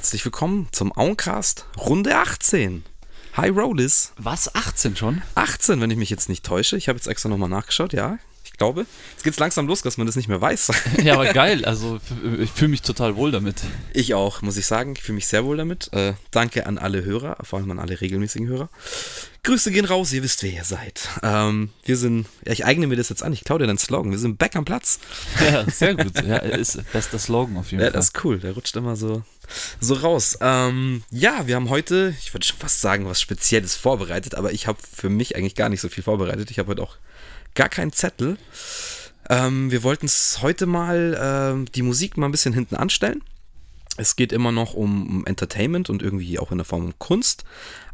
[0.00, 2.84] herzlich willkommen zum Auncast Runde 18.
[3.34, 4.14] Hi Rollis.
[4.16, 5.20] Was, 18 schon?
[5.34, 6.78] 18, wenn ich mich jetzt nicht täusche.
[6.78, 8.18] Ich habe jetzt extra nochmal nachgeschaut, ja.
[8.42, 10.72] Ich glaube, jetzt geht's langsam los, dass man das nicht mehr weiß.
[11.02, 11.66] Ja, aber geil.
[11.66, 12.00] Also
[12.38, 13.56] ich fühle mich total wohl damit.
[13.92, 14.94] Ich auch, muss ich sagen.
[14.96, 15.92] Ich fühle mich sehr wohl damit.
[15.92, 18.70] Äh, danke an alle Hörer, vor allem an alle regelmäßigen Hörer.
[19.42, 21.08] Grüße gehen raus, ihr wisst, wer ihr seid.
[21.22, 24.10] Ähm, wir sind, ja, ich eigne mir das jetzt an, ich klaue dir deinen Slogan.
[24.12, 24.98] Wir sind back am Platz.
[25.42, 26.14] Ja, sehr gut.
[26.26, 27.92] Ja, ist bester Slogan auf jeden Ja, Fall.
[27.92, 28.38] das ist cool.
[28.38, 29.22] Der rutscht immer so,
[29.80, 30.38] so raus.
[30.40, 34.66] Ähm, ja, wir haben heute, ich würde schon fast sagen, was Spezielles vorbereitet, aber ich
[34.66, 36.50] habe für mich eigentlich gar nicht so viel vorbereitet.
[36.50, 36.96] Ich habe heute auch
[37.54, 38.38] gar keinen Zettel.
[39.28, 43.22] Ähm, wir wollten es heute mal ähm, die Musik mal ein bisschen hinten anstellen.
[43.96, 47.44] Es geht immer noch um, um Entertainment und irgendwie auch in der Form um Kunst.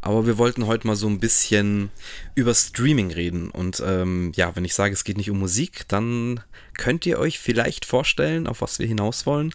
[0.07, 1.91] Aber wir wollten heute mal so ein bisschen
[2.33, 3.49] über Streaming reden.
[3.49, 6.39] Und ähm, ja, wenn ich sage, es geht nicht um Musik, dann
[6.77, 9.53] könnt ihr euch vielleicht vorstellen, auf was wir hinaus wollen.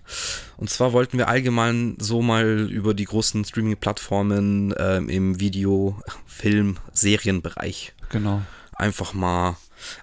[0.58, 6.76] Und zwar wollten wir allgemein so mal über die großen Streaming-Plattformen ähm, im Video-, Film-,
[6.92, 8.42] Serienbereich Genau.
[8.74, 9.56] einfach mal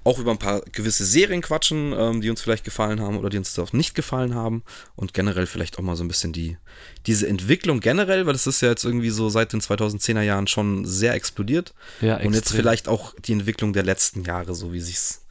[0.03, 3.37] auch über ein paar gewisse Serien quatschen, ähm, die uns vielleicht gefallen haben oder die
[3.37, 4.63] uns auch nicht gefallen haben.
[4.95, 6.57] Und generell vielleicht auch mal so ein bisschen die
[7.05, 10.85] diese Entwicklung generell, weil das ist ja jetzt irgendwie so seit den 2010er Jahren schon
[10.85, 11.73] sehr explodiert.
[12.01, 15.25] Ja, und jetzt vielleicht auch die Entwicklung der letzten Jahre, so wie sich's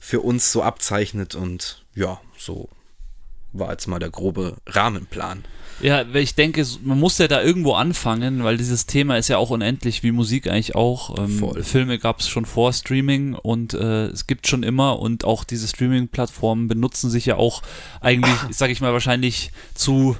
[0.00, 1.34] für uns so abzeichnet.
[1.34, 2.68] Und ja, so
[3.52, 5.44] war jetzt mal der grobe Rahmenplan.
[5.82, 9.36] Ja, weil ich denke, man muss ja da irgendwo anfangen, weil dieses Thema ist ja
[9.38, 11.18] auch unendlich, wie Musik eigentlich auch.
[11.18, 11.62] Ähm.
[11.62, 15.66] Filme gab es schon vor Streaming und äh, es gibt schon immer und auch diese
[15.66, 17.62] Streaming-Plattformen benutzen sich ja auch
[18.00, 20.16] eigentlich, sag ich mal, wahrscheinlich zu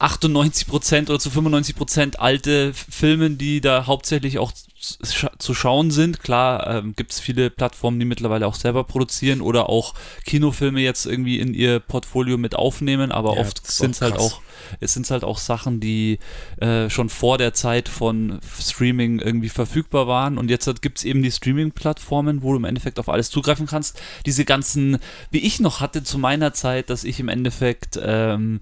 [0.00, 4.52] 98% oder zu 95% alte Filme, die da hauptsächlich auch
[5.38, 6.20] zu schauen sind.
[6.20, 11.04] Klar ähm, gibt es viele Plattformen, die mittlerweile auch selber produzieren oder auch Kinofilme jetzt
[11.04, 14.40] irgendwie in ihr Portfolio mit aufnehmen, aber Ja, oft sind es halt auch
[14.80, 16.18] es sind halt auch Sachen, die
[16.58, 20.38] äh, schon vor der Zeit von Streaming irgendwie verfügbar waren.
[20.38, 24.00] Und jetzt gibt es eben die Streaming-Plattformen, wo du im Endeffekt auf alles zugreifen kannst.
[24.26, 24.98] Diese ganzen,
[25.30, 28.60] wie ich noch hatte zu meiner Zeit, dass ich im Endeffekt ähm,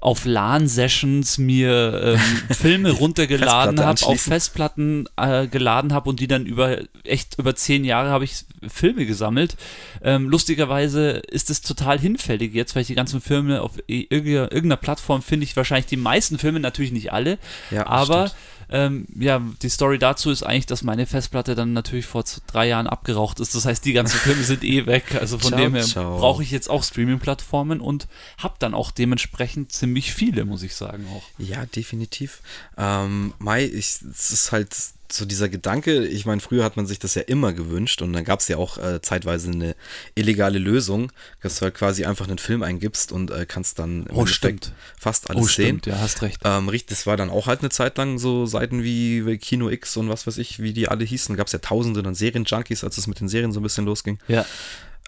[0.00, 2.20] auf LAN-Sessions mir ähm,
[2.54, 4.20] Filme runtergeladen habe, auf.
[4.20, 9.06] Festplatten äh, geladen habe und die dann über echt über zehn Jahre habe ich Filme
[9.06, 9.56] gesammelt.
[10.02, 15.22] Ähm, lustigerweise ist es total hinfällig jetzt, weil ich die ganzen Filme auf irgendeiner Plattform
[15.22, 17.38] finde ich wahrscheinlich die meisten Filme, natürlich nicht alle,
[17.70, 18.40] Ja, aber stimmt.
[18.70, 22.86] Ähm, ja, die Story dazu ist eigentlich, dass meine Festplatte dann natürlich vor drei Jahren
[22.86, 23.54] abgeraucht ist.
[23.54, 25.16] Das heißt, die ganzen Filme sind eh weg.
[25.20, 28.06] Also von Ciao, dem her brauche ich jetzt auch Streaming-Plattformen und
[28.38, 31.22] habe dann auch dementsprechend ziemlich viele, muss ich sagen auch.
[31.38, 32.42] Ja, definitiv.
[32.78, 34.74] Ähm, Mai, ich, es ist halt
[35.12, 38.24] so dieser Gedanke, ich meine, früher hat man sich das ja immer gewünscht und dann
[38.24, 39.74] gab es ja auch äh, zeitweise eine
[40.14, 41.12] illegale Lösung,
[41.42, 44.72] dass du halt quasi einfach einen Film eingibst und äh, kannst dann im Oh, stimmt.
[44.98, 45.78] fast alles Oh, sehen.
[45.80, 46.40] stimmt, ja, hast recht.
[46.44, 49.68] Ähm, richtig, das war dann auch halt eine Zeit lang so Seiten wie, wie Kino
[49.70, 51.36] X und was weiß ich, wie die alle hießen.
[51.36, 54.18] Gab es ja tausende dann Serienjunkies, als es mit den Serien so ein bisschen losging.
[54.28, 54.44] Ja,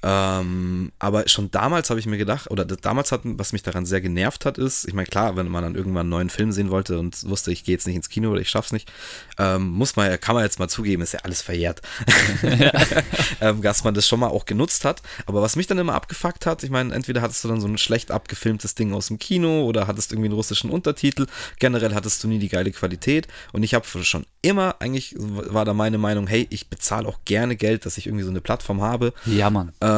[0.02, 4.00] Ähm, aber schon damals habe ich mir gedacht, oder damals hat, was mich daran sehr
[4.00, 6.98] genervt hat, ist, ich meine, klar, wenn man dann irgendwann einen neuen Film sehen wollte
[6.98, 8.90] und wusste, ich gehe jetzt nicht ins Kino oder ich schaff's nicht,
[9.38, 11.82] ähm, muss man, ja- kann man jetzt mal zugeben, ist ja alles verjährt.
[13.40, 15.02] ähm, dass man das schon mal auch genutzt hat.
[15.26, 17.78] Aber was mich dann immer abgefuckt hat, ich meine, entweder hattest du dann so ein
[17.78, 21.26] schlecht abgefilmtes Ding aus dem Kino oder hattest irgendwie einen russischen Untertitel.
[21.58, 23.28] Generell hattest du nie die geile Qualität.
[23.52, 27.56] Und ich habe schon immer, eigentlich war da meine Meinung, hey, ich bezahle auch gerne
[27.56, 29.12] Geld, dass ich irgendwie so eine Plattform habe.
[29.26, 29.72] ja, Mann.
[29.80, 29.91] Ähm,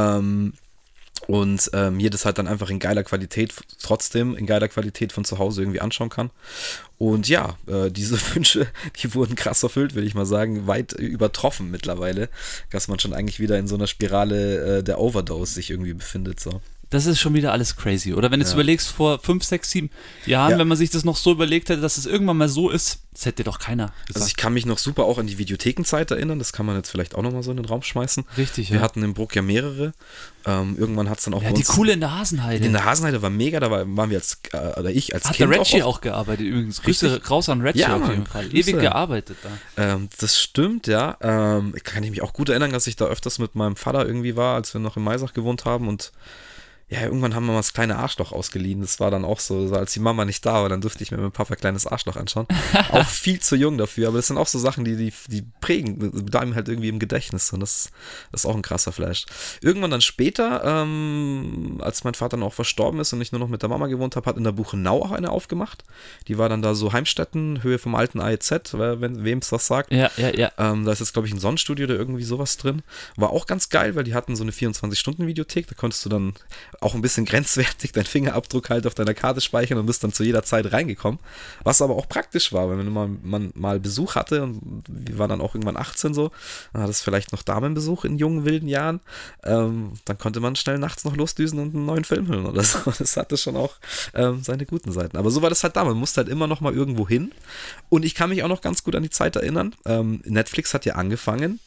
[1.26, 5.24] und äh, mir das halt dann einfach in geiler Qualität, trotzdem in geiler Qualität von
[5.24, 6.30] zu Hause irgendwie anschauen kann.
[6.98, 8.66] Und ja, äh, diese Wünsche,
[9.02, 12.28] die wurden krass erfüllt, würde ich mal sagen, weit übertroffen mittlerweile,
[12.70, 16.40] dass man schon eigentlich wieder in so einer Spirale äh, der Overdose sich irgendwie befindet.
[16.40, 16.60] So.
[16.94, 18.14] Das ist schon wieder alles crazy.
[18.14, 18.56] Oder wenn du jetzt Ja.
[18.56, 19.90] überlegst, vor fünf, sechs, sieben
[20.26, 20.58] Jahren, Ja.
[20.58, 23.26] wenn man sich das noch so überlegt hätte, dass es irgendwann mal so ist, das
[23.26, 24.16] hätte doch keiner gesagt.
[24.16, 26.90] Also ich kann mich noch super auch an die Videothekenzeit erinnern, das kann man jetzt
[26.90, 28.24] vielleicht auch nochmal so in den Raum schmeißen.
[28.36, 28.82] Richtig, Wir ja.
[28.82, 29.92] hatten im Bruck ja mehrere.
[30.46, 32.64] Ähm, irgendwann hat es dann auch ja, die coole in der Hasenheide.
[32.64, 35.36] In der Hasenheide war mega, da war, waren wir als, äh, oder ich als Hat
[35.36, 36.82] Kind der Reggie auch, auch, gearbeitet übrigens.
[36.82, 37.30] Grüße Richtig.
[37.30, 38.48] raus an Reggie Ja, auf jeden Fall.
[38.48, 38.56] Grüße.
[38.70, 39.94] Ewig gearbeitet da.
[39.94, 41.16] Ähm, das stimmt, ja.
[41.20, 44.36] Ähm, kann ich mich auch gut erinnern, dass ich da öfters mit meinem Vater irgendwie
[44.36, 46.12] war, als wir noch in Maisach gewohnt haben und
[46.88, 48.82] ja, irgendwann haben wir mal das kleine Arschloch ausgeliehen.
[48.82, 51.10] Das war dann auch so, so, als die Mama nicht da war, dann durfte ich
[51.10, 52.46] mir mit Papa kleines Arschloch anschauen.
[52.90, 56.26] auch viel zu jung dafür, aber das sind auch so Sachen, die, die, die prägen,
[56.26, 57.90] bleiben halt irgendwie im Gedächtnis und das,
[58.32, 59.24] das ist auch ein krasser Flash.
[59.62, 63.48] Irgendwann dann später, ähm, als mein Vater dann auch verstorben ist und ich nur noch
[63.48, 65.84] mit der Mama gewohnt habe, hat in der Buchenau auch eine aufgemacht.
[66.28, 69.90] Die war dann da so Heimstätten, Höhe vom alten AEZ, wenn wem es das sagt.
[69.90, 70.52] Ja, ja, ja.
[70.58, 72.82] Ähm, da ist jetzt, glaube ich, ein Sonnenstudio oder irgendwie sowas drin.
[73.16, 75.66] War auch ganz geil, weil die hatten so eine 24-Stunden-Videothek.
[75.66, 76.34] Da konntest du dann
[76.84, 80.22] auch ein bisschen grenzwertig, dein Fingerabdruck halt auf deiner Karte speichern und bist dann zu
[80.22, 81.18] jeder Zeit reingekommen.
[81.62, 85.40] Was aber auch praktisch war, wenn man, man mal Besuch hatte und wir waren dann
[85.40, 86.30] auch irgendwann 18 so,
[86.72, 89.00] dann hat es vielleicht noch Damenbesuch in jungen, wilden Jahren,
[89.44, 92.78] ähm, dann konnte man schnell nachts noch losdüsen und einen neuen Film hören oder so.
[93.04, 93.76] Das hatte schon auch
[94.14, 95.16] ähm, seine guten Seiten.
[95.16, 95.84] Aber so war das halt da.
[95.84, 97.32] Man musste halt immer noch mal irgendwo hin.
[97.88, 99.74] Und ich kann mich auch noch ganz gut an die Zeit erinnern.
[99.84, 101.60] Ähm, Netflix hat ja angefangen,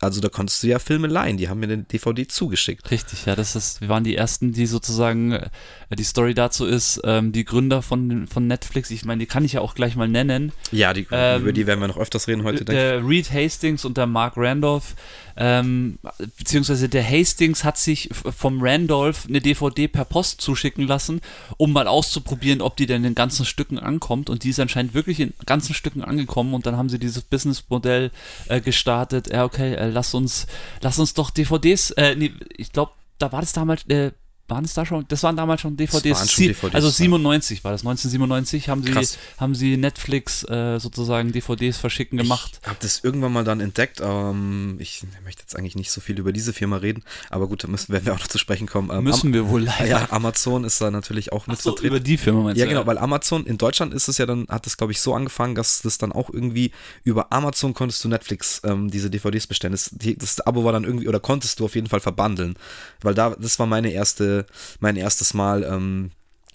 [0.00, 2.90] also da konntest du ja Filme leihen, die haben mir den DVD zugeschickt.
[2.90, 5.50] Richtig, ja, das ist, wir waren die ersten, die sozusagen, äh,
[5.90, 9.52] die Story dazu ist, ähm, die Gründer von, von Netflix, ich meine, die kann ich
[9.52, 10.52] ja auch gleich mal nennen.
[10.72, 13.84] Ja, die, ähm, über die werden wir noch öfters reden heute, denke Der Reed Hastings
[13.84, 14.94] und der Mark Randolph,
[15.40, 15.98] ähm,
[16.36, 21.22] beziehungsweise der Hastings hat sich vom Randolph eine DVD per Post zuschicken lassen,
[21.56, 24.28] um mal auszuprobieren, ob die denn in ganzen Stücken ankommt.
[24.28, 28.10] Und die ist anscheinend wirklich in ganzen Stücken angekommen und dann haben sie dieses Businessmodell
[28.48, 29.32] äh, gestartet.
[29.32, 30.46] Ja, okay, äh, lass uns,
[30.82, 34.12] lass uns doch DVDs, äh, nee, ich glaube, da war das damals, äh,
[34.50, 37.82] waren es da schon, das waren damals schon DVDs, schon DVDs also 97 war das,
[37.82, 42.58] 1997 haben sie, haben sie Netflix äh, sozusagen DVDs verschicken gemacht.
[42.62, 46.18] Ich habe das irgendwann mal dann entdeckt, ähm, ich möchte jetzt eigentlich nicht so viel
[46.18, 48.90] über diese Firma reden, aber gut, da müssen, werden wir auch noch zu sprechen kommen.
[48.90, 49.86] Ähm, müssen wir wohl leider.
[49.86, 51.94] Ja, Amazon ist da natürlich auch mit Ach so, vertreten.
[51.94, 54.46] über die Firma meinst Ja, du, genau, weil Amazon, in Deutschland ist es ja dann,
[54.48, 56.72] hat es glaube ich so angefangen, dass das dann auch irgendwie
[57.04, 59.72] über Amazon konntest du Netflix ähm, diese DVDs bestellen.
[59.72, 62.54] Das, das Abo war dann irgendwie, oder konntest du auf jeden Fall verbandeln,
[63.02, 64.39] weil da, das war meine erste
[64.80, 66.10] mein erstes Mal ähm,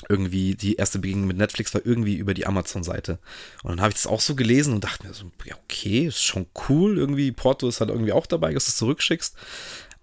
[0.10, 3.20] irgendwie, die erste Begegnung mit Netflix war irgendwie über die Amazon-Seite.
[3.64, 6.24] Und dann habe ich das auch so gelesen und dachte mir so, ja, okay, ist
[6.24, 6.98] schon cool.
[6.98, 9.36] Irgendwie, Porto ist halt irgendwie auch dabei, dass du es zurückschickst.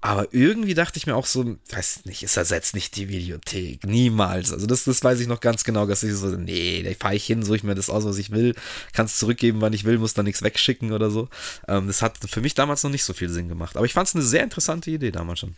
[0.04, 3.86] Aber irgendwie dachte ich mir auch so, weiß nicht, es ersetzt nicht die Videothek.
[3.86, 4.52] Niemals.
[4.52, 7.24] Also das, das weiß ich noch ganz genau, dass ich so, nee, da fahre ich
[7.24, 8.56] hin, suche ich mir das aus, was ich will,
[8.92, 11.28] kann es zurückgeben, wann ich will, muss da nichts wegschicken oder so.
[11.68, 13.76] Ähm, das hat für mich damals noch nicht so viel Sinn gemacht.
[13.76, 15.54] Aber ich fand es eine sehr interessante Idee damals schon.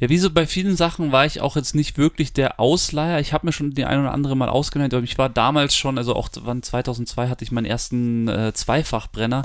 [0.00, 3.20] Ja, wie so bei vielen Sachen war ich auch jetzt nicht wirklich der Ausleiher.
[3.20, 5.98] Ich habe mir schon die ein oder andere mal ausgeleiht, aber ich war damals schon,
[5.98, 9.42] also auch wann 2002 hatte ich meinen ersten äh, Zweifachbrenner.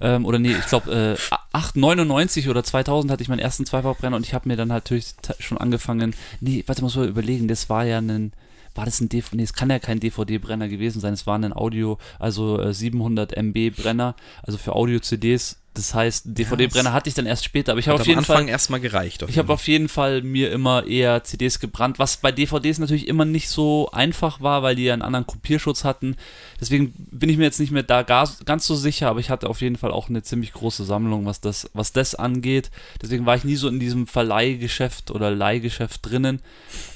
[0.00, 4.24] Ähm, oder nee, ich glaube äh, 899 oder 2000 hatte ich meinen ersten Zweifachbrenner und
[4.24, 7.98] ich habe mir dann natürlich schon angefangen, nee, warte, muss mal überlegen, das war ja
[7.98, 8.32] ein
[8.80, 9.36] war das ein DVD?
[9.36, 11.12] Nee, es kann ja kein DVD-Brenner gewesen sein.
[11.12, 16.92] Es war ein Audio, also äh, 700 MB Brenner, also für Audio-CDs das heißt, DVD-Brenner
[16.92, 19.24] hatte ich dann erst später, aber ich habe auf jeden am Anfang Fall erstmal gereicht.
[19.28, 23.24] Ich habe auf jeden Fall mir immer eher CDs gebrannt, was bei DVDs natürlich immer
[23.24, 26.16] nicht so einfach war, weil die ja einen anderen Kopierschutz hatten.
[26.60, 29.60] Deswegen bin ich mir jetzt nicht mehr da ganz so sicher, aber ich hatte auf
[29.60, 32.72] jeden Fall auch eine ziemlich große Sammlung, was das, was das angeht.
[33.00, 36.40] Deswegen war ich nie so in diesem Verleihgeschäft oder Leihgeschäft drinnen.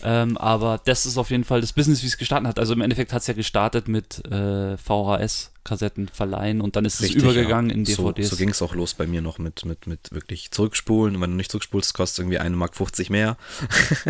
[0.02, 2.58] Ähm, aber das ist auf jeden Fall das Business, wie es gestartet hat.
[2.58, 7.00] Also im Endeffekt hat es ja gestartet mit äh, VHS Kassetten verleihen und dann ist
[7.00, 7.76] Richtig, es übergegangen ja.
[7.76, 8.28] in DVDs.
[8.28, 11.16] So, so ging es auch los bei mir noch mit, mit, mit wirklich zurückspulen.
[11.16, 13.36] Und wenn du nicht zurückspulst, kostet irgendwie 1,50 Mark 50 mehr.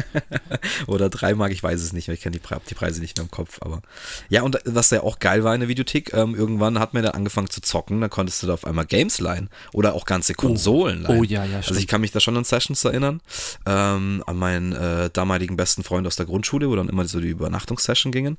[0.88, 2.14] Oder 3 Mark, ich weiß es nicht mehr.
[2.14, 3.58] Ich kenne die, die, Preise nicht mehr im Kopf.
[3.60, 3.82] Aber
[4.28, 7.10] ja, und was ja auch geil war in der Videothek, ähm, irgendwann hat man da
[7.10, 8.00] angefangen zu zocken.
[8.00, 10.36] Da konntest du da auf einmal Games leihen oder auch ganze oh.
[10.36, 11.08] Konsolen oh.
[11.08, 11.20] leihen.
[11.20, 11.68] Oh ja, ja, stimmt.
[11.68, 13.20] Also ich kann mich da schon an Sessions erinnern.
[13.64, 17.28] Ähm, an meinen äh, damaligen besten Freund aus der Grundschule, wo dann immer so die
[17.28, 18.38] Übernachtungssession gingen.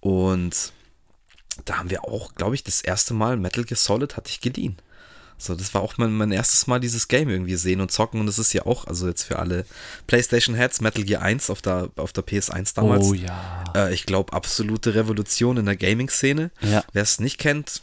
[0.00, 0.72] Und
[1.64, 4.76] da haben wir auch, glaube ich, das erste Mal Metal Gear Solid hatte ich geliehen.
[5.38, 8.26] So, das war auch mein, mein erstes Mal dieses Game irgendwie sehen und zocken und
[8.26, 9.64] das ist ja auch, also jetzt für alle
[10.06, 13.06] PlayStation Heads, Metal Gear 1 auf der, auf der PS1 damals.
[13.06, 13.64] Oh ja.
[13.74, 16.50] Äh, ich glaube, absolute Revolution in der Gaming-Szene.
[16.60, 16.84] Ja.
[16.92, 17.80] Wer es nicht kennt,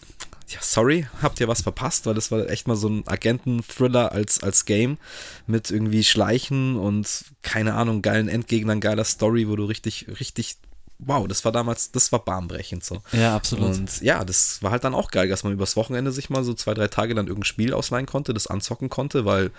[0.49, 4.41] ja, sorry, habt ihr was verpasst, weil das war echt mal so ein Agenten-Thriller als,
[4.41, 4.97] als Game
[5.45, 10.57] mit irgendwie Schleichen und keine Ahnung, geilen Endgegnern, geiler Story, wo du richtig, richtig
[10.99, 13.01] wow, das war damals, das war bahnbrechend so.
[13.11, 13.75] Ja, absolut.
[13.75, 16.53] Und ja, das war halt dann auch geil, dass man übers Wochenende sich mal so
[16.53, 19.51] zwei, drei Tage dann irgendein Spiel ausleihen konnte, das anzocken konnte, weil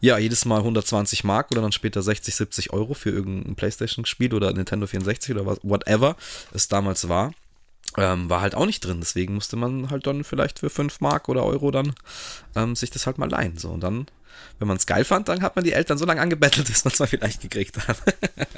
[0.00, 4.52] ja, jedes Mal 120 Mark oder dann später 60, 70 Euro für irgendein Playstation-Spiel oder
[4.52, 6.16] Nintendo 64 oder was, whatever
[6.52, 7.32] es damals war.
[7.96, 11.28] Ähm, war halt auch nicht drin, deswegen musste man halt dann vielleicht für 5 Mark
[11.28, 11.92] oder Euro dann
[12.54, 13.58] ähm, sich das halt mal leihen.
[13.58, 14.06] So, und dann,
[14.60, 16.92] wenn man es geil fand, dann hat man die Eltern so lange angebettelt, bis man
[16.92, 17.96] es mal vielleicht gekriegt hat.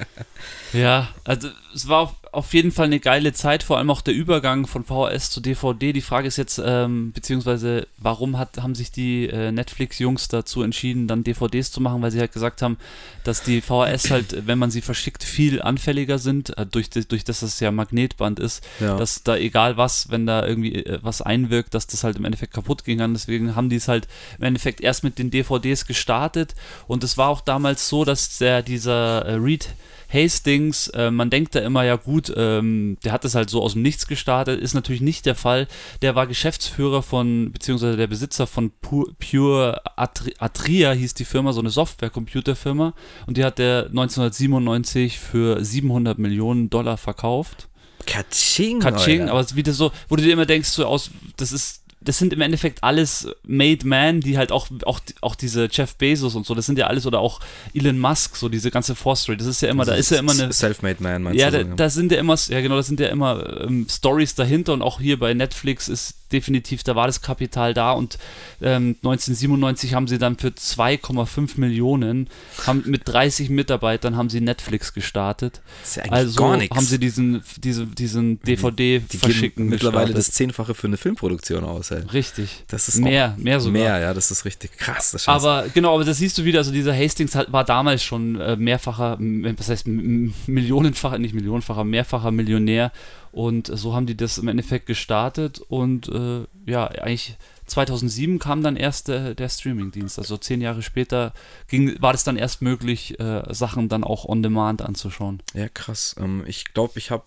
[0.73, 4.67] ja, also es war auf, jeden Fall eine geile Zeit, vor allem auch der Übergang
[4.67, 5.93] von VHS zu DVD.
[5.93, 11.07] Die Frage ist jetzt, ähm, beziehungsweise warum hat, haben sich die äh, Netflix-Jungs dazu entschieden,
[11.07, 12.79] dann DVDs zu machen, weil sie halt gesagt haben,
[13.23, 17.43] dass die VHS halt, wenn man sie verschickt, viel anfälliger sind, äh, durch, durch das
[17.43, 18.97] es ja Magnetband ist, ja.
[18.97, 22.55] dass da egal was, wenn da irgendwie äh, was einwirkt, dass das halt im Endeffekt
[22.55, 22.99] kaputt ging.
[23.13, 26.55] Deswegen haben die es halt im Endeffekt erst mit den DVDs gestartet
[26.87, 29.69] und es war auch damals so, dass der, dieser äh, Read
[30.13, 33.73] Hastings, äh, man denkt da immer, ja gut, ähm, der hat das halt so aus
[33.73, 35.67] dem Nichts gestartet, ist natürlich nicht der Fall.
[36.03, 41.53] Der war Geschäftsführer von, beziehungsweise der Besitzer von Pure, Pure Atri Atria hieß die Firma,
[41.53, 42.93] so eine Software-Computerfirma
[43.27, 47.69] und die hat der 1997 für 700 Millionen Dollar verkauft.
[48.05, 48.81] Katsching.
[48.81, 51.82] Katsching, aber es ist wieder so, wo du dir immer denkst, so aus, das ist
[52.05, 56.35] das sind im Endeffekt alles Made Man, die halt auch, auch, auch diese Jeff Bezos
[56.35, 57.41] und so, das sind ja alles oder auch
[57.75, 60.33] Elon Musk, so diese ganze Force Story, das ist ja immer, da ist ja immer
[60.33, 60.53] eine.
[60.53, 61.59] Self-Made Man, meinst ja, du?
[61.59, 64.73] Ja, da, da, sind ja immer, ja genau, da sind ja immer ähm, Stories dahinter
[64.73, 68.19] und auch hier bei Netflix ist definitiv, da war das Kapital da und
[68.61, 72.29] ähm, 1997 haben sie dann für 2,5 Millionen,
[72.67, 75.61] haben mit 30 Mitarbeitern haben sie Netflix gestartet.
[75.81, 76.77] Das ist ja eigentlich also gar nichts.
[76.77, 80.29] haben sie diesen, diese, diesen DVD die, die verschicken mittlerweile gestartet.
[80.29, 81.91] das Zehnfache für eine Filmproduktion aus.
[81.91, 82.03] Ey.
[82.13, 82.65] Richtig.
[82.69, 83.83] Das ist mehr, mehr sogar.
[83.83, 85.27] Mehr, ja, das ist richtig krass.
[85.27, 89.19] aber genau, aber das siehst du wieder, also dieser Hastings war damals schon äh, mehrfacher,
[89.21, 92.93] was heißt millionenfacher, nicht millionenfacher, mehrfacher Millionär
[93.33, 97.37] und so haben die das im Endeffekt gestartet und äh, ja, eigentlich
[97.67, 100.19] 2007 kam dann erst der, der Streamingdienst.
[100.19, 101.33] Also zehn Jahre später
[101.69, 105.43] ging, war es dann erst möglich, äh, Sachen dann auch on demand anzuschauen.
[105.55, 106.15] Ja, krass.
[106.19, 107.25] Ähm, ich glaube, ich habe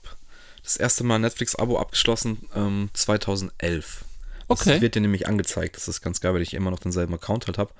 [0.63, 4.04] das erste Mal Netflix-Abo abgeschlossen ähm, 2011.
[4.47, 4.73] Okay.
[4.73, 5.75] Das wird dir nämlich angezeigt.
[5.75, 7.71] Das ist ganz geil, weil ich immer noch denselben Account halt habe.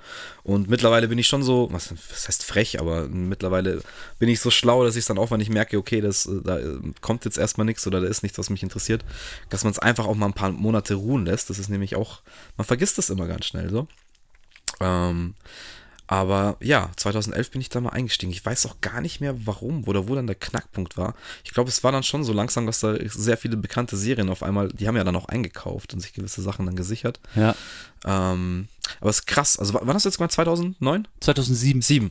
[0.42, 3.82] Und mittlerweile bin ich schon so, was, was, heißt frech, aber mittlerweile
[4.18, 6.40] bin ich so schlau, dass ich es dann auch, wenn ich merke, okay, das, äh,
[6.42, 9.04] da äh, kommt jetzt erstmal nichts oder da ist nichts, was mich interessiert,
[9.48, 11.50] dass man es einfach auch mal ein paar Monate ruhen lässt.
[11.50, 12.22] Das ist nämlich auch,
[12.56, 13.86] man vergisst das immer ganz schnell so.
[14.80, 15.34] Ähm,
[16.06, 18.30] aber ja, 2011 bin ich da mal eingestiegen.
[18.30, 21.14] Ich weiß auch gar nicht mehr, warum oder wo dann der Knackpunkt war.
[21.44, 24.42] Ich glaube, es war dann schon so langsam, dass da sehr viele bekannte Serien auf
[24.42, 27.20] einmal, die haben ja dann auch eingekauft und sich gewisse Sachen dann gesichert.
[27.34, 27.54] Ja.
[28.06, 28.68] Ähm,
[29.00, 29.58] aber es ist krass.
[29.58, 30.32] Also, wann hast du jetzt gemacht?
[30.32, 31.08] 2009?
[31.20, 31.82] 2007.
[31.82, 32.10] 7.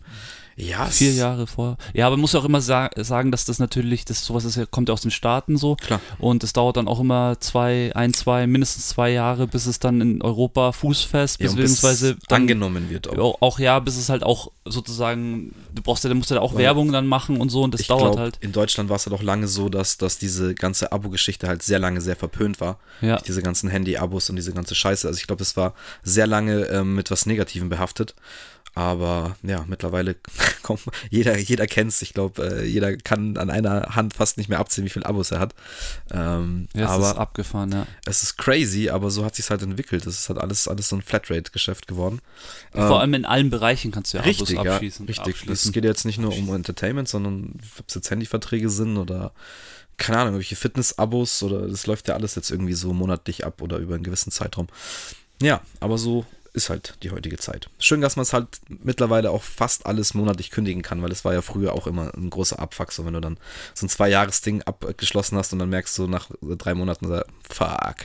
[0.57, 0.85] Ja.
[0.85, 1.77] Vier Jahre vor.
[1.93, 4.87] Ja, aber man muss auch immer sa sagen, dass das natürlich, das sowas ist, kommt
[4.87, 5.75] ja aus den Staaten so.
[5.75, 5.99] Klar.
[6.17, 9.99] Und es dauert dann auch immer zwei, ein, zwei, mindestens zwei Jahre, bis es dann
[9.99, 13.41] in Europa fußfest, ja, beziehungsweise dann, angenommen wird auch.
[13.41, 13.59] auch.
[13.59, 16.91] ja, bis es halt auch sozusagen, du brauchst ja, du musst ja auch Weil Werbung
[16.91, 18.37] dann machen und so und das dauert glaub, halt.
[18.41, 21.61] In Deutschland war es ja halt doch lange so, dass, dass diese ganze Abo-Geschichte halt
[21.61, 22.79] sehr lange sehr verpönt war.
[23.01, 23.17] Ja.
[23.17, 25.07] Diese ganzen Handy-Abos und diese ganze Scheiße.
[25.07, 28.15] Also ich glaube, es war sehr lange ähm, mit was Negativem behaftet.
[28.75, 30.17] Aber ja, mittlerweile
[30.61, 32.01] kommt jeder, jeder kennt es.
[32.01, 35.31] Ich glaube, äh, jeder kann an einer Hand fast nicht mehr abzählen, wie viele Abos
[35.31, 35.55] er hat.
[36.11, 37.87] Ähm, ja, es aber ist abgefahren, ja.
[38.05, 40.05] Es ist crazy, aber so hat sich halt entwickelt.
[40.05, 42.19] Es ist halt alles, alles so ein Flatrate-Geschäft geworden.
[42.73, 45.07] Vor ähm, allem in allen Bereichen kannst du ja richtig, Abos abschließen.
[45.07, 45.49] Ja, richtig.
[45.49, 49.31] Es geht jetzt nicht nur um Entertainment, sondern ob es jetzt Handyverträge sind oder
[49.97, 53.77] keine Ahnung, irgendwelche Fitness-Abos oder das läuft ja alles jetzt irgendwie so monatlich ab oder
[53.77, 54.67] über einen gewissen Zeitraum.
[55.41, 57.69] Ja, aber so ist halt die heutige Zeit.
[57.79, 61.33] Schön, dass man es halt mittlerweile auch fast alles monatlich kündigen kann, weil es war
[61.33, 63.37] ja früher auch immer ein großer Abfuck, so wenn du dann
[63.73, 67.07] so ein Zwei-Jahres-Ding abgeschlossen hast und dann merkst du nach drei Monaten,
[67.49, 67.95] fuck.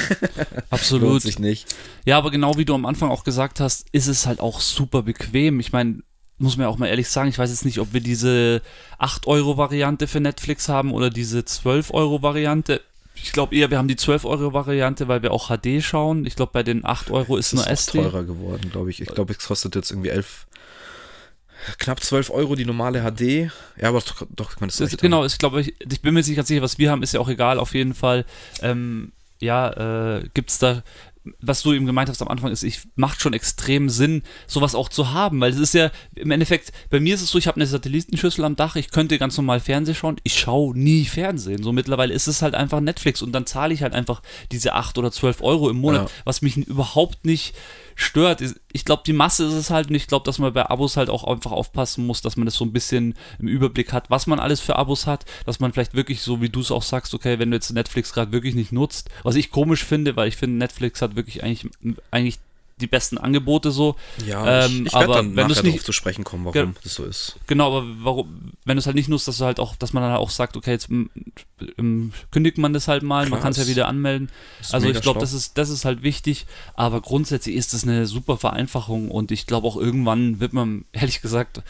[0.70, 1.08] Absolut.
[1.08, 1.74] Lohnt sich nicht.
[2.04, 5.02] Ja, aber genau wie du am Anfang auch gesagt hast, ist es halt auch super
[5.02, 5.60] bequem.
[5.60, 6.02] Ich meine,
[6.38, 8.62] muss man ja auch mal ehrlich sagen, ich weiß jetzt nicht, ob wir diese
[8.98, 12.82] 8-Euro-Variante für Netflix haben oder diese 12-Euro-Variante.
[13.22, 16.26] Ich glaube eher, wir haben die 12-Euro-Variante, weil wir auch HD schauen.
[16.26, 17.98] Ich glaube, bei den 8 Euro ist, ist nur SD.
[17.98, 19.00] ist teurer geworden, glaube ich.
[19.00, 20.46] Ich glaube, es kostet jetzt irgendwie 11,
[21.78, 23.50] knapp 12 Euro die normale HD.
[23.80, 26.78] Ja, aber doch, doch man ist Genau, ich glaube, ich, ich, bin mir sicher, was
[26.78, 28.24] wir haben, ist ja auch egal, auf jeden Fall.
[28.62, 30.82] Ähm, ja, äh, gibt es da
[31.40, 34.88] was du eben gemeint hast am Anfang, ist, ich macht schon extrem Sinn, sowas auch
[34.88, 37.56] zu haben, weil es ist ja im Endeffekt, bei mir ist es so, ich habe
[37.56, 41.62] eine Satellitenschüssel am Dach, ich könnte ganz normal Fernsehen schauen, ich schaue nie Fernsehen.
[41.62, 44.98] So mittlerweile ist es halt einfach Netflix und dann zahle ich halt einfach diese 8
[44.98, 46.14] oder 12 Euro im Monat, ja.
[46.24, 47.54] was mich überhaupt nicht
[47.96, 48.42] stört.
[48.72, 51.10] Ich glaube, die Masse ist es halt und ich glaube, dass man bei Abos halt
[51.10, 54.38] auch einfach aufpassen muss, dass man das so ein bisschen im Überblick hat, was man
[54.38, 57.38] alles für Abos hat, dass man vielleicht wirklich, so wie du es auch sagst, okay,
[57.38, 60.58] wenn du jetzt Netflix gerade wirklich nicht nutzt, was ich komisch finde, weil ich finde,
[60.58, 61.72] Netflix hat wirklich eigentlich,
[62.10, 62.38] eigentlich
[62.78, 63.96] die besten Angebote so.
[64.26, 66.94] Ja, ähm, ich, ich werde dann wenn nachher nicht, zu sprechen kommen, warum ge das
[66.94, 67.36] so ist.
[67.46, 70.02] Genau, aber warum, wenn du es halt nicht nutzt, dass du halt auch, dass man
[70.02, 73.58] dann auch sagt, okay, jetzt ähm, kündigt man das halt mal, Klar, man kann es
[73.58, 74.30] ja wieder anmelden.
[74.72, 78.36] Also ich glaube, das ist, das ist halt wichtig, aber grundsätzlich ist das eine super
[78.36, 81.62] Vereinfachung und ich glaube auch irgendwann wird man, ehrlich gesagt,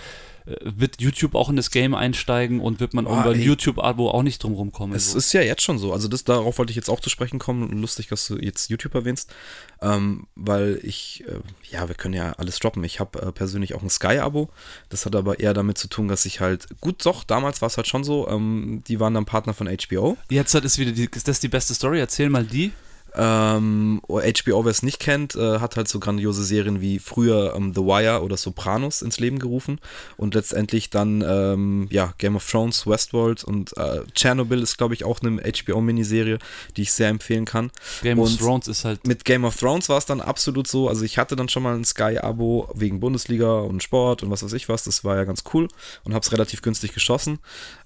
[0.63, 4.23] wird YouTube auch in das Game einsteigen und wird man oh, über ein YouTube-Abo auch
[4.23, 4.97] nicht drum rumkommen.
[4.97, 5.19] Es so.
[5.19, 5.93] ist ja jetzt schon so.
[5.93, 7.81] Also das, darauf wollte ich jetzt auch zu sprechen kommen.
[7.81, 9.35] Lustig, dass du jetzt YouTube erwähnst.
[9.83, 12.85] Ähm, weil ich, äh, ja, wir können ja alles droppen.
[12.85, 14.49] Ich habe äh, persönlich auch ein Sky-Abo.
[14.89, 17.77] Das hat aber eher damit zu tun, dass ich halt, gut, doch, damals war es
[17.77, 20.17] halt schon so, ähm, die waren dann Partner von HBO.
[20.31, 21.99] Jetzt hat es wieder, die, ist das die beste Story?
[21.99, 22.73] Erzähl mal die.
[23.17, 27.73] Ähm, HBO, wer es nicht kennt, äh, hat halt so grandiose Serien wie früher ähm,
[27.75, 29.81] The Wire oder Sopranos ins Leben gerufen
[30.19, 35.05] und letztendlich dann ähm, ja, Game of Thrones, Westworld und äh, Chernobyl ist, glaube ich,
[35.05, 36.39] auch eine HBO-Miniserie,
[36.77, 37.71] die ich sehr empfehlen kann.
[38.03, 39.07] Game und of Thrones ist halt.
[39.07, 41.75] Mit Game of Thrones war es dann absolut so, also ich hatte dann schon mal
[41.75, 45.45] ein Sky-Abo wegen Bundesliga und Sport und was weiß ich was, das war ja ganz
[45.55, 45.69] cool
[46.05, 47.39] und habe es relativ günstig geschossen.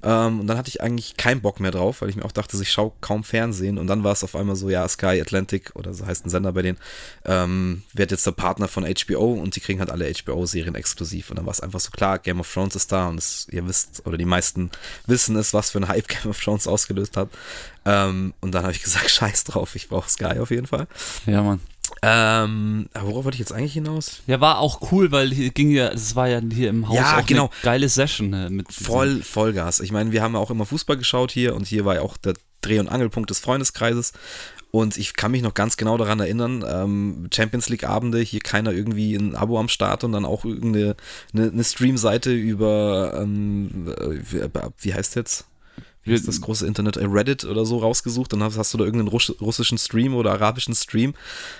[0.02, 2.60] Ähm, und dann hatte ich eigentlich keinen Bock mehr drauf, weil ich mir auch dachte,
[2.60, 5.94] ich schaue kaum Fernsehen und dann war es auf einmal so, ja, Sky Atlantic oder
[5.94, 6.78] so heißt ein Sender bei denen,
[7.24, 11.36] ähm, wird jetzt der Partner von HBO und die kriegen halt alle HBO-Serien exklusiv und
[11.36, 14.02] dann war es einfach so klar, Game of Thrones ist da und es, ihr wisst,
[14.06, 14.70] oder die meisten
[15.06, 17.28] wissen es, was für ein Hype Game of Thrones ausgelöst hat.
[17.84, 20.86] Ähm, und dann habe ich gesagt, scheiß drauf, ich brauche Sky auf jeden Fall.
[21.26, 21.60] Ja, Mann.
[22.02, 24.22] Ähm, worauf wollte ich jetzt eigentlich hinaus?
[24.26, 27.18] Ja, war auch cool, weil hier ging ja, das war ja hier im Haus Ja,
[27.18, 27.44] auch genau.
[27.44, 29.80] eine geile Session äh, mit Voll, Vollgas.
[29.80, 32.16] Ich meine, wir haben ja auch immer Fußball geschaut hier und hier war ja auch
[32.16, 34.12] der Dreh- und Angelpunkt des Freundeskreises.
[34.70, 39.14] Und ich kann mich noch ganz genau daran erinnern, ähm, Champions League-Abende, hier keiner irgendwie
[39.14, 40.96] ein Abo am Start und dann auch irgendeine
[41.34, 44.42] eine, eine Stream-Seite über, ähm, äh, wie,
[44.78, 45.46] wie heißt jetzt?
[46.02, 46.96] Wie ist das große Internet?
[46.96, 50.32] Äh, Reddit oder so rausgesucht, dann hast, hast du da irgendeinen Russ russischen Stream oder
[50.32, 51.14] arabischen Stream.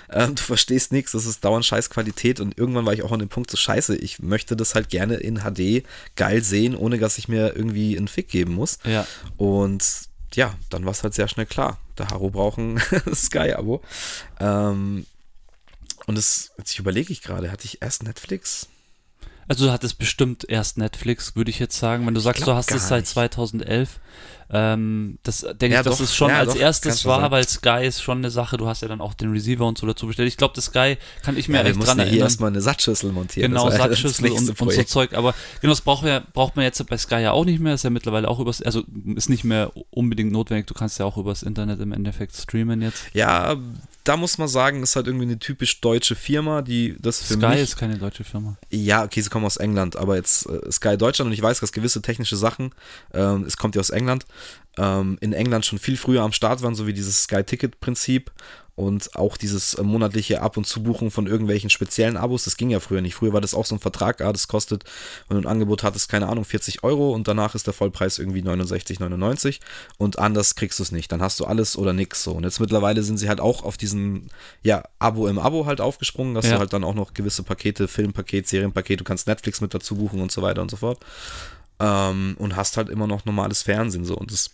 [0.09, 3.19] Ähm, du verstehst nichts, das ist dauernd scheiß Qualität und irgendwann war ich auch an
[3.19, 7.17] dem Punkt so scheiße, ich möchte das halt gerne in HD geil sehen, ohne dass
[7.17, 8.79] ich mir irgendwie einen Fick geben muss.
[8.83, 9.05] Ja.
[9.37, 11.79] Und ja, dann war es halt sehr schnell klar.
[11.97, 12.81] Der Haro braucht ein
[13.13, 13.81] Sky-Abo.
[14.39, 15.05] Ähm,
[16.05, 18.67] und das, jetzt überlege ich gerade, hatte ich erst Netflix?
[19.47, 22.07] Also du hattest bestimmt erst Netflix, würde ich jetzt sagen.
[22.07, 23.11] Wenn du sagst, du hast es seit nicht.
[23.11, 23.99] 2011,
[24.53, 26.03] ähm, das denke Ja, ich, dass doch.
[26.03, 28.57] es schon Ja, als doch, erstes war, weil Sky ist schon eine Sache.
[28.57, 30.27] Du hast ja dann auch den Receiver und so dazu bestellt.
[30.27, 32.27] Ich glaube, das Sky kann ich mir Ja, echt dran ja hier erinnern.
[32.27, 33.51] erstmal eine Satzschüssel montieren.
[33.51, 34.83] Genau, Sackschüssel nächste und, und so.
[34.83, 35.13] Zeug.
[35.13, 37.73] Aber genau, das braucht, ja, braucht man jetzt bei Sky ja auch nicht mehr.
[37.73, 38.83] Ist ja mittlerweile auch übers, also
[39.15, 40.67] ist nicht mehr unbedingt notwendig.
[40.67, 43.03] Du kannst ja auch übers Internet im Endeffekt streamen jetzt.
[43.13, 43.55] Ja,
[44.03, 47.47] da muss man sagen, ist halt irgendwie eine typisch deutsche Firma, die das für Sky
[47.47, 48.57] mich ist keine deutsche Firma.
[48.71, 51.71] Ja, okay, sie kommen aus England, aber jetzt äh, Sky Deutschland und ich weiß, dass
[51.71, 52.71] gewisse technische Sachen,
[53.13, 54.25] ähm, es kommt ja aus England,
[54.77, 58.31] ähm, in England schon viel früher am Start waren, so wie dieses Sky-Ticket-Prinzip
[58.75, 62.79] und auch dieses äh, monatliche Ab- und Zubuchen von irgendwelchen speziellen Abos, das ging ja
[62.79, 63.15] früher nicht.
[63.15, 64.85] Früher war das auch so ein Vertrag, ah, das kostet,
[65.27, 68.41] wenn du ein Angebot hattest, keine Ahnung, 40 Euro und danach ist der Vollpreis irgendwie
[68.41, 69.59] 69,99
[69.97, 71.11] und anders kriegst du es nicht.
[71.11, 72.31] Dann hast du alles oder nix so.
[72.31, 74.29] Und jetzt mittlerweile sind sie halt auch auf diesen,
[74.63, 76.53] ja, Abo im Abo halt aufgesprungen, dass Ja.
[76.53, 80.21] du halt dann auch noch gewisse Pakete, Filmpaket, Serienpaket, du kannst Netflix mit dazu buchen
[80.21, 80.99] und so weiter und so fort.
[81.81, 84.15] Ähm, und hast halt immer noch normales Fernsehen so.
[84.15, 84.51] Und das,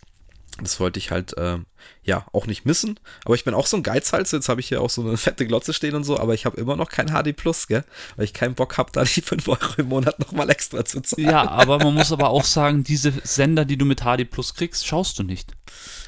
[0.60, 1.66] das wollte ich halt, ähm,
[2.02, 2.98] ja, auch nicht missen.
[3.24, 4.32] Aber ich bin auch so ein Geizhals.
[4.32, 6.18] Jetzt habe ich hier auch so eine fette Glotze stehen und so.
[6.18, 7.84] Aber ich habe immer noch kein HD Plus, gell?
[8.16, 11.28] Weil ich keinen Bock habe, da die 5 Euro im Monat nochmal extra zu zahlen.
[11.28, 14.86] Ja, aber man muss aber auch sagen, diese Sender, die du mit HD Plus kriegst,
[14.86, 15.52] schaust du nicht.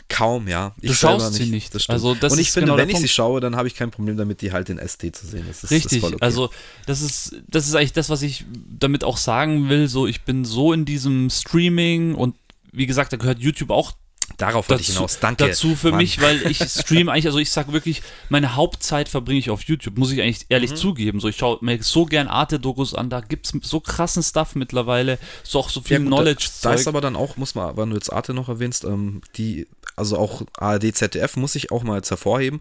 [0.09, 0.75] Kaum, ja.
[0.81, 1.73] Ich Du schaust sie nicht.
[1.75, 1.89] Das.
[1.89, 4.17] Also das und ich finde, genau wenn ich sie schaue, dann habe ich kein Problem
[4.17, 5.45] damit, die halt in SD zu sehen.
[5.47, 6.17] Das ist, Richtig, okay.
[6.21, 6.51] also
[6.87, 8.45] das ist, das ist eigentlich das, was ich
[8.79, 9.87] damit auch sagen will.
[9.87, 12.35] So, ich bin so in diesem Streaming und
[12.73, 13.93] wie gesagt, da gehört YouTube auch
[14.37, 15.19] Darauf wollte ich hinaus.
[15.21, 15.47] Danke.
[15.49, 15.99] dazu für Mann.
[15.99, 19.99] mich, weil ich stream eigentlich, also ich sag wirklich, meine Hauptzeit verbringe ich auf YouTube,
[19.99, 20.47] muss ich eigentlich Mhm.
[20.49, 21.21] ehrlich zugeben.
[21.21, 25.19] So, ich schaue mir so gern Arte-Dokus an, da gibt es so krassen Stuff mittlerweile,
[25.43, 26.49] so auch so viel Ja, gut, Knowledge.
[26.63, 29.21] Da, da ist aber dann auch, muss man, wenn du jetzt Arte noch erwähnst, ähm,
[29.37, 29.67] die,
[29.97, 32.59] also auch ARD, ZDF muss ich auch mal jetzt hervorheben.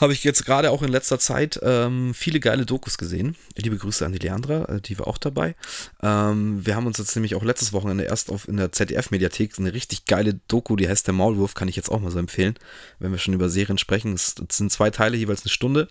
[0.00, 3.36] Habe ich jetzt gerade auch in letzter Zeit ähm, viele geile Dokus gesehen.
[3.56, 5.54] Liebe Grüße an die Leandra, äh, die war auch dabei.
[6.02, 9.74] Ähm, wir haben uns jetzt nämlich auch letztes Wochenende erst auf in der ZDF-Mediathek eine
[9.74, 12.54] richtig geile Doku, die heißt Der Maulwurf, kann ich jetzt auch mal so empfehlen,
[12.98, 14.14] wenn wir schon über Serien sprechen.
[14.14, 15.88] Es, es sind zwei Teile, jeweils eine Stunde.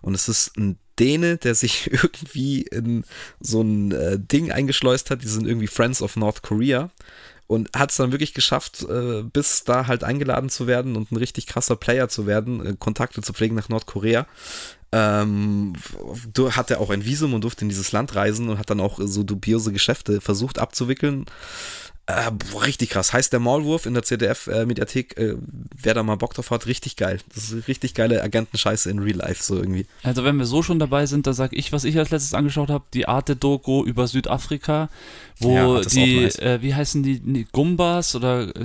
[0.00, 3.04] Und es ist ein Däne, der sich irgendwie in
[3.38, 5.22] so ein äh, Ding eingeschleust hat.
[5.22, 6.90] Die sind irgendwie Friends of North Korea
[7.46, 11.16] und hat es dann wirklich geschafft, äh, bis da halt eingeladen zu werden und ein
[11.16, 14.26] richtig krasser Player zu werden, äh, Kontakte zu pflegen nach Nordkorea.
[14.92, 15.72] Ähm,
[16.32, 18.80] du hat er auch ein Visum und durfte in dieses Land reisen und hat dann
[18.80, 21.24] auch so dubiose Geschäfte versucht abzuwickeln.
[22.06, 23.12] Äh, boah, richtig krass.
[23.12, 25.36] Heißt der Maulwurf in der CDF-Mediathek, äh,
[25.80, 27.18] wer da mal Bock drauf hat, richtig geil.
[27.32, 29.86] Das ist richtig geile Agentenscheiße in Real Life, so irgendwie.
[30.02, 32.70] Also wenn wir so schon dabei sind, da sage ich, was ich als letztes angeschaut
[32.70, 34.88] habe, die Arte-Doku über Südafrika,
[35.38, 36.38] wo Ja, die, nice.
[36.40, 38.64] äh, wie heißen die, Nee, Gumbas oder äh,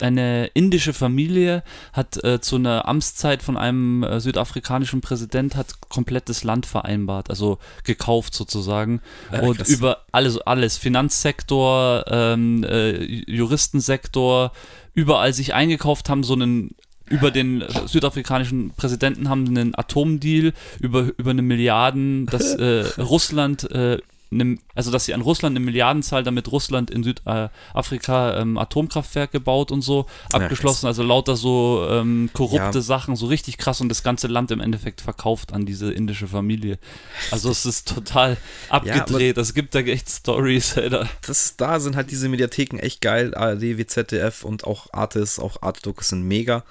[0.00, 6.42] eine indische Familie hat äh, zu einer Amtszeit von einem äh, südafrikanischen Präsident hat komplettes
[6.42, 9.00] Land vereinbart, also gekauft sozusagen
[9.42, 9.68] und krass.
[9.68, 14.52] über alles, alles, Finanzsektor, ähm, äh, Juristensektor,
[14.94, 16.74] überall sich eingekauft haben, so einen
[17.08, 23.98] über den südafrikanischen Präsidenten haben einen Atomdeal über, über eine Milliarden, dass äh, Russland äh,
[24.32, 29.70] eine, also dass sie an Russland eine Milliardenzahl, damit Russland in Südafrika ähm, Atomkraftwerke baut
[29.70, 30.86] und so, abgeschlossen.
[30.86, 32.82] also lauter so ähm, korrupte ja.
[32.82, 36.78] Sachen, so richtig krass und das ganze Land im Endeffekt verkauft an diese indische Familie.
[37.30, 38.36] Also es ist total
[38.68, 39.38] abgedreht.
[39.38, 40.74] Es gibt da echt Stories.
[41.26, 43.34] Das, da sind halt diese Mediatheken echt geil.
[43.34, 46.64] ARD, WZDF und auch Artis, auch Art-Dokus sind mega.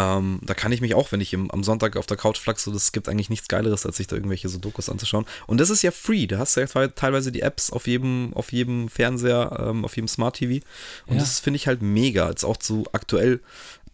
[0.00, 2.72] Ähm, da kann ich mich auch, wenn ich im, am Sonntag auf der Couch flachse,
[2.72, 5.26] das gibt eigentlich nichts Geileres, als sich da irgendwelche so Dokus anzuschauen.
[5.46, 6.26] Und das ist ja free.
[6.26, 10.08] Da hast du ja teilweise die Apps auf jedem, auf jedem Fernseher, ähm, auf jedem
[10.08, 10.64] Smart TV.
[11.06, 11.20] Und ja.
[11.20, 12.28] das finde ich halt mega.
[12.30, 13.40] Jetzt auch zu aktuell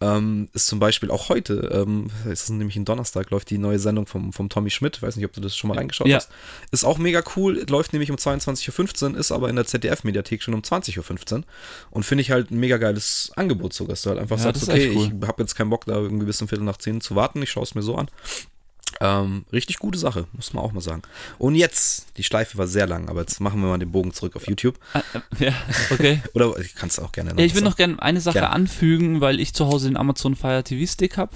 [0.01, 3.79] ähm, ist zum Beispiel auch heute, ähm, es ist nämlich ein Donnerstag, läuft die neue
[3.79, 4.97] Sendung vom, vom Tommy Schmidt.
[4.97, 6.17] Ich weiß nicht, ob du das schon mal reingeschaut ja.
[6.17, 6.31] hast.
[6.71, 10.55] Ist auch mega cool, läuft nämlich um 22.15 Uhr, ist aber in der ZDF-Mediathek schon
[10.55, 11.45] um 20.15 Uhr.
[11.91, 14.69] Und finde ich halt ein mega geiles Angebot sogar, dass du halt einfach ja, sagst,
[14.69, 15.13] okay, cool.
[15.21, 17.51] ich habe jetzt keinen Bock, da irgendwie bis zum Viertel nach 10 zu warten, ich
[17.51, 18.09] schaue es mir so an.
[19.01, 21.03] Ähm, richtig gute Sache, muss man auch mal sagen.
[21.39, 24.37] Und jetzt, die Schleife war sehr lang, aber jetzt machen wir mal den Bogen zurück
[24.37, 24.79] auf YouTube.
[24.93, 25.03] Ah,
[25.39, 25.53] äh, ja,
[25.91, 26.23] okay.
[26.35, 27.39] Oder ich kann es auch gerne noch.
[27.39, 28.51] Ja, ich will noch gerne eine Sache gerne.
[28.51, 31.33] anfügen, weil ich zu Hause den Amazon Fire TV Stick habe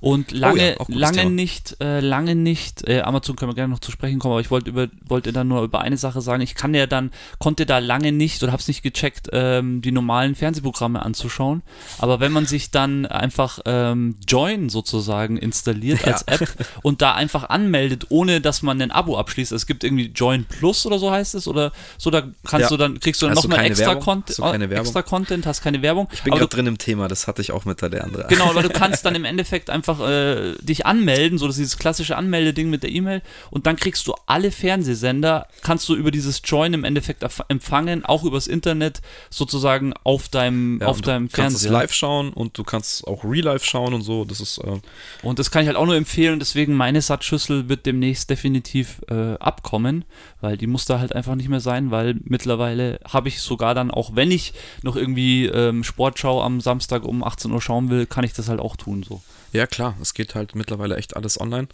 [0.00, 3.80] und lange, oh ja, lange nicht, äh, lange nicht, äh, Amazon können wir gerne noch
[3.80, 6.42] zu sprechen kommen, aber ich wollte über, wollte dann nur über eine Sache sagen.
[6.42, 9.92] Ich kann ja dann, konnte da lange nicht oder habe es nicht gecheckt, ähm, die
[9.92, 11.62] normalen Fernsehprogramme anzuschauen.
[11.98, 16.12] Aber wenn man sich dann einfach ähm, Join sozusagen installiert ja.
[16.12, 16.48] als App
[16.82, 19.52] und da einfach anmeldet, ohne dass man ein Abo abschließt.
[19.52, 22.68] Es gibt irgendwie Join Plus oder so heißt es oder so, da kannst ja.
[22.68, 26.08] du dann, kriegst du dann nochmal extra, Con extra Content, hast keine Werbung.
[26.14, 28.24] Ich bin gerade drin im Thema, das hatte ich auch mit der andere.
[28.34, 32.16] Genau, aber du kannst dann im Endeffekt einfach äh, dich anmelden, so das dieses klassische
[32.16, 36.72] Anmeldeding mit der E-Mail und dann kriegst du alle Fernsehsender, kannst du über dieses Join
[36.72, 41.36] im Endeffekt empfangen, auch übers Internet sozusagen auf deinem, ja, auf deinem Fernseher.
[41.36, 44.40] Du kannst es live schauen und du kannst auch Real Life schauen und so, das
[44.40, 44.80] ist äh
[45.22, 49.34] und das kann ich halt auch nur empfehlen, deswegen meine Satzschüssel wird demnächst definitiv äh,
[49.40, 50.04] abkommen,
[50.40, 53.90] weil die muss da halt einfach nicht mehr sein, weil mittlerweile habe ich sogar dann,
[53.90, 54.52] auch wenn ich
[54.82, 58.60] noch irgendwie ähm, Sportschau am Samstag um 18 Uhr schauen will, kann ich das halt
[58.60, 59.22] auch tun so.
[59.54, 61.68] Ja, klar, es geht halt mittlerweile echt alles online.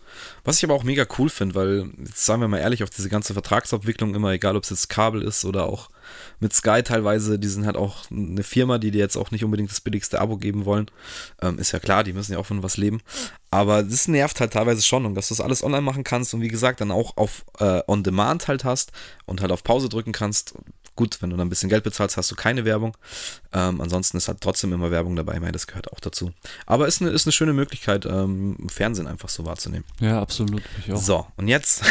[0.44, 3.08] Was ich aber auch mega cool finde, weil, jetzt sagen wir mal ehrlich, auf diese
[3.08, 5.88] ganze Vertragsabwicklung immer, egal ob es jetzt Kabel ist oder auch
[6.40, 9.70] mit Sky teilweise, die sind halt auch eine Firma, die dir jetzt auch nicht unbedingt
[9.70, 10.90] das billigste Abo geben wollen.
[11.40, 13.00] Ähm, ist ja klar, die müssen ja auch von was leben.
[13.50, 16.42] Aber das nervt halt teilweise schon und dass du das alles online machen kannst und
[16.42, 18.92] wie gesagt dann auch auf äh, On Demand halt hast
[19.24, 20.52] und halt auf Pause drücken kannst.
[21.00, 22.94] Gut, wenn du dann ein bisschen Geld bezahlst, hast du keine Werbung.
[23.54, 25.32] Ähm, ansonsten ist halt trotzdem immer Werbung dabei.
[25.32, 26.34] Ich meine, das gehört auch dazu.
[26.66, 29.86] Aber ist eine, ist eine schöne Möglichkeit, ähm, Fernsehen einfach so wahrzunehmen.
[29.98, 30.60] Ja, absolut.
[30.92, 31.82] So, und jetzt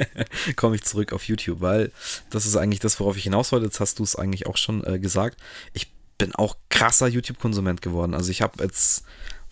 [0.56, 1.92] komme ich zurück auf YouTube, weil
[2.30, 3.66] das ist eigentlich das, worauf ich hinaus wollte.
[3.66, 5.36] Jetzt hast du es eigentlich auch schon äh, gesagt.
[5.74, 8.14] Ich bin auch krasser YouTube-Konsument geworden.
[8.14, 9.04] Also ich habe jetzt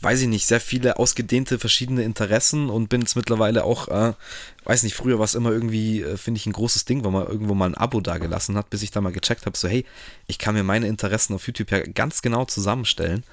[0.04, 4.12] weiß ich nicht, sehr viele ausgedehnte verschiedene Interessen und bin jetzt mittlerweile auch, äh,
[4.64, 7.26] weiß nicht, früher war es immer irgendwie, äh, finde ich, ein großes Ding, weil man
[7.26, 9.84] irgendwo mal ein Abo dagelassen hat, bis ich da mal gecheckt habe, so hey,
[10.26, 13.24] ich kann mir meine Interessen auf YouTube ja ganz genau zusammenstellen.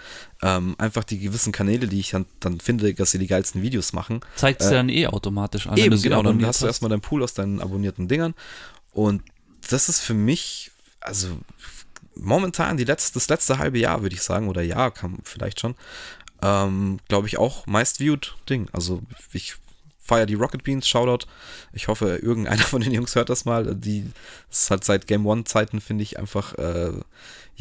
[0.41, 3.93] Ähm, einfach die gewissen Kanäle, die ich dann, dann finde, dass sie die geilsten Videos
[3.93, 4.21] machen.
[4.35, 5.77] Zeigt es äh, dann eh automatisch an.
[5.77, 8.33] Eben, genau, dann hast du erstmal deinen Pool aus deinen abonnierten Dingern
[8.93, 9.21] und
[9.69, 11.37] das ist für mich, also
[12.15, 15.75] momentan die letzte, das letzte halbe Jahr, würde ich sagen, oder Jahr kam vielleicht schon,
[16.41, 18.67] ähm, glaube ich, auch meist viewed Ding.
[18.73, 19.01] Also
[19.33, 19.55] ich
[19.99, 21.25] feiere die Rocket Beans, Shoutout.
[21.73, 23.75] Ich hoffe, irgendeiner von den Jungs hört das mal.
[23.75, 24.11] Die
[24.49, 26.91] ist halt seit Game One-Zeiten, finde ich, einfach äh,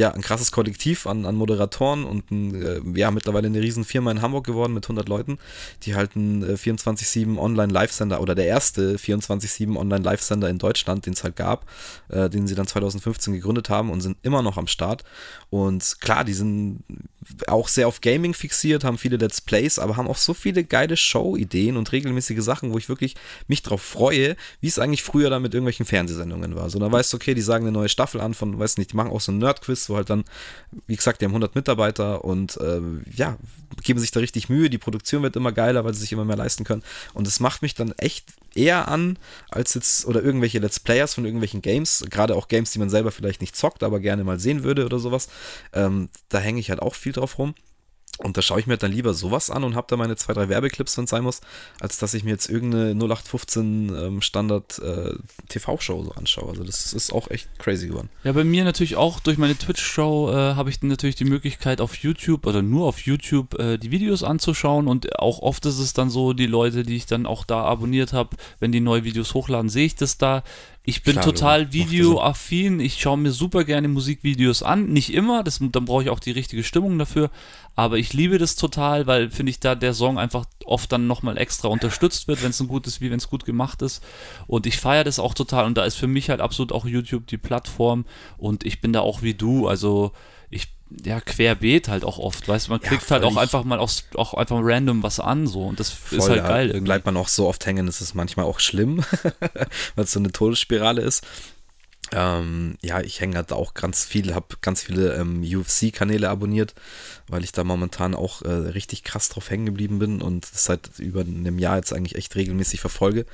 [0.00, 4.10] ja, ein krasses Kollektiv an, an Moderatoren und ein, äh, ja, mittlerweile eine riesen Firma
[4.10, 5.38] in Hamburg geworden mit 100 Leuten,
[5.82, 11.22] die halt ein äh, 24-7 Online-Live-Sender oder der erste 24-7 Online-Live-Sender in Deutschland, den es
[11.22, 11.66] halt gab,
[12.08, 15.04] äh, den sie dann 2015 gegründet haben und sind immer noch am Start.
[15.50, 16.84] Und klar, die sind
[17.48, 20.96] auch sehr auf Gaming fixiert, haben viele Let's Plays, aber haben auch so viele geile
[20.96, 23.14] Show-Ideen und regelmäßige Sachen, wo ich wirklich
[23.46, 26.70] mich drauf freue, wie es eigentlich früher da mit irgendwelchen Fernsehsendungen war.
[26.70, 28.96] So, dann weißt du, okay, die sagen eine neue Staffel an von, weiß nicht, die
[28.96, 30.24] machen auch so ein Nerd-Quiz, wo halt dann,
[30.86, 32.80] wie gesagt, die haben 100 Mitarbeiter und äh,
[33.14, 33.36] ja,
[33.82, 34.70] geben sich da richtig Mühe.
[34.70, 36.82] Die Produktion wird immer geiler, weil sie sich immer mehr leisten können.
[37.12, 39.18] Und es macht mich dann echt eher an,
[39.50, 43.12] als jetzt, oder irgendwelche Let's Players von irgendwelchen Games, gerade auch Games, die man selber
[43.12, 45.28] vielleicht nicht zockt, aber gerne mal sehen würde oder sowas.
[45.72, 47.54] Ähm, da hänge ich halt auch viel drauf rum.
[48.22, 50.50] Und da schaue ich mir dann lieber sowas an und habe da meine zwei, drei
[50.50, 51.40] Werbeclips, wenn es sein muss,
[51.80, 55.14] als dass ich mir jetzt irgendeine 0815 ähm, Standard äh,
[55.48, 56.50] TV-Show so anschaue.
[56.50, 58.10] Also das ist auch echt crazy geworden.
[58.24, 61.80] Ja, bei mir natürlich auch durch meine Twitch-Show äh, habe ich dann natürlich die Möglichkeit
[61.80, 65.94] auf YouTube oder nur auf YouTube äh, die Videos anzuschauen und auch oft ist es
[65.94, 69.32] dann so, die Leute, die ich dann auch da abonniert habe, wenn die neue Videos
[69.32, 70.42] hochladen, sehe ich das da
[70.84, 72.80] Ich bin Klar, total videoaffin.
[72.80, 74.88] Ich schaue mir super gerne Musikvideos an.
[74.88, 77.30] Nicht immer, das, dann brauche ich auch die richtige Stimmung dafür.
[77.76, 81.38] Aber ich liebe das total, weil finde ich da der Song einfach oft dann nochmal
[81.38, 84.02] extra unterstützt wird, wenn es ein gutes, wie wenn es gut gemacht ist.
[84.46, 85.66] Und ich feiere das auch total.
[85.66, 88.04] Und da ist für mich halt absolut auch YouTube die Plattform.
[88.36, 89.66] Und ich bin da auch wie du.
[89.66, 90.12] Also
[90.50, 90.68] ich
[91.04, 94.04] ja, querbeet halt auch oft, weißt du, man Ja, klickt halt auch einfach mal aus,
[94.16, 96.84] auch einfach random was an so und das ist Voll, halt da geil irgendwie.
[96.84, 99.04] Bleibt man auch so oft hängen, ist manchmal auch schlimm,
[99.94, 101.24] weil es so eine Todesspirale ist.
[102.12, 106.74] Ähm, ja, ich hänge halt auch ganz viel, habe ganz viele ähm, UFC-Kanäle abonniert,
[107.28, 111.20] weil ich da momentan auch äh, richtig krass drauf hängen geblieben bin und seit über
[111.20, 113.26] einem Jahr jetzt eigentlich echt regelmäßig verfolge.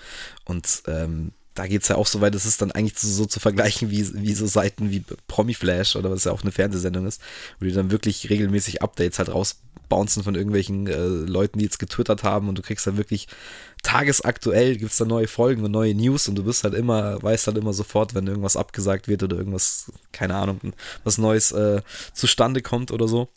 [0.44, 3.24] Und ähm, da geht es ja auch so weit, das ist dann eigentlich so, so
[3.24, 7.20] zu vergleichen wie, wie so Seiten wie Promiflash oder was ja auch eine Fernsehsendung ist,
[7.58, 9.30] wo die dann wirklich regelmäßig Updates halt
[9.90, 13.27] rausbouncen von irgendwelchen äh, Leuten, die jetzt getwittert haben und du kriegst dann wirklich
[13.83, 17.46] tagesaktuell gibt es da neue Folgen und neue News und du bist halt immer, weißt
[17.46, 20.61] halt immer sofort, wenn irgendwas abgesagt wird oder irgendwas, keine Ahnung,
[21.05, 23.29] was Neues äh, zustande kommt oder so.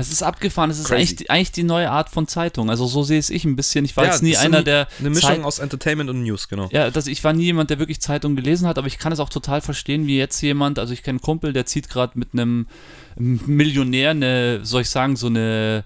[0.00, 2.70] Es ist abgefahren, es ist eigentlich, die- eigentlich die neue Art von Zeitung.
[2.70, 3.84] Also so sehe es ich ein bisschen.
[3.84, 6.68] Ich war Ja, jetzt nie einer, der Eine Mischung Zeit- aus Entertainment und News, genau.
[6.70, 9.18] Ja, das, ich war nie jemand, der wirklich Zeitung gelesen hat, aber ich kann es
[9.18, 12.28] auch total verstehen, wie jetzt jemand, also ich kenne einen Kumpel, der zieht gerade mit
[12.32, 12.68] einem
[13.16, 15.84] Millionär eine, soll ich sagen, so eine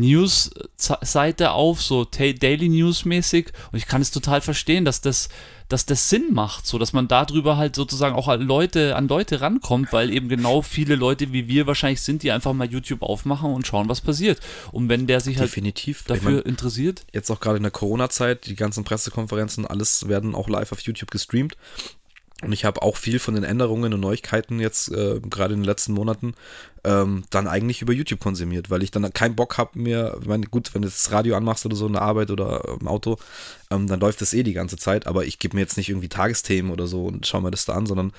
[0.00, 5.28] News-Seite auf, so Daily News mäßig und ich kann es total verstehen, dass das,
[5.68, 9.40] dass das Sinn macht, so dass man darüber halt sozusagen auch an Leute, an Leute
[9.40, 13.52] rankommt, weil eben genau viele Leute wie wir wahrscheinlich sind, die einfach mal YouTube aufmachen
[13.52, 14.40] und schauen, was passiert.
[14.72, 16.00] Und wenn der sich halt Definitiv.
[16.00, 20.34] Ich dafür mein, interessiert, jetzt auch gerade in der Corona-Zeit, die ganzen Pressekonferenzen, alles werden
[20.34, 21.56] auch live auf YouTube gestreamt.
[22.42, 25.66] Und ich habe auch viel von den Änderungen und Neuigkeiten jetzt, äh, gerade in den
[25.66, 26.34] letzten Monaten,
[26.84, 30.46] ähm, dann eigentlich über YouTube konsumiert, weil ich dann keinen Bock habe mir, ich meine,
[30.46, 33.18] gut, wenn du das Radio anmachst oder so in der Arbeit oder im Auto,
[33.70, 36.08] ähm, dann läuft das eh die ganze Zeit, aber ich gebe mir jetzt nicht irgendwie
[36.08, 38.12] Tagesthemen oder so und schaue mir das da an, sondern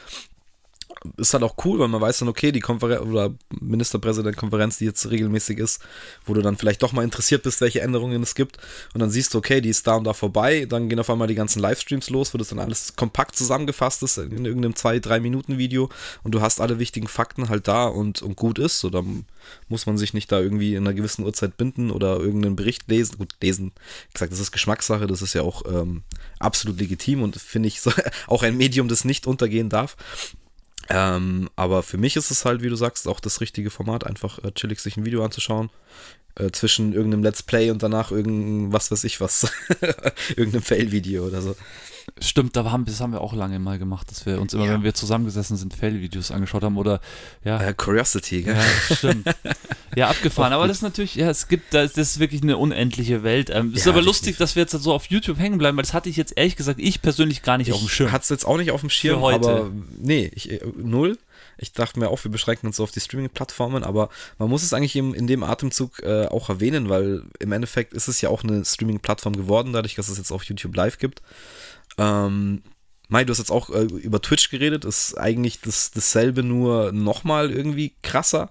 [1.18, 5.10] ist halt auch cool, weil man weiß dann, okay, die Konferenz oder Ministerpräsidentkonferenz, die jetzt
[5.10, 5.82] regelmäßig ist,
[6.26, 8.58] wo du dann vielleicht doch mal interessiert bist, welche Änderungen es gibt.
[8.94, 10.66] Und dann siehst du, okay, die ist da und da vorbei.
[10.66, 14.18] Dann gehen auf einmal die ganzen Livestreams los, wo das dann alles kompakt zusammengefasst ist
[14.18, 15.90] in irgendeinem 2-3-Minuten-Video
[16.24, 18.80] und du hast alle wichtigen Fakten halt da und, und gut ist.
[18.80, 19.26] So, dann
[19.70, 23.18] muss man sich nicht da irgendwie in einer gewissen Uhrzeit binden oder irgendeinen Bericht lesen.
[23.18, 23.72] Gut, lesen,
[24.10, 26.04] wie gesagt, das ist Geschmackssache, das ist ja auch ähm,
[26.40, 27.92] absolut legitim und finde ich so,
[28.28, 29.98] auch ein Medium, das nicht untergehen darf.
[30.90, 34.40] Ähm, aber für mich ist es halt, wie du sagst, auch das richtige Format, einfach
[34.44, 35.70] äh, chillig sich ein Video anzuschauen.
[36.36, 39.52] Äh, zwischen irgendeinem Let's Play und danach irgendein, was weiß ich was,
[40.30, 41.56] irgendeinem Fail-Video oder so.
[42.20, 44.74] Stimmt, da haben, das haben wir auch lange mal gemacht, dass wir uns immer, Ja.
[44.74, 47.00] wenn wir zusammengesessen sind, Fail-Videos angeschaut haben oder
[47.44, 47.62] ja.
[47.62, 48.56] Äh, Curiosity, gell?
[48.56, 49.28] Ja, stimmt.
[49.94, 50.54] Ja, abgefahren.
[50.54, 53.50] Aber das ist natürlich, ja, es gibt, das ist wirklich eine unendliche Welt.
[53.50, 55.94] Ähm, ist Ja, aber lustig, dass wir jetzt so auf YouTube hängen bleiben, weil das
[55.94, 58.14] hatte ich jetzt ehrlich gesagt, ich persönlich gar nicht auf dem Ich Schirm.
[58.14, 59.50] hatte es jetzt auch nicht auf dem Schirm, Für heute.
[59.50, 61.18] aber nee, ich, äh, null.
[61.58, 64.10] Ich dachte mir auch, wir beschränken uns so auf die Streaming-Plattformen, aber
[64.40, 68.08] man muss es eigentlich im, in dem Atemzug äh, auch erwähnen, weil im Endeffekt ist
[68.08, 71.22] es ja auch eine Streaming-Plattform geworden, dadurch, dass es jetzt auf YouTube Live gibt.
[71.98, 72.62] Ähm,
[73.12, 77.52] Mai, du hast jetzt auch äh, über Twitch geredet, ist eigentlich das, dasselbe, nur nochmal
[77.52, 78.50] irgendwie krasser.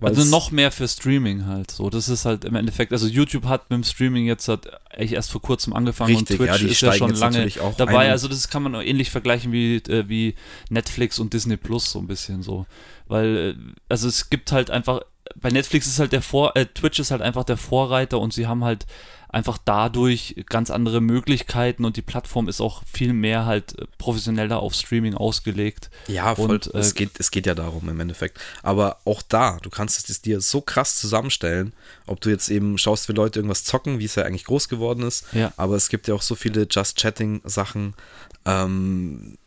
[0.00, 1.70] Also noch mehr für Streaming halt.
[1.70, 5.12] So, das ist halt im Endeffekt, also YouTube hat mit dem Streaming jetzt hat echt
[5.12, 8.10] erst vor kurzem angefangen Richtig, und ja, Twitch die ist ja schon lange dabei.
[8.10, 10.34] Also das kann man ähnlich vergleichen wie, äh, wie
[10.68, 12.66] Netflix und Disney Plus so ein bisschen so.
[13.06, 13.54] Weil, äh,
[13.88, 15.02] also es gibt halt einfach,
[15.36, 18.46] bei Netflix ist halt der Vor, äh, Twitch ist halt einfach der Vorreiter und sie
[18.46, 18.86] haben halt
[19.32, 24.60] einfach dadurch ganz andere Möglichkeiten und die Plattform ist auch viel mehr halt äh, professioneller
[24.60, 25.90] auf Streaming ausgelegt.
[26.06, 26.50] Ja, voll.
[26.50, 28.38] Und, äh, es, geht, es geht ja darum im Endeffekt.
[28.62, 31.72] Aber auch da, du kannst es dir so krass zusammenstellen,
[32.06, 35.02] ob du jetzt eben schaust, wie Leute irgendwas zocken, wie es ja eigentlich groß geworden
[35.02, 35.24] ist.
[35.32, 35.52] Ja.
[35.56, 37.94] Aber es gibt ja auch so viele Just-Chatting-Sachen.
[38.44, 39.38] Ähm,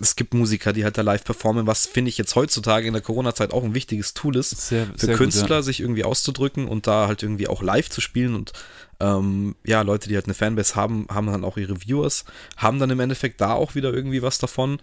[0.00, 3.02] es gibt Musiker, die halt da live performen, was finde ich jetzt heutzutage in der
[3.02, 5.62] Corona-Zeit auch ein wichtiges Tool ist, Sehr, für sehr gut, Künstler, ja.
[5.62, 8.52] sich irgendwie auszudrücken und da halt irgendwie auch live zu spielen und
[9.00, 12.24] ähm, ja, Leute, die halt eine Fanbase haben, haben dann auch ihre Viewers,
[12.56, 14.80] haben dann im Endeffekt da auch wieder irgendwie was davon.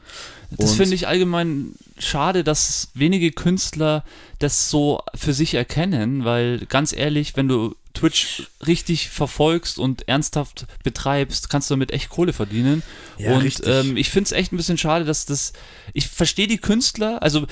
[0.51, 4.05] Das finde ich allgemein schade, dass wenige Künstler
[4.39, 10.67] das so für sich erkennen, weil ganz ehrlich, wenn du Twitch richtig verfolgst und ernsthaft
[10.83, 12.83] betreibst, kannst du damit echt Kohle verdienen.
[13.17, 15.53] Ja, und ähm, ich finde es echt ein bisschen schade, dass das.
[15.93, 17.47] Ich verstehe die Künstler, also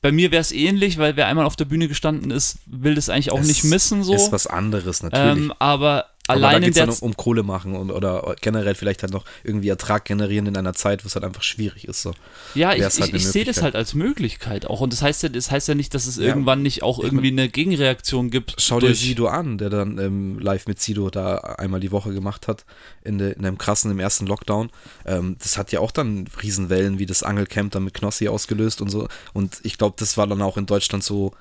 [0.00, 3.08] bei mir wäre es ähnlich, weil wer einmal auf der Bühne gestanden ist, will das
[3.08, 4.14] eigentlich auch Es nicht missen so.
[4.14, 5.36] Ist was anderes, natürlich.
[5.36, 8.36] Ähm, aber Aber da allein in geht es dann um, um Kohle machen und, oder
[8.40, 11.88] generell vielleicht halt noch irgendwie Ertrag generieren in einer Zeit, wo es halt einfach schwierig
[11.88, 12.02] ist.
[12.02, 12.12] So.
[12.54, 14.80] Ja, ich, halt ich, ich sehe das halt als Möglichkeit auch.
[14.80, 16.24] Und das heißt ja, das heißt ja nicht, dass es Ja.
[16.24, 18.54] irgendwann nicht auch irgendwie eine Gegenreaktion gibt.
[18.58, 22.46] Schau dir Sido an, der dann ähm, live mit Sido da einmal die Woche gemacht
[22.48, 22.64] hat,
[23.02, 24.70] in, de, in einem krassen, im ersten Lockdown.
[25.06, 28.90] Ähm, das hat ja auch dann Riesenwellen wie das Angelcamp dann mit Knossi ausgelöst und
[28.90, 29.08] so.
[29.32, 31.32] Und ich glaube, das war dann auch in Deutschland so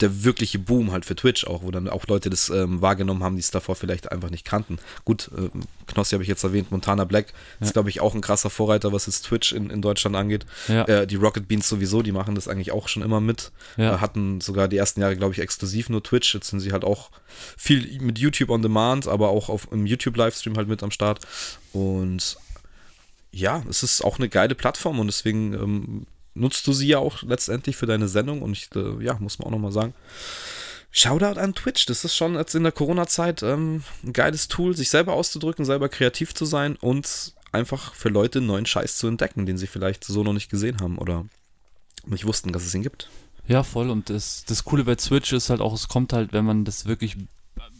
[0.00, 3.34] der wirkliche Boom halt für Twitch auch, wo dann auch Leute das ähm, wahrgenommen haben,
[3.34, 4.78] die es davor vielleicht einfach nicht kannten.
[5.04, 5.50] Gut, ähm,
[5.86, 9.06] Knossi habe ich jetzt erwähnt, Montana Black ist, glaube ich, auch ein krasser Vorreiter, was
[9.06, 10.46] jetzt Twitch in, in Deutschland angeht.
[10.68, 10.84] Ja.
[10.84, 13.50] Äh, die Rocket Beans sowieso, die machen das eigentlich auch schon immer mit.
[13.76, 13.94] Ja.
[13.94, 16.34] Äh, hatten sogar die ersten Jahre, glaube ich, exklusiv nur Twitch.
[16.34, 17.10] Jetzt sind sie halt auch
[17.56, 21.26] viel mit YouTube on Demand, aber auch auf, im YouTube-Livestream halt mit am Start.
[21.72, 22.36] Und
[23.32, 26.06] ja, es ist auch eine geile Plattform und deswegen ähm,
[26.38, 28.42] nutzt du sie ja auch letztendlich für deine Sendung.
[28.42, 29.94] Und ich, äh, ja, muss man auch nochmal sagen.
[30.90, 34.88] Shoutout an Twitch, das ist schon jetzt in der Corona-Zeit ähm, ein geiles Tool, sich
[34.88, 39.58] selber auszudrücken, selber kreativ zu sein und einfach für Leute neuen Scheiß zu entdecken, den
[39.58, 41.26] sie vielleicht so noch nicht gesehen haben oder
[42.06, 43.10] nicht wussten, dass es ihn gibt.
[43.46, 43.90] Ja, voll.
[43.90, 46.86] Und das, das Coole bei Twitch ist halt auch, es kommt halt, wenn man das
[46.86, 47.16] wirklich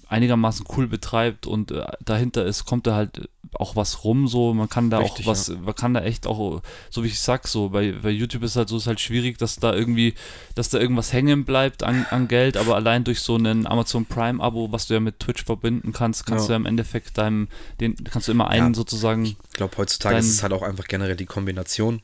[0.08, 4.68] einigermaßen cool betreibt und äh, dahinter ist, kommt da halt auch was rum, so, man
[4.68, 7.70] kann da Richtig, auch was, man kann da echt auch, so wie ich sag, so,
[7.70, 10.14] bei, bei YouTube ist halt so, ist halt schwierig, dass da irgendwie,
[10.54, 14.72] dass da irgendwas hängen bleibt an, an Geld, aber allein durch so einen Amazon Prime-Abo,
[14.72, 16.46] was du ja mit Twitch verbinden kannst, kannst Ja.
[16.48, 17.48] du ja im Endeffekt deinem,
[17.80, 18.74] den, kannst du immer einen Ja.
[18.74, 22.02] sozusagen, Ich glaube, heutzutage Dein- ist es halt auch einfach generell die Kombination.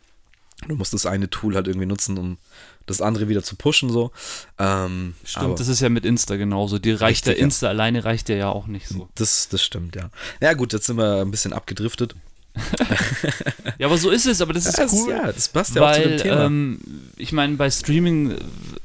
[0.69, 2.39] Du musst das eine Tool halt irgendwie nutzen, um
[2.87, 4.11] das andere wieder zu pushen, so.
[4.59, 7.45] Ähm, stimmt, das ist ja mit Insta genauso, die reicht Richtig, der ja.
[7.45, 9.09] Insta alleine reicht dir ja auch nicht so.
[9.15, 10.11] das, das stimmt, ja.
[10.41, 12.15] Ja, gut, jetzt sind wir ein bisschen abgedriftet.
[13.79, 15.11] Ja, aber so ist es, aber das ist ja, das- cool.
[15.11, 16.45] ja, das passt ja auch zu weil, dem Thema.
[16.45, 16.79] ähm,
[17.17, 18.37] ich meine, bei Streaming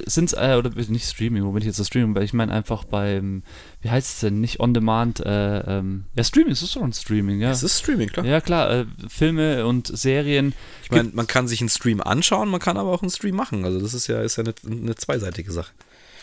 [0.05, 2.15] sind es, äh, oder nicht Streaming, wo bin ich jetzt das Streaming?
[2.15, 3.43] Weil ich meine einfach beim,
[3.81, 6.93] wie heißt es denn, nicht On Demand, äh, ähm, ja, Streaming, es ist doch ein
[6.93, 7.51] Streaming, ja.
[7.51, 8.25] es ist Streaming, klar.
[8.25, 10.53] Ja, klar, äh, Filme und Serien.
[10.83, 13.63] ich meine, man kann sich einen Stream anschauen, man kann aber auch einen Stream machen.
[13.65, 15.71] Also das ist ja, ist ja eine, eine zweiseitige Sache.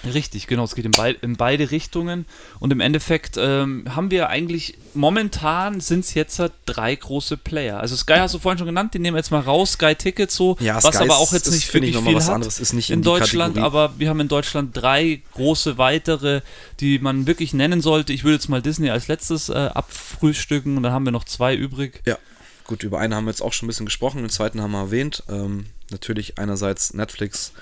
[0.05, 2.27] Richtig, genau, es geht in, beid, in beide Richtungen.
[2.61, 7.81] Und im Endeffekt ähm, haben wir eigentlich, momentan sind es jetzt halt drei große Player.
[7.81, 10.57] Also Sky hast du vorhin schon genannt, die nehmen jetzt mal raus, Sky Tickets so,
[10.61, 12.35] Ja, was Sky aber auch jetzt ist, nicht ich, wirklich mal viel was hat.
[12.35, 13.67] anderes, ist nicht in in Deutschland, Kategorie.
[13.85, 16.43] aber wir haben in Deutschland drei große weitere,
[16.81, 18.13] die man wirklich nennen sollte.
[18.13, 21.55] Ich würde jetzt mal Disney als letztes äh, abfrühstücken und dann haben wir noch zwei
[21.55, 22.03] übrig.
[22.07, 22.19] Ja,
[22.65, 24.81] gut, über einen haben wir jetzt auch schon ein bisschen gesprochen, den zweiten haben wir
[24.81, 25.23] erwähnt.
[25.29, 27.53] Ähm, natürlich einerseits Netflix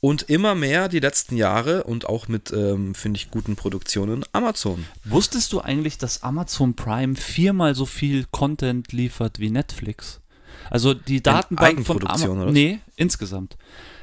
[0.00, 4.84] und immer mehr die letzten Jahre und auch mit, ähm, finde ich, guten Produktionen Amazon.
[5.04, 10.20] Wusstest du eigentlich, dass Amazon Prime viermal so viel Content liefert wie Netflix?
[10.70, 12.52] Also die Datenbank von Amazon.
[12.52, 13.56] Nee, insgesamt.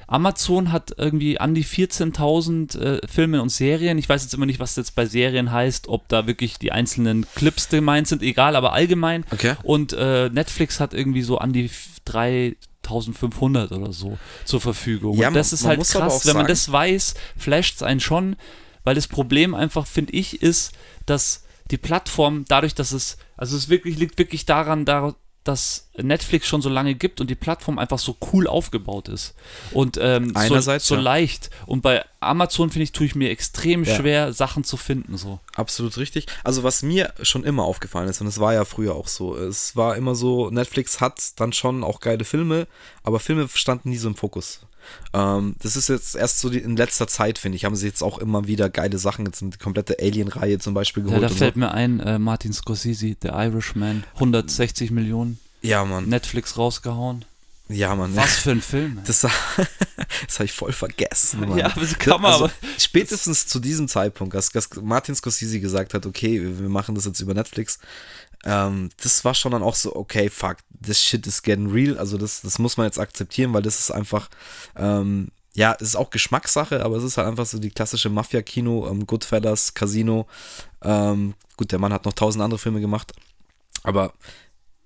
[0.08, 3.98] Amazon hat irgendwie an die 14.000 äh, Filme und Serien.
[3.98, 7.26] Ich weiß jetzt immer nicht, was jetzt bei Serien heißt, ob da wirklich die einzelnen
[7.36, 9.26] Clips gemeint sind, egal, aber allgemein.
[9.32, 9.56] Okay.
[9.64, 11.70] Und äh, Netflix hat irgendwie so an die
[12.06, 15.18] 3 1500 oder so zur Verfügung.
[15.18, 18.36] Ja, und das ist halt krass, wenn man das weiß, flasht es einen schon,
[18.84, 20.74] weil das Problem einfach, finde ich, ist,
[21.06, 26.48] dass die Plattform dadurch, dass es, also es wirklich, liegt wirklich daran, da, dass Netflix
[26.48, 29.36] schon so lange gibt und die Plattform einfach so cool aufgebaut ist
[29.72, 31.02] und ähm, so, Einerseits, so ja.
[31.02, 31.50] leicht.
[31.66, 33.96] Und bei Amazon finde ich, tue ich mir extrem Ja.
[33.96, 35.40] schwer, Sachen zu finden so.
[35.56, 36.28] Absolut richtig.
[36.44, 39.76] Also was mir schon immer aufgefallen ist, und es war ja früher auch so, es
[39.76, 42.68] war immer so, Netflix hat dann schon auch geile Filme,
[43.04, 44.62] aber Filme standen nie so im Fokus.
[45.14, 48.02] Ähm, das ist jetzt erst so die, in letzter Zeit, finde ich, haben sie jetzt
[48.04, 51.38] auch immer wieder geile Sachen, jetzt die komplette Alien-Reihe zum Beispiel Ja, geholt da und
[51.38, 51.60] fällt so.
[51.60, 56.10] mir ein, äh, Martin Scorsese, The Irishman, 160 Millionen, Ja, Mann.
[56.10, 57.26] Netflix rausgehauen.
[57.70, 58.14] Ja, Mann.
[58.16, 58.98] Was für ein Film.
[58.98, 59.04] ey.
[59.08, 59.22] Das,
[60.28, 61.42] das habe ich voll vergessen.
[61.48, 61.58] Mann.
[61.58, 65.94] Ja, das kann man also, aber- Spätestens zu diesem Zeitpunkt, als, als Martin Scorsese gesagt
[65.94, 67.80] hat, okay, wir machen das jetzt über Netflix,
[68.46, 71.98] ähm, das war schon dann auch so, okay, fuck, this shit is getting real.
[71.98, 74.30] Also das, das muss man jetzt akzeptieren, weil das ist einfach,
[74.76, 78.88] ähm, ja, es ist auch Geschmackssache, aber es ist halt einfach so die klassische Mafia-Kino,
[78.90, 80.28] ähm, Goodfellas, Casino.
[80.82, 83.14] Ähm, gut, der Mann hat noch tausend andere Filme gemacht,
[83.84, 84.14] aber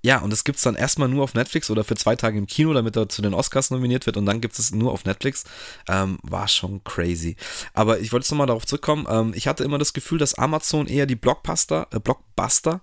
[0.07, 2.47] ja, und das gibt es dann erstmal nur auf Netflix oder für zwei Tage im
[2.47, 5.43] Kino, damit er zu den Oscars nominiert wird und dann gibt es nur auf Netflix.
[5.89, 7.35] Ähm, war schon crazy.
[7.73, 9.05] Aber ich wollte jetzt nochmal darauf zurückkommen.
[9.09, 12.79] Ähm, ich hatte immer das Gefühl, dass Amazon eher die Blockbuster, äh, Blockbuster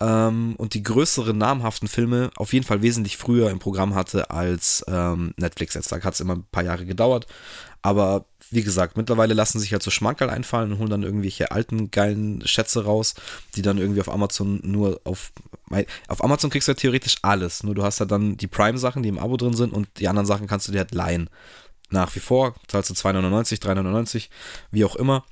[0.00, 4.82] ähm, und die größeren namhaften Filme auf jeden Fall wesentlich früher im Programm hatte als
[4.88, 5.74] ähm, Netflix.
[5.74, 7.26] Jetzt hat es immer ein paar Jahre gedauert.
[7.82, 11.90] Aber wie gesagt, mittlerweile lassen sich halt so Schmankerl einfallen und holen dann irgendwelche alten,
[11.90, 13.14] geilen Schätze raus,
[13.56, 15.32] die dann irgendwie auf Amazon nur auf.
[16.08, 17.62] Auf Amazon kriegst du ja theoretisch alles.
[17.62, 20.26] Nur du hast ja dann die Prime-Sachen, die im Abo drin sind und die anderen
[20.26, 21.30] Sachen kannst du dir halt leihen.
[21.88, 24.28] Nach wie vor zahlst du 2,99, 3,99,
[24.70, 25.24] wie auch immer.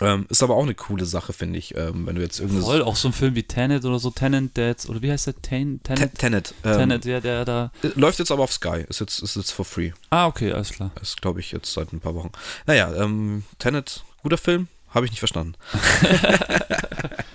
[0.00, 2.64] Ähm, ist aber auch eine coole Sache, finde ich, ähm, wenn du jetzt irgendeine.
[2.64, 5.40] Voll, auch so ein Film wie Tenet oder so, Tenet, jetzt, oder wie heißt der?
[5.42, 6.18] Ten, Tenet?
[6.18, 6.54] Tenet.
[6.64, 7.70] Ähm, Tenet, ja, der da.
[7.94, 9.92] Läuft jetzt aber auf Sky, ist jetzt, ist jetzt for free.
[10.10, 10.90] Ah, okay, alles klar.
[11.00, 12.30] Ist, glaube ich, jetzt seit ein paar Wochen.
[12.66, 15.54] Naja, ähm, Tenet, guter Film, habe ich nicht verstanden.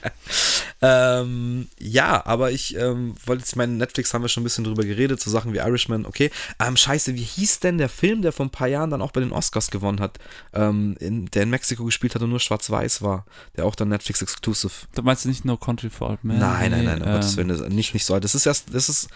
[0.86, 4.84] ähm, ja, aber ich ähm, wollte jetzt, meine Netflix haben wir schon ein bisschen drüber
[4.84, 6.30] geredet, so Sachen wie Irishman, okay.
[6.60, 9.22] Ähm, scheiße, wie hieß denn der Film, der vor ein paar Jahren dann auch bei
[9.22, 10.20] den Oscars gewonnen hat,
[10.54, 13.26] ähm, in, der in Mexiko gespielt hat und nur schwarz-weiß war,
[13.58, 14.72] der auch dann Netflix exclusive.
[14.94, 16.40] Da meinst du nicht No Country for Old Men?
[16.40, 18.24] Nein, nein, nein, um ähm, Gottes Willen, das ist nicht, nicht so alt.
[18.24, 19.08] Das ist erst, das ist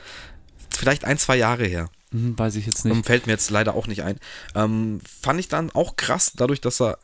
[0.76, 1.90] vielleicht ein, zwei Jahre her.
[2.12, 2.96] hm, Weiß ich jetzt nicht.
[2.96, 4.20] Ähm, Fällt mir jetzt leider auch nicht ein.
[4.56, 6.98] Ähm, fand ich dann auch krass, dadurch, dass er.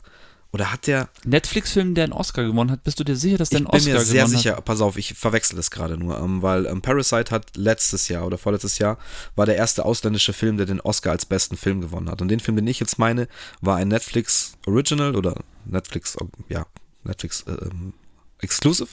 [0.56, 1.10] Oder hat der.
[1.24, 3.76] Netflix-Film, der einen Oscar gewonnen hat, bist du dir sicher, dass der Ich einen bin
[3.76, 6.80] Oscar mir sehr gewonnen sicher, pass auf, ich verwechsel es gerade nur, ähm, weil ähm,
[6.80, 8.96] Parasite hat letztes Jahr oder vorletztes Jahr
[9.34, 12.22] war der erste ausländische Film, der den Oscar als besten Film gewonnen hat.
[12.22, 13.28] Und den Film, den ich jetzt meine,
[13.60, 15.34] war ein Netflix Original oder
[15.66, 16.16] Netflix,
[16.48, 16.64] ja,
[17.04, 17.92] Netflix äh, ähm,
[18.40, 18.88] Exclusive.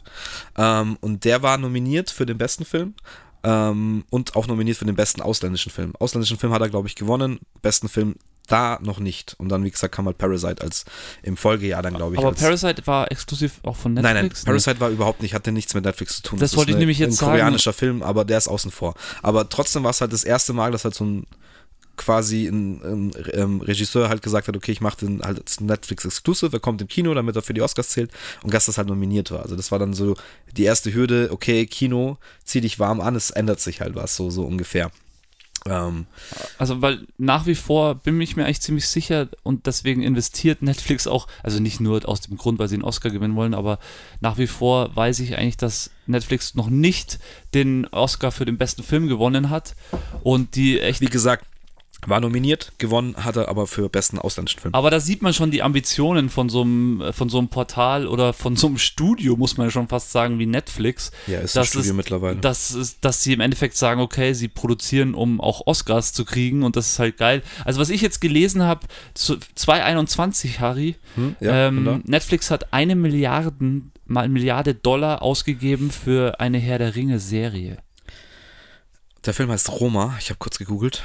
[0.57, 2.93] Ähm, und der war nominiert für den besten Film.
[3.45, 5.95] Ähm, und auch nominiert für den besten ausländischen Film.
[5.97, 7.39] Ausländischen Film hat er, glaube ich, gewonnen.
[7.61, 8.15] Besten Film
[8.47, 9.35] da noch nicht.
[9.37, 10.85] Und dann, wie gesagt, kam halt Parasite als
[11.21, 12.19] im Folgejahr dann, glaube ich.
[12.19, 14.13] Aber Parasite war exklusiv auch von Netflix?
[14.13, 16.39] Nein, nein, Parasite war überhaupt nicht, hatte nichts mit Netflix zu tun.
[16.39, 17.31] Das ist wollte ich nämlich jetzt ein sagen.
[17.31, 18.95] koreanischer Film, aber der ist außen vor.
[19.21, 21.27] Aber trotzdem war es halt das erste Mal, dass halt so ein
[21.95, 26.05] quasi ein, ein ähm, Regisseur halt gesagt hat, okay, ich mache den halt als Netflix
[26.05, 28.87] Exclusive, er kommt im Kino, damit er für die Oscars zählt und Gast das halt
[28.87, 29.43] nominiert war.
[29.43, 30.15] Also das war dann so
[30.57, 34.29] die erste Hürde, okay, Kino, zieh dich warm an, es ändert sich halt was, so,
[34.29, 34.91] so ungefähr.
[35.65, 36.07] Ähm,
[36.57, 41.07] Also, weil nach wie vor bin ich mir eigentlich ziemlich sicher und deswegen investiert Netflix
[41.07, 43.79] auch, also nicht nur aus dem Grund, weil sie einen Oscar gewinnen wollen, aber
[44.19, 47.19] nach wie vor weiß ich eigentlich, dass Netflix noch nicht
[47.53, 49.75] den Oscar für den besten Film gewonnen hat
[50.23, 51.45] und die echt wie gesagt,
[52.07, 54.73] war nominiert, gewonnen hat er aber für besten ausländischen Film.
[54.73, 58.33] Aber da sieht man schon die Ambitionen von so einem, von so einem Portal oder
[58.33, 61.11] von so einem Studio, muss man schon fast sagen, wie Netflix.
[61.27, 62.37] Ja, ist ein Das Studio ist- mittlerweile.
[62.37, 66.63] Dass, es- dass sie im Endeffekt sagen, okay, sie produzieren, um auch Oscars zu kriegen
[66.63, 67.41] und das ist halt geil.
[67.65, 68.87] Also was ich jetzt gelesen habe,
[69.55, 71.35] 2021, Harry, Hm?
[71.39, 72.01] Ja, ähm?
[72.05, 77.77] Netflix hat eine Milliarden, mal Milliarde Dollar ausgegeben für eine Herr der Ringe Serie.
[79.25, 80.15] Der Film heißt Roma.
[80.19, 81.03] Ich habe kurz gegoogelt.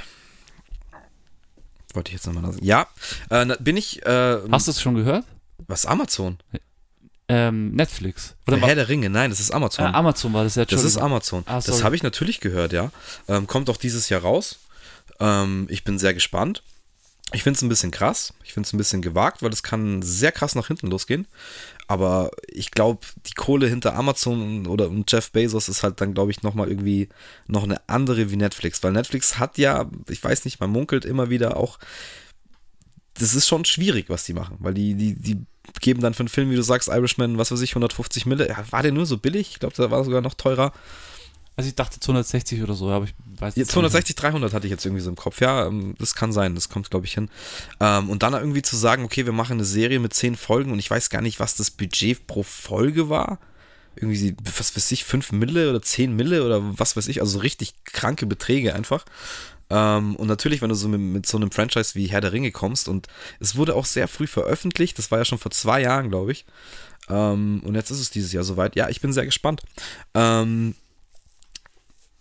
[1.94, 2.64] Wollte ich jetzt nochmal sagen.
[2.64, 2.86] Ja,
[3.30, 4.04] äh, bin ich.
[4.04, 5.24] Äh, Hast du es schon gehört?
[5.66, 6.38] was Amazon?
[7.28, 8.34] Ähm, Netflix.
[8.46, 9.10] Oder Herr der Ringe?
[9.10, 9.84] Nein, das ist Amazon.
[9.84, 10.64] äh, Amazon war das ja.
[10.64, 10.96] das ist.
[10.96, 11.42] Amazon.
[11.46, 12.90] Ah, das habe ich natürlich gehört, ja.
[13.28, 14.60] Ähm, kommt auch dieses Jahr raus.
[15.20, 16.62] Ähm, ich bin sehr gespannt.
[17.32, 18.32] Ich finde es ein bisschen krass.
[18.44, 21.26] Ich finde es ein bisschen gewagt, weil es kann sehr krass nach hinten losgehen.
[21.88, 26.30] Aber ich glaube, die Kohle hinter Amazon oder und Jeff Bezos ist halt dann, glaube
[26.30, 27.08] ich, nochmal irgendwie
[27.46, 28.82] noch eine andere wie Netflix.
[28.82, 31.78] Weil Netflix hat ja, ich weiß nicht, man munkelt immer wieder auch,
[33.14, 34.58] das ist schon schwierig, was die machen.
[34.60, 35.46] Weil die, die, die
[35.80, 38.46] geben dann für einen Film, wie du sagst, Irishman, was weiß ich, 150 Mille.
[38.48, 39.52] Ja, war der nur so billig?
[39.52, 40.72] Ich glaube, der war sogar noch teurer.
[41.58, 43.68] Also ich dachte 260 oder so, aber ich weiß nicht.
[43.68, 45.40] 260, 300 hatte ich jetzt irgendwie so im Kopf.
[45.40, 47.28] Ja, ähm, das kann sein, das kommt, glaube ich, hin.
[47.80, 50.78] Ähm, und dann irgendwie zu sagen, okay, wir machen eine Serie mit 10 Folgen und
[50.78, 53.40] ich weiß gar nicht, was das Budget pro Folge war.
[53.96, 57.38] Irgendwie, was weiß ich, 5 Mille oder 10 Mille oder was weiß ich, also so
[57.40, 59.04] richtig kranke Beträge einfach.
[59.68, 62.52] Ähm, und natürlich, wenn du so mit, mit so einem Franchise wie Herr der Ringe
[62.52, 63.08] kommst und
[63.40, 66.46] es wurde auch sehr früh veröffentlicht, das war ja schon vor zwei Jahren, glaube ich.
[67.08, 68.76] Und jetzt ist es dieses Jahr soweit.
[68.76, 69.62] Ja, ich bin sehr gespannt.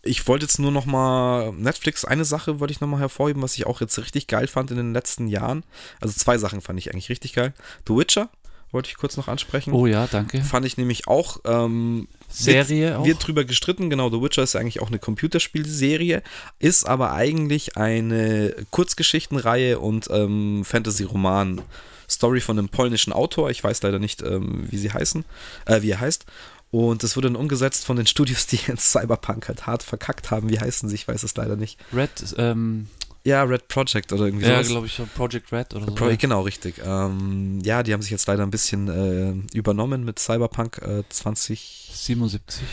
[0.07, 3.55] Ich wollte jetzt nur noch mal Netflix, eine Sache wollte ich noch mal hervorheben, was
[3.55, 5.63] ich auch jetzt richtig geil fand in den letzten Jahren.
[6.01, 7.53] Also zwei Sachen fand ich eigentlich richtig geil.
[7.87, 8.29] The Witcher
[8.71, 9.73] wollte ich kurz noch ansprechen.
[9.73, 10.41] Oh ja, danke.
[10.41, 11.39] Fand ich nämlich auch.
[11.45, 13.05] Ähm, Serie wird, auch?
[13.05, 14.09] Wird drüber gestritten, genau.
[14.09, 16.21] The Witcher ist ja eigentlich auch eine Computerspielserie,
[16.59, 21.61] ist aber eigentlich eine Kurzgeschichtenreihe und ähm, Fantasy-Roman.
[22.09, 23.49] Story von einem polnischen Autor.
[23.49, 25.25] Ich weiß leider nicht, ähm, wie sie heißen,
[25.65, 26.25] äh, wie er heißt.
[26.71, 30.49] Und das wurde dann umgesetzt von den Studios, die jetzt Cyberpunk halt hart verkackt haben.
[30.49, 30.95] Wie heißen sie?
[30.95, 31.79] Ich weiß es leider nicht.
[31.93, 32.87] Red, ähm,
[33.23, 34.67] Ja, Red Project oder irgendwie ja, sowas.
[34.67, 35.95] glaube ich, Project Red oder so.
[35.95, 36.81] Pro, genau, richtig.
[36.83, 41.91] Ähm, ja, die haben sich jetzt leider ein bisschen äh, übernommen mit Cyberpunk äh, 20.
[41.93, 42.65] 77.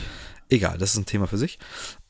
[0.51, 1.59] Egal, das ist ein Thema für sich.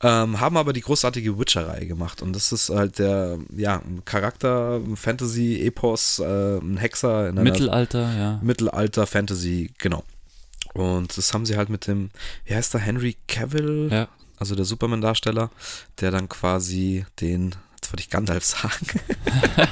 [0.03, 2.21] Ähm, haben aber die großartige Witcher-Reihe gemacht.
[2.21, 8.13] Und das ist halt der, ja, Charakter, ein Fantasy-Epos, äh, ein Hexer in einer Mittelalter,
[8.19, 8.41] ja.
[8.43, 10.03] Mittelalter-Fantasy, genau.
[10.75, 12.11] Und das haben sie halt mit dem,
[12.45, 14.09] wie heißt der, Henry Cavill, Ja.
[14.39, 15.51] also der Superman-Darsteller,
[16.01, 18.87] der dann quasi den, jetzt wollte ich Gandalf sagen.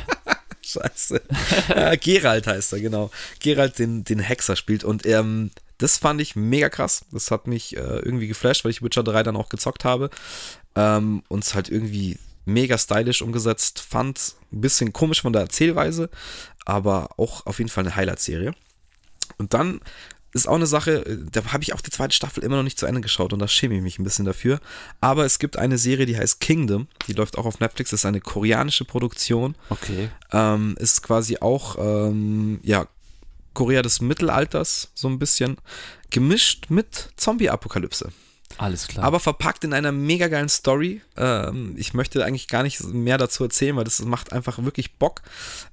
[0.64, 1.20] Scheiße.
[1.68, 3.10] äh, Geralt heißt er, genau.
[3.40, 4.84] Geralt den, den Hexer spielt.
[4.84, 7.04] Und ähm, das fand ich mega krass.
[7.10, 10.08] Das hat mich äh, irgendwie geflasht, weil ich Witcher 3 dann auch gezockt habe.
[10.76, 14.34] Ähm, und es halt irgendwie mega stylisch umgesetzt fand.
[14.52, 16.10] Ein bisschen komisch von der Erzählweise,
[16.64, 18.54] aber auch auf jeden Fall eine Highlight-Serie.
[19.38, 19.80] Und dann
[20.32, 22.78] ist auch eine Sache, äh, da habe ich auch die zweite Staffel immer noch nicht
[22.78, 24.60] zu Ende geschaut und da schäme ich mich ein bisschen dafür.
[25.00, 28.06] Aber es gibt eine Serie, die heißt Kingdom, die läuft auch auf Netflix, das ist
[28.06, 29.54] eine koreanische Produktion.
[29.68, 30.10] Okay.
[30.32, 32.86] Ähm, ist quasi auch, ähm, ja,
[33.54, 35.58] Korea des Mittelalters, so ein bisschen,
[36.10, 38.10] gemischt mit Zombie-Apokalypse.
[38.58, 39.04] Alles klar.
[39.04, 41.00] Aber verpackt in einer mega geilen Story.
[41.16, 45.22] Ähm, ich möchte eigentlich gar nicht mehr dazu erzählen, weil das macht einfach wirklich Bock.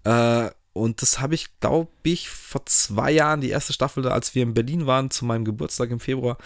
[0.03, 4.43] Äh, und das habe ich, glaube ich, vor zwei Jahren, die erste Staffel, als wir
[4.43, 6.37] in Berlin waren, zu meinem Geburtstag im Februar,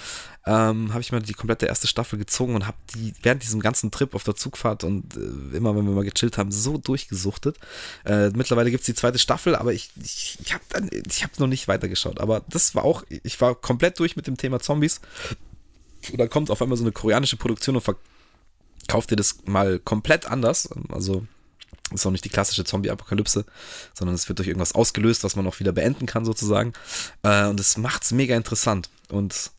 [0.46, 3.92] ähm, habe ich mir die komplette erste Staffel gezogen und habe die während diesem ganzen
[3.92, 7.58] Trip auf der Zugfahrt und äh, immer, wenn wir mal gechillt haben, so durchgesuchtet.
[8.06, 11.68] Äh, mittlerweile gibt es die zweite Staffel, aber ich, ich, ich habe hab noch nicht
[11.68, 12.20] weitergeschaut.
[12.20, 15.02] Aber das war auch, ich war komplett durch mit dem Thema Zombies.
[16.12, 20.26] Und dann kommt auf einmal so eine koreanische Produktion und verkauft dir das mal komplett
[20.26, 20.70] anders.
[20.90, 21.26] Also
[21.94, 23.46] ist auch nicht die klassische Zombie-Apokalypse,
[23.94, 26.74] sondern es wird durch irgendwas ausgelöst, was man auch wieder beenden kann, sozusagen.
[27.24, 28.90] Äh, und es macht es mega interessant.
[29.10, 29.52] Und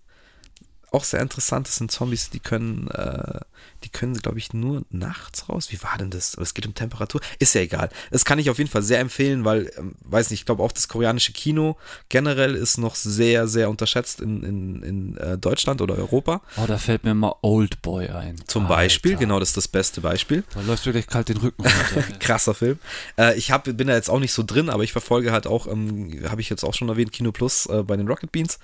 [0.91, 3.41] auch sehr interessant, das sind Zombies, die können, äh,
[3.85, 5.71] die können, glaube ich, nur nachts raus.
[5.71, 6.37] Wie war denn das?
[6.37, 7.21] Es geht um Temperatur.
[7.39, 7.91] Ist ja egal.
[8.11, 10.73] Das kann ich auf jeden Fall sehr empfehlen, weil, ähm, weiß nicht, ich glaube auch
[10.73, 11.77] das koreanische Kino
[12.09, 16.41] generell ist noch sehr, sehr unterschätzt in, in, in äh, Deutschland oder Europa.
[16.57, 18.37] Oh, da fällt mir mal Oldboy ein.
[18.47, 18.75] Zum Alter.
[18.75, 20.45] Beispiel, genau, das ist das beste Beispiel.
[20.55, 22.03] Da läuft wirklich kalt den Rücken runter.
[22.21, 22.79] Krasser Film.
[23.19, 25.67] Äh, ich hab, bin da jetzt auch nicht so drin, aber ich verfolge halt auch,
[25.67, 28.59] ähm, habe ich jetzt auch schon erwähnt, Kino Plus äh, bei den Rocket Beans.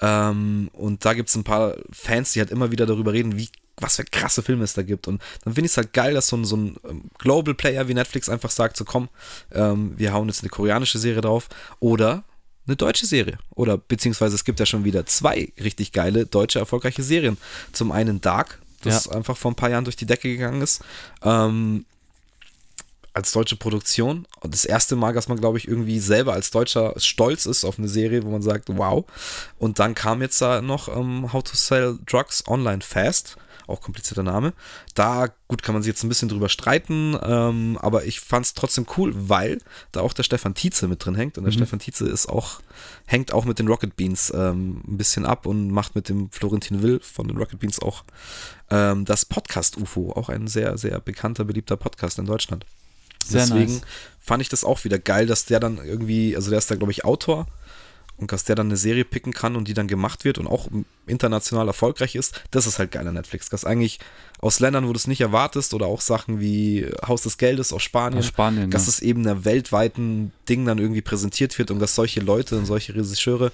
[0.00, 3.48] Ähm, und da gibt es ein paar Fans, die halt immer wieder darüber reden, wie
[3.78, 5.08] was für krasse Filme es da gibt.
[5.08, 7.88] Und dann finde ich es halt geil, dass so ein, so ein ähm, Global Player
[7.88, 9.08] wie Netflix einfach sagt: So, komm,
[9.52, 11.48] ähm, wir hauen jetzt eine koreanische Serie drauf
[11.80, 12.24] oder
[12.66, 13.38] eine deutsche Serie.
[13.54, 17.36] Oder beziehungsweise es gibt ja schon wieder zwei richtig geile deutsche erfolgreiche Serien.
[17.72, 19.12] Zum einen Dark, das ja.
[19.12, 20.82] einfach vor ein paar Jahren durch die Decke gegangen ist.
[21.22, 21.84] Ähm,
[23.14, 24.26] als deutsche Produktion.
[24.40, 27.78] Und das erste Mal, dass man, glaube ich, irgendwie selber als Deutscher stolz ist auf
[27.78, 29.04] eine Serie, wo man sagt, wow.
[29.58, 33.36] Und dann kam jetzt da noch ähm, How to Sell Drugs Online Fast.
[33.66, 34.52] Auch komplizierter Name.
[34.94, 38.54] Da, gut, kann man sich jetzt ein bisschen drüber streiten, ähm, aber ich fand es
[38.54, 39.60] trotzdem cool, weil
[39.92, 41.38] da auch der Stefan Tietze mit drin hängt.
[41.38, 41.58] Und der mhm.
[41.58, 42.60] Stefan Tietze ist auch,
[43.06, 46.82] hängt auch mit den Rocket Beans ähm, ein bisschen ab und macht mit dem Florentin
[46.82, 48.04] Will von den Rocket Beans auch
[48.70, 52.66] ähm, das Podcast UFO, auch ein sehr, sehr bekannter, beliebter Podcast in Deutschland.
[53.24, 53.82] Sehr Deswegen nice.
[54.20, 56.92] fand ich das auch wieder geil, dass der dann irgendwie, also der ist da, glaube
[56.92, 57.46] ich, Autor
[58.16, 60.68] und dass der dann eine Serie picken kann und die dann gemacht wird und auch
[61.06, 63.48] international erfolgreich ist, das ist halt geil an Netflix.
[63.48, 64.00] Dass eigentlich
[64.40, 67.82] aus Ländern, wo du es nicht erwartest oder auch Sachen wie Haus des Geldes aus
[67.82, 68.90] Spanien, aus Spanien dass ja.
[68.90, 72.94] es eben einer weltweiten Ding dann irgendwie präsentiert wird und dass solche Leute und solche
[72.94, 73.52] Regisseure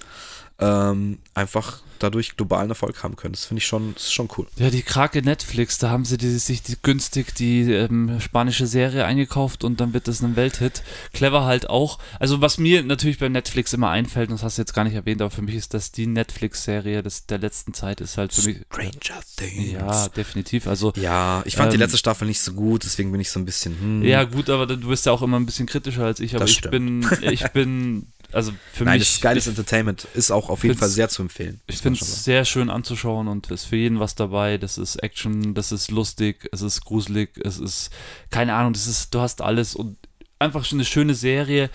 [0.59, 3.33] ähm, einfach dadurch globalen Erfolg haben können.
[3.33, 4.47] Das finde ich schon, ist schon cool.
[4.57, 9.05] Ja, die Krake Netflix, da haben sie die, sich die, günstig die ähm, spanische Serie
[9.05, 10.83] eingekauft und dann wird das ein Welthit.
[11.13, 11.99] Clever halt auch.
[12.19, 14.95] Also was mir natürlich bei Netflix immer einfällt, und das hast du jetzt gar nicht
[14.95, 18.57] erwähnt, aber für mich ist das die Netflix-Serie der letzten Zeit ist halt für mich.
[18.71, 19.71] Stranger Things.
[19.71, 20.67] Ja, definitiv.
[20.67, 23.39] Also ja, ich fand ähm, die letzte Staffel nicht so gut, deswegen bin ich so
[23.39, 23.77] ein bisschen.
[23.79, 24.03] Hm.
[24.03, 26.35] Ja gut, aber du bist ja auch immer ein bisschen kritischer als ich.
[26.35, 29.07] Aber ich bin, ich bin also für Nein, mich.
[29.07, 31.59] Das ist geiles Entertainment, ist auch auf jeden Fall sehr zu empfehlen.
[31.67, 34.57] Ich finde es sehr schön anzuschauen und ist für jeden was dabei.
[34.57, 37.91] Das ist Action, das ist lustig, es ist gruselig, es ist,
[38.29, 39.97] keine Ahnung, das ist, du hast alles und
[40.39, 41.69] einfach schon eine schöne Serie.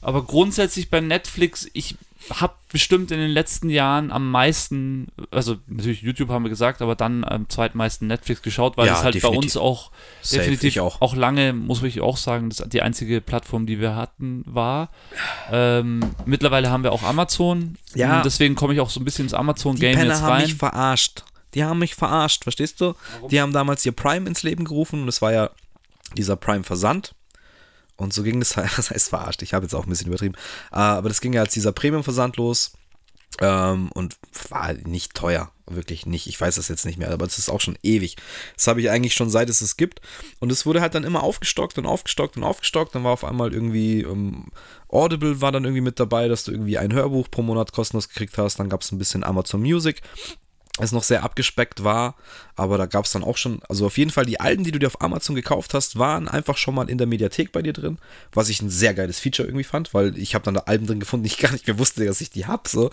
[0.00, 1.96] Aber grundsätzlich bei Netflix, ich
[2.28, 6.94] habe bestimmt in den letzten Jahren am meisten, also natürlich YouTube haben wir gesagt, aber
[6.94, 9.38] dann am zweitmeisten Netflix geschaut, weil ja, es halt definitiv.
[9.38, 9.90] bei uns auch
[10.20, 11.00] Safe, definitiv auch.
[11.00, 11.16] auch.
[11.16, 14.90] lange, muss ich auch sagen, das die einzige Plattform, die wir hatten, war.
[15.50, 17.76] Ähm, mittlerweile haben wir auch Amazon.
[17.94, 18.22] Ja.
[18.22, 20.22] deswegen komme ich auch so ein bisschen ins Amazon-Game jetzt rein.
[20.22, 21.24] haben mich verarscht.
[21.54, 22.94] Die haben mich verarscht, verstehst du?
[23.14, 23.28] Warum?
[23.30, 25.50] Die haben damals ihr Prime ins Leben gerufen und es war ja
[26.16, 27.14] dieser Prime-Versand.
[28.00, 30.34] Und so ging das halt, das heißt verarscht, ich habe jetzt auch ein bisschen übertrieben,
[30.70, 32.72] ah, aber das ging ja als dieser Premium-Versand los
[33.40, 34.16] ähm, und
[34.48, 36.26] war nicht teuer, wirklich nicht.
[36.26, 38.16] Ich weiß das jetzt nicht mehr, aber es ist auch schon ewig.
[38.56, 40.00] Das habe ich eigentlich schon seit es es gibt.
[40.40, 42.94] Und es wurde halt dann immer aufgestockt und aufgestockt und aufgestockt.
[42.94, 44.48] Dann war auf einmal irgendwie ähm,
[44.88, 48.36] Audible war dann irgendwie mit dabei, dass du irgendwie ein Hörbuch pro Monat kostenlos gekriegt
[48.36, 48.58] hast.
[48.58, 50.02] Dann gab es ein bisschen Amazon Music
[50.78, 52.14] es noch sehr abgespeckt war,
[52.56, 54.78] aber da gab es dann auch schon, also auf jeden Fall die Alben, die du
[54.78, 57.98] dir auf Amazon gekauft hast, waren einfach schon mal in der Mediathek bei dir drin,
[58.32, 61.00] was ich ein sehr geiles Feature irgendwie fand, weil ich habe dann da Alben drin
[61.00, 62.90] gefunden, die ich gar nicht mehr wusste, dass ich die habe, so.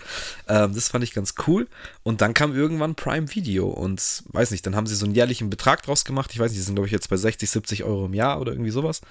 [0.48, 1.68] Ähm, das fand ich ganz cool
[2.04, 5.50] und dann kam irgendwann Prime Video und weiß nicht, dann haben sie so einen jährlichen
[5.50, 8.06] Betrag draus gemacht, ich weiß nicht, die sind glaube ich jetzt bei 60, 70 Euro
[8.06, 9.02] im Jahr oder irgendwie sowas.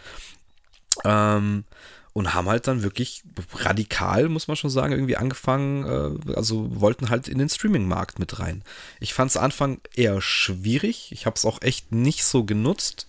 [1.05, 1.65] Ähm,
[2.17, 3.25] und haben halt dann wirklich
[3.57, 5.85] radikal, muss man schon sagen, irgendwie angefangen,
[6.27, 8.63] äh, also wollten halt in den Streaming-Markt mit rein.
[9.01, 11.13] Ich fand es Anfang eher schwierig.
[11.13, 13.07] Ich habe es auch echt nicht so genutzt.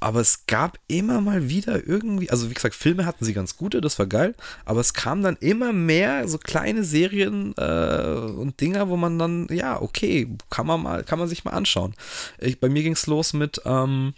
[0.00, 3.80] aber es gab immer mal wieder irgendwie, also wie gesagt, Filme hatten sie ganz gute,
[3.80, 8.88] das war geil, aber es kam dann immer mehr so kleine Serien äh, und Dinger,
[8.88, 11.94] wo man dann, ja, okay, kann man mal, kann man sich mal anschauen.
[12.38, 14.14] Ich, bei mir ging es los mit ähm,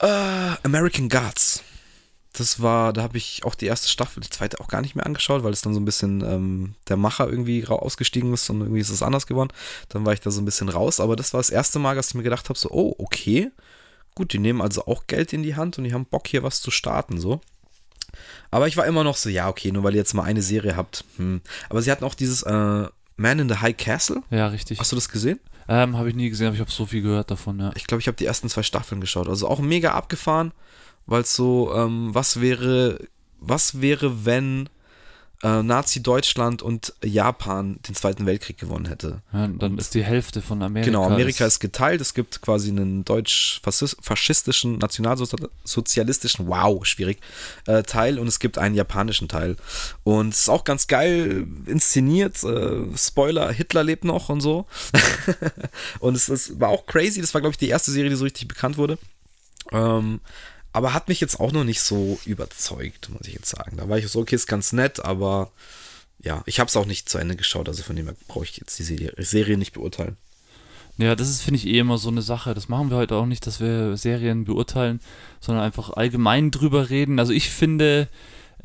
[0.00, 1.62] äh, American Gods.
[2.32, 5.04] Das war, da habe ich auch die erste Staffel, die zweite auch gar nicht mehr
[5.04, 8.80] angeschaut, weil es dann so ein bisschen ähm, der Macher irgendwie ausgestiegen ist und irgendwie
[8.80, 9.52] ist es anders geworden.
[9.90, 12.08] Dann war ich da so ein bisschen raus, aber das war das erste Mal, dass
[12.08, 13.50] ich mir gedacht habe, so, oh, okay,
[14.14, 16.62] gut, die nehmen also auch Geld in die Hand und die haben Bock hier was
[16.62, 17.40] zu starten, so.
[18.50, 20.76] Aber ich war immer noch so, ja, okay, nur weil ihr jetzt mal eine Serie
[20.76, 21.04] habt.
[21.16, 21.40] Hm.
[21.68, 24.22] Aber sie hatten auch dieses äh, Man in the High Castle.
[24.30, 24.78] Ja, richtig.
[24.78, 25.40] Hast du das gesehen?
[25.68, 27.72] Ähm, habe ich nie gesehen, aber ich habe so viel gehört davon, ja.
[27.74, 29.28] Ich glaube, ich habe die ersten zwei Staffeln geschaut.
[29.28, 30.52] Also auch mega abgefahren
[31.06, 32.98] weil es so, ähm, was wäre,
[33.40, 34.68] was wäre, wenn
[35.42, 39.22] äh, Nazi-Deutschland und Japan den Zweiten Weltkrieg gewonnen hätte?
[39.32, 40.86] ja dann ist die Hälfte von Amerika.
[40.86, 42.00] Genau, Amerika ist, ist geteilt.
[42.00, 47.18] Es gibt quasi einen deutsch-faschistischen, nationalsozialistischen, wow, schwierig,
[47.66, 49.56] äh, Teil und es gibt einen japanischen Teil.
[50.04, 52.42] Und es ist auch ganz geil inszeniert.
[52.44, 54.66] Äh, Spoiler, Hitler lebt noch und so.
[55.98, 57.20] und es, es, war auch crazy.
[57.20, 58.96] Das war, glaube ich, die erste Serie, die so richtig bekannt wurde.
[59.72, 60.20] Ähm,
[60.72, 63.76] aber hat mich jetzt auch noch nicht so überzeugt, muss ich jetzt sagen.
[63.76, 65.50] Da war ich so, okay, ist ganz nett, aber
[66.20, 68.56] ja, ich habe es auch nicht zu Ende geschaut, also von dem her brauche ich
[68.56, 70.16] jetzt die Serie, nicht beurteilen.
[70.98, 72.54] Ja, das ist, finde ich, eh immer so eine Sache.
[72.54, 75.00] Das machen wir heute auch nicht, dass wir Serien beurteilen,
[75.40, 77.18] sondern einfach allgemein drüber reden.
[77.18, 78.08] Also ich finde,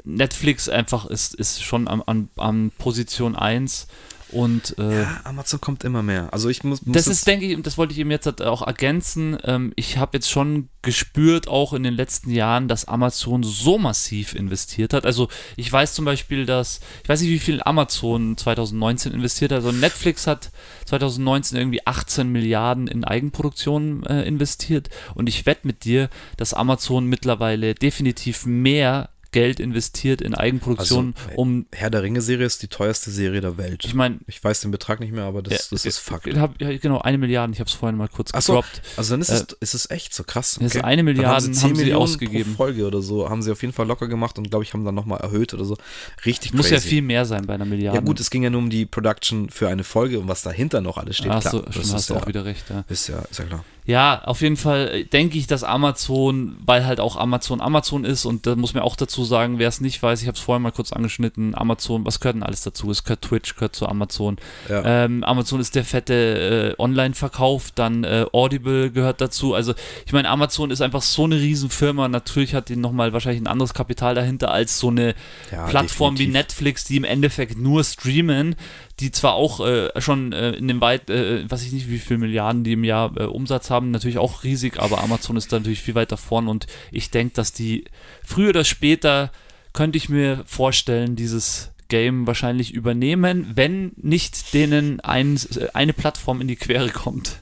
[0.04, 3.88] Netflix einfach ist, ist schon an, an, an Position 1
[4.30, 6.34] und, äh, ja, Amazon kommt immer mehr.
[6.34, 6.86] Also ich muss.
[6.86, 9.38] muss das ist, denke ich, das wollte ich eben jetzt halt auch ergänzen.
[9.44, 14.36] Ähm, ich habe jetzt schon gespürt, auch in den letzten Jahren, dass Amazon so massiv
[14.36, 15.06] investiert hat.
[15.06, 19.58] Also ich weiß zum Beispiel, dass, ich weiß nicht, wie viel Amazon 2019 investiert hat.
[19.58, 20.52] Also Netflix hat
[20.86, 24.90] 2019 irgendwie 18 Milliarden in Eigenproduktion äh, investiert.
[25.16, 31.38] Und ich wette mit dir, dass Amazon mittlerweile definitiv mehr Geld investiert in Eigenproduktion, also,
[31.38, 31.66] um.
[31.72, 33.84] Herr der Ringe-Serie ist die teuerste Serie der Welt.
[33.86, 34.20] Ich meine.
[34.28, 36.28] Ich weiß den Betrag nicht mehr, aber das, ja, das ist Fakt.
[36.38, 37.54] Hab, ja, genau, eine Milliarde.
[37.54, 38.82] Ich habe es vorhin mal kurz Ach gedroppt.
[38.84, 40.58] So, also dann ist, äh, es, ist es echt so krass.
[40.58, 40.66] Okay.
[40.66, 42.56] Ist eine Milliarde haben sie, haben sie ausgegeben.
[42.56, 44.84] Pro Folge oder so haben sie auf jeden Fall locker gemacht und glaube ich haben
[44.84, 45.78] dann nochmal erhöht oder so.
[46.26, 47.98] Richtig Muss ja viel mehr sein bei einer Milliarde.
[47.98, 50.82] Ja gut, es ging ja nur um die Production für eine Folge und was dahinter
[50.82, 51.32] noch alles steht.
[51.32, 52.70] Ach so, schon hast du auch wieder recht.
[52.70, 52.84] Ja.
[52.90, 53.64] Ist ja, ist ja klar.
[53.88, 58.26] Ja, auf jeden Fall äh, denke ich, dass Amazon, weil halt auch Amazon Amazon ist
[58.26, 60.62] und da muss man auch dazu sagen, wer es nicht weiß, ich habe es vorhin
[60.62, 62.92] mal kurz angeschnitten, Amazon, was gehört denn alles dazu?
[62.92, 64.36] Es gehört Twitch, gehört zu Amazon.
[64.68, 65.06] Ja.
[65.06, 69.54] Ähm, Amazon ist der fette äh, Online-Verkauf, dann äh, Audible gehört dazu.
[69.54, 69.74] Also
[70.06, 73.74] ich meine, Amazon ist einfach so eine Riesenfirma, natürlich hat die nochmal wahrscheinlich ein anderes
[73.74, 75.16] Kapital dahinter als so eine
[75.50, 76.34] ja, Plattform definitiv.
[76.34, 78.56] wie Netflix, die im Endeffekt nur streamen
[79.00, 82.20] die zwar auch äh, schon äh, in dem weit, äh, weiß ich nicht, wie viele
[82.20, 85.82] Milliarden die im Jahr äh, Umsatz haben, natürlich auch riesig, aber Amazon ist da natürlich
[85.82, 87.86] viel weiter vorn und ich denke, dass die
[88.24, 89.32] früher oder später
[89.74, 95.40] könnte ich mir vorstellen, dieses Game wahrscheinlich übernehmen, wenn nicht denen ein,
[95.74, 97.40] eine Plattform in die Quere kommt.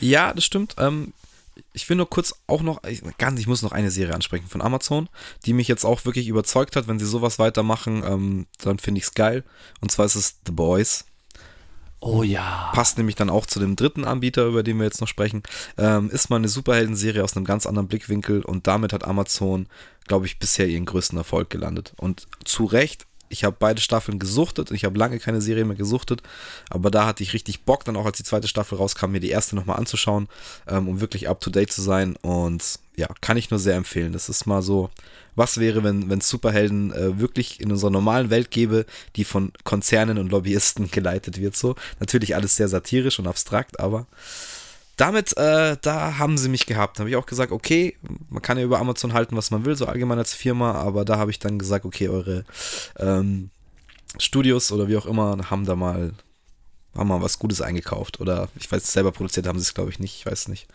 [0.00, 0.76] Ja, das stimmt.
[0.78, 1.12] Ähm,
[1.72, 4.62] ich will nur kurz auch noch, ich, ganz, ich muss noch eine Serie ansprechen von
[4.62, 5.08] Amazon,
[5.44, 6.88] die mich jetzt auch wirklich überzeugt hat.
[6.88, 9.44] Wenn sie sowas weitermachen, ähm, dann finde ich es geil.
[9.80, 11.04] Und zwar ist es The Boys.
[12.00, 12.70] Oh ja.
[12.74, 15.42] Passt nämlich dann auch zu dem dritten Anbieter, über den wir jetzt noch sprechen.
[15.78, 19.66] Ähm, ist mal eine Superhelden-Serie aus einem ganz anderen Blickwinkel und damit hat Amazon,
[20.06, 21.94] glaube ich, bisher ihren größten Erfolg gelandet.
[21.96, 25.76] Und zu Recht, ich habe beide Staffeln gesuchtet und ich habe lange keine Serie mehr
[25.76, 26.22] gesuchtet,
[26.70, 29.30] aber da hatte ich richtig Bock, dann auch als die zweite Staffel rauskam, mir die
[29.30, 30.28] erste nochmal anzuschauen,
[30.68, 34.12] ähm, um wirklich up to date zu sein und ja, kann ich nur sehr empfehlen.
[34.12, 34.90] Das ist mal so,
[35.34, 40.18] was wäre, wenn es Superhelden äh, wirklich in unserer normalen Welt gäbe, die von Konzernen
[40.18, 41.76] und Lobbyisten geleitet wird, so.
[42.00, 44.06] Natürlich alles sehr satirisch und abstrakt, aber
[44.96, 46.98] damit, äh, da haben sie mich gehabt.
[46.98, 47.96] Da habe ich auch gesagt, okay,
[48.30, 51.18] man kann ja über Amazon halten, was man will, so allgemein als Firma, aber da
[51.18, 52.44] habe ich dann gesagt, okay, eure
[52.98, 53.50] ähm,
[54.18, 56.14] Studios oder wie auch immer haben da mal,
[56.96, 58.20] haben mal was Gutes eingekauft.
[58.20, 60.66] Oder ich weiß, selber produziert haben sie es, glaube ich, nicht, ich weiß nicht.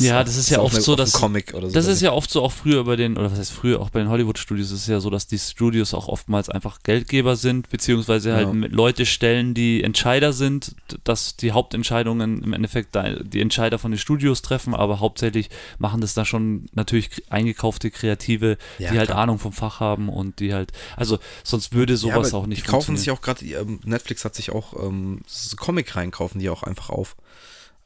[0.00, 1.12] Ja, das ist, ja oft so, dass.
[1.12, 3.52] Comic oder so das ist ja oft so auch früher bei den, oder was heißt
[3.52, 6.82] früher, auch bei den Hollywood-Studios ist es ja so, dass die Studios auch oftmals einfach
[6.82, 8.68] Geldgeber sind, beziehungsweise halt ja.
[8.70, 10.74] Leute stellen, die Entscheider sind,
[11.04, 16.14] dass die Hauptentscheidungen im Endeffekt die Entscheider von den Studios treffen, aber hauptsächlich machen das
[16.14, 19.20] da schon natürlich eingekaufte Kreative, ja, die halt klar.
[19.20, 22.70] Ahnung vom Fach haben und die halt, also sonst würde sowas ja, auch nicht die
[22.70, 25.20] kaufen sich auch gerade, ähm, Netflix hat sich auch ähm,
[25.56, 27.16] Comic reinkaufen die auch einfach auf.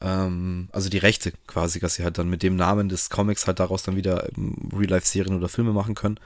[0.05, 3.59] Ähm, also die Rechte quasi, dass sie halt dann mit dem Namen des Comics halt
[3.59, 6.21] daraus dann wieder ähm, Real-Life-Serien oder Filme machen können.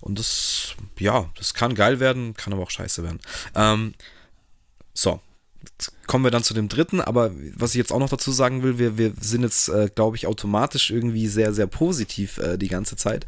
[0.00, 3.20] Und das, ja, das kann geil werden, kann aber auch scheiße werden.
[3.54, 3.94] Ähm,
[4.92, 5.20] so,
[6.06, 8.78] kommen wir dann zu dem dritten, aber was ich jetzt auch noch dazu sagen will,
[8.78, 12.96] wir, wir sind jetzt, äh, glaube ich, automatisch irgendwie sehr, sehr positiv äh, die ganze
[12.96, 13.24] Zeit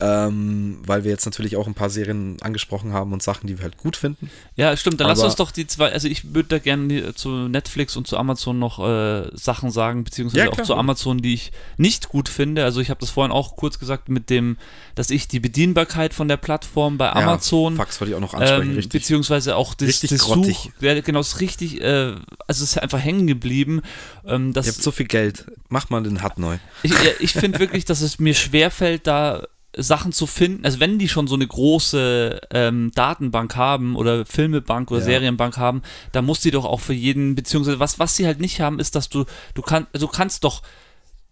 [0.00, 3.62] ähm, weil wir jetzt natürlich auch ein paar Serien angesprochen haben und Sachen, die wir
[3.62, 4.28] halt gut finden.
[4.56, 4.98] Ja, stimmt.
[4.98, 8.08] Dann Aber lass uns doch die zwei, also ich würde da gerne zu Netflix und
[8.08, 12.28] zu Amazon noch äh, Sachen sagen, beziehungsweise ja, auch zu Amazon, die ich nicht gut
[12.28, 12.64] finde.
[12.64, 14.56] Also ich habe das vorhin auch kurz gesagt mit dem,
[14.96, 18.34] dass ich die Bedienbarkeit von der Plattform bei Amazon, ja, Fax wollte ich auch noch
[18.34, 19.00] ansprechen, ähm, richtig.
[19.00, 23.00] beziehungsweise auch das, richtig das Such, ja, genau, ist richtig, äh, also es ist einfach
[23.00, 23.82] hängen geblieben.
[24.26, 26.58] Ähm, dass, Ihr habt so viel Geld, mach mal den Hut neu.
[26.82, 29.44] Ich, ich finde wirklich, dass es mir schwerfällt, da
[29.76, 34.90] Sachen zu finden, also wenn die schon so eine große ähm, Datenbank haben oder Filmebank
[34.90, 35.06] oder ja.
[35.06, 38.60] Serienbank haben, dann muss die doch auch für jeden, beziehungsweise was, was sie halt nicht
[38.60, 40.62] haben, ist, dass du, du kannst, also du kannst doch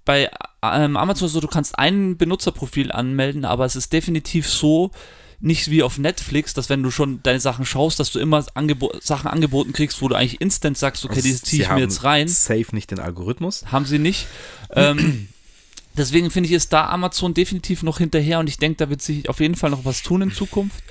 [0.05, 0.31] bei
[0.63, 4.91] ähm, Amazon so, du kannst ein Benutzerprofil anmelden, aber es ist definitiv so,
[5.43, 8.93] nicht wie auf Netflix, dass wenn du schon deine Sachen schaust, dass du immer Angebo
[9.01, 12.29] Sachen angeboten kriegst, wo du eigentlich instant sagst, okay, die ziehe ich mir jetzt rein.
[12.29, 13.65] Safe nicht den Algorithmus.
[13.71, 14.29] Haben sie nicht.
[14.71, 15.29] ähm,
[15.97, 19.29] Deswegen finde ich, ist da Amazon definitiv noch hinterher und ich denke, da wird sich
[19.29, 20.83] auf jeden Fall noch was tun in Zukunft.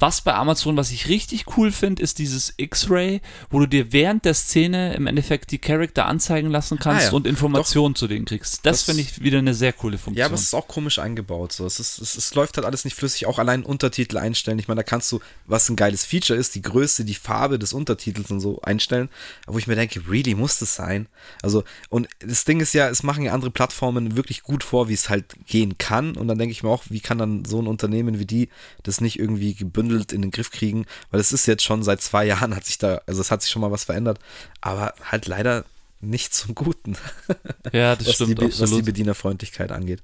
[0.00, 3.20] Was bei Amazon, was ich richtig cool finde, ist dieses X-Ray,
[3.50, 7.12] wo du dir während der Szene im Endeffekt die Charakter anzeigen lassen kannst ah, ja.
[7.12, 7.98] und Informationen Doch.
[7.98, 8.64] zu denen kriegst.
[8.64, 10.18] Das, das finde ich wieder eine sehr coole Funktion.
[10.18, 11.52] Ja, aber es ist auch komisch eingebaut.
[11.52, 11.66] So.
[11.66, 14.58] Es, ist, es, es, läuft halt alles nicht flüssig, auch allein Untertitel einstellen.
[14.58, 17.74] Ich meine, da kannst du, was ein geiles Feature ist, die Größe, die Farbe des
[17.74, 19.10] Untertitels und so einstellen.
[19.46, 21.08] Wo ich mir denke, really, muss das sein?
[21.42, 24.94] Also, und das Ding ist ja, es machen ja andere Plattformen wirklich gut vor, wie
[24.94, 26.16] es halt gehen kann.
[26.16, 28.48] Und dann denke ich mir auch, wie kann dann so ein Unternehmen wie die
[28.82, 32.00] das nicht irgendwie gebündelt gebündelt in den Griff kriegen, weil es ist jetzt schon seit
[32.00, 34.18] zwei Jahren hat sich da, also es hat sich schon mal was verändert,
[34.60, 35.64] aber halt leider
[36.00, 36.96] nicht zum Guten.
[37.72, 38.40] Ja, das was stimmt.
[38.40, 40.02] Die, was die Bedienerfreundlichkeit angeht.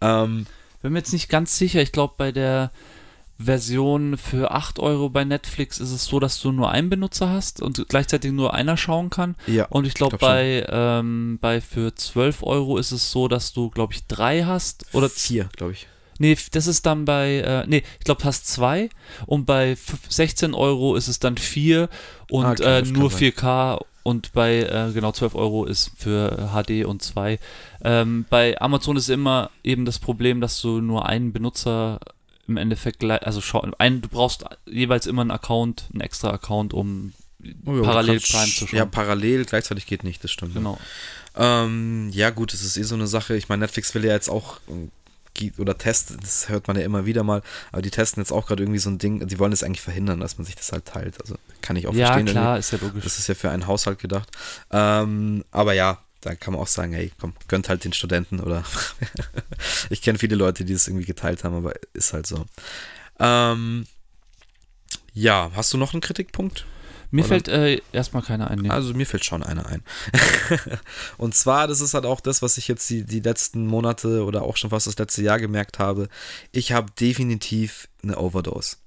[0.00, 0.46] Ähm,
[0.82, 1.80] Bin mir jetzt nicht ganz sicher.
[1.80, 2.72] Ich glaube, bei der
[3.38, 7.62] Version für 8 Euro bei Netflix ist es so, dass du nur einen Benutzer hast
[7.62, 9.36] und gleichzeitig nur einer schauen kann.
[9.46, 13.52] Ja, und ich glaube, glaub bei, ähm, bei für 12 Euro ist es so, dass
[13.52, 14.86] du, glaube ich, drei hast.
[14.92, 15.86] Oder vier, glaube ich.
[16.18, 18.88] Nee, das ist dann bei, äh, nee, ich glaube, du hast zwei
[19.26, 19.76] und bei
[20.08, 21.88] 16 Euro ist es dann vier
[22.30, 26.84] und ah, okay, äh, nur 4K und bei, äh, genau, 12 Euro ist für HD
[26.84, 27.38] und zwei.
[27.82, 31.98] Ähm, bei Amazon ist immer eben das Problem, dass du nur einen Benutzer
[32.46, 33.40] im Endeffekt, also
[33.78, 37.14] ein, du brauchst jeweils immer einen Account, einen extra Account, um
[37.64, 38.76] oh ja, parallel Prime zu schauen.
[38.76, 40.54] Ja, parallel, gleichzeitig geht nicht, das stimmt.
[40.54, 40.78] Genau.
[41.36, 43.36] Ähm, ja, gut, das ist eh so eine Sache.
[43.36, 44.60] Ich meine, Netflix will ja jetzt auch
[45.58, 48.62] oder testen, das hört man ja immer wieder mal, aber die testen jetzt auch gerade
[48.62, 51.20] irgendwie so ein Ding, die wollen es eigentlich verhindern, dass man sich das halt teilt.
[51.20, 52.26] Also kann ich auch ja, verstehen.
[52.28, 53.04] Ja, klar, ist ja logisch.
[53.04, 54.30] Das ist ja für einen Haushalt gedacht.
[54.70, 58.64] Ähm, aber ja, da kann man auch sagen, hey, komm, gönnt halt den Studenten oder
[59.90, 62.46] ich kenne viele Leute, die es irgendwie geteilt haben, aber ist halt so.
[63.18, 63.86] Ähm,
[65.12, 66.64] ja, hast du noch einen Kritikpunkt?
[67.14, 67.28] Mir Oder?
[67.28, 68.58] fällt äh, erstmal keiner ein.
[68.58, 68.70] Nee.
[68.70, 69.84] Also mir fällt schon einer ein.
[71.16, 74.42] und zwar, das ist halt auch das, was ich jetzt die, die letzten Monate oder
[74.42, 76.08] auch schon fast das letzte Jahr gemerkt habe.
[76.50, 78.78] Ich habe definitiv eine Overdose.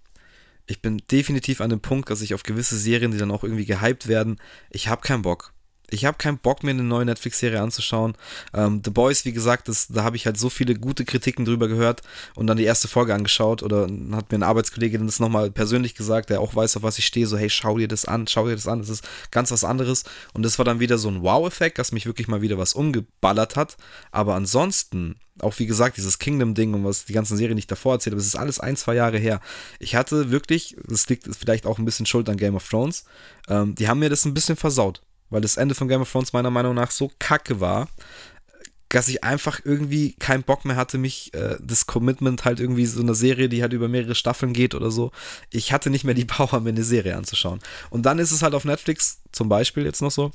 [0.66, 3.66] Ich bin definitiv an dem Punkt, dass ich auf gewisse Serien, die dann auch irgendwie
[3.66, 5.54] gehypt werden, ich habe keinen Bock
[5.90, 8.16] ich habe keinen Bock, mir eine neue Netflix-Serie anzuschauen.
[8.54, 11.68] Ähm, The Boys, wie gesagt, das, da habe ich halt so viele gute Kritiken drüber
[11.68, 12.02] gehört
[12.36, 16.30] und dann die erste Folge angeschaut oder hat mir ein Arbeitskollege das nochmal persönlich gesagt,
[16.30, 18.56] der auch weiß, auf was ich stehe, so hey, schau dir das an, schau dir
[18.56, 20.04] das an, das ist ganz was anderes.
[20.34, 23.56] Und das war dann wieder so ein Wow-Effekt, dass mich wirklich mal wieder was umgeballert
[23.56, 23.78] hat.
[24.12, 28.14] Aber ansonsten, auch wie gesagt, dieses Kingdom-Ding und was die ganzen Serien nicht davor erzählt,
[28.14, 29.40] aber es ist alles ein, zwei Jahre her.
[29.80, 33.06] Ich hatte wirklich, das liegt vielleicht auch ein bisschen Schuld an Game of Thrones,
[33.48, 36.34] ähm, die haben mir das ein bisschen versaut weil das Ende von Game of Thrones
[36.34, 37.88] meiner Meinung nach so kacke war,
[38.90, 43.02] dass ich einfach irgendwie keinen Bock mehr hatte, mich äh, das Commitment halt irgendwie so
[43.02, 45.12] eine Serie, die halt über mehrere Staffeln geht oder so.
[45.50, 47.60] Ich hatte nicht mehr die Power, mir eine Serie anzuschauen.
[47.90, 50.32] Und dann ist es halt auf Netflix zum Beispiel jetzt noch so,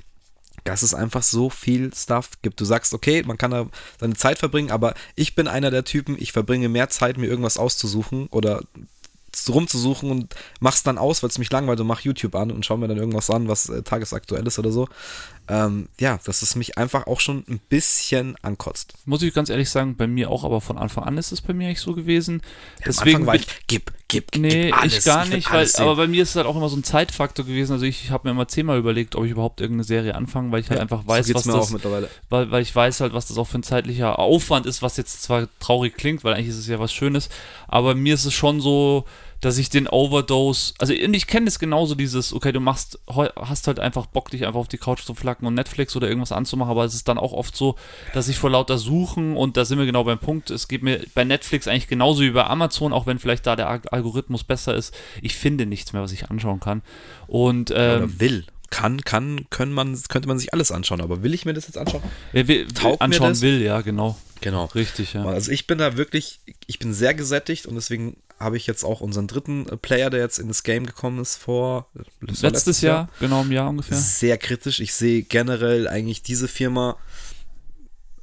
[0.64, 2.60] dass es einfach so viel Stuff gibt.
[2.60, 3.68] Du sagst, okay, man kann da
[3.98, 7.56] seine Zeit verbringen, aber ich bin einer der Typen, ich verbringe mehr Zeit, mir irgendwas
[7.56, 8.62] auszusuchen oder
[9.48, 12.76] rumzusuchen und mach's dann aus, weil es mich langweilt und mach YouTube an und schau
[12.76, 14.88] mir dann irgendwas an, was äh, tagesaktuell ist oder so.
[15.48, 18.94] Ähm, ja, dass es mich einfach auch schon ein bisschen ankotzt.
[19.06, 21.52] Muss ich ganz ehrlich sagen, bei mir auch, aber von Anfang an ist es bei
[21.52, 22.42] mir nicht so gewesen.
[22.78, 26.06] Ja, Deswegen war ich, gib, gib, nee, gib alles, ich gar nicht, weil, aber bei
[26.06, 27.72] mir ist es halt auch immer so ein Zeitfaktor gewesen.
[27.72, 30.68] Also ich habe mir immer zehnmal überlegt, ob ich überhaupt irgendeine Serie anfange, weil ich
[30.68, 33.46] halt ja, einfach weiß, so was das, weil, weil ich weiß halt, was das auch
[33.46, 36.78] für ein zeitlicher Aufwand ist, was jetzt zwar traurig klingt, weil eigentlich ist es ja
[36.78, 37.28] was Schönes,
[37.66, 39.04] aber mir ist es schon so,
[39.42, 43.80] dass ich den Overdose, also ich kenne es genauso, dieses, okay, du machst, hast halt
[43.80, 46.84] einfach Bock, dich einfach auf die Couch zu flacken und Netflix oder irgendwas anzumachen, aber
[46.84, 47.74] es ist dann auch oft so,
[48.14, 51.04] dass ich vor lauter Suchen und da sind wir genau beim Punkt, es geht mir
[51.14, 54.94] bei Netflix eigentlich genauso wie bei Amazon, auch wenn vielleicht da der Algorithmus besser ist,
[55.20, 56.82] ich finde nichts mehr, was ich anschauen kann.
[57.26, 61.02] Und, ähm, oder will kann, kann, können man, könnte man sich alles anschauen.
[61.02, 62.02] Aber will ich mir das jetzt anschauen?
[62.32, 62.66] Ja, mir
[63.00, 63.42] anschauen das?
[63.42, 64.16] will, ja, genau.
[64.40, 64.64] Genau.
[64.74, 65.24] Richtig, ja.
[65.26, 69.00] Also ich bin da wirklich, ich bin sehr gesättigt und deswegen habe ich jetzt auch
[69.00, 71.88] unseren dritten äh, Player, der jetzt in das Game gekommen ist, vor
[72.20, 73.96] das war Letztes Jahr, genau im Jahr ungefähr.
[73.96, 74.80] sehr kritisch.
[74.80, 76.96] Ich sehe generell eigentlich diese Firma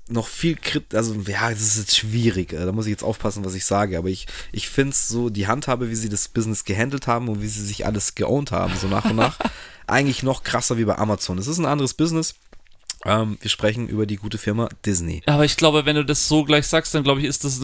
[0.09, 3.45] noch viel kritisch, also ja, es ist jetzt schwierig, äh, da muss ich jetzt aufpassen,
[3.45, 6.63] was ich sage, aber ich, ich finde es so, die Handhabe, wie sie das Business
[6.63, 9.37] gehandelt haben und wie sie sich alles geowned haben, so nach und nach,
[9.87, 11.37] eigentlich noch krasser wie bei Amazon.
[11.37, 12.35] Es ist ein anderes Business.
[13.05, 15.21] Ähm, wir sprechen über die gute Firma Disney.
[15.25, 17.61] Aber ich glaube, wenn du das so gleich sagst, dann glaube ich, ist das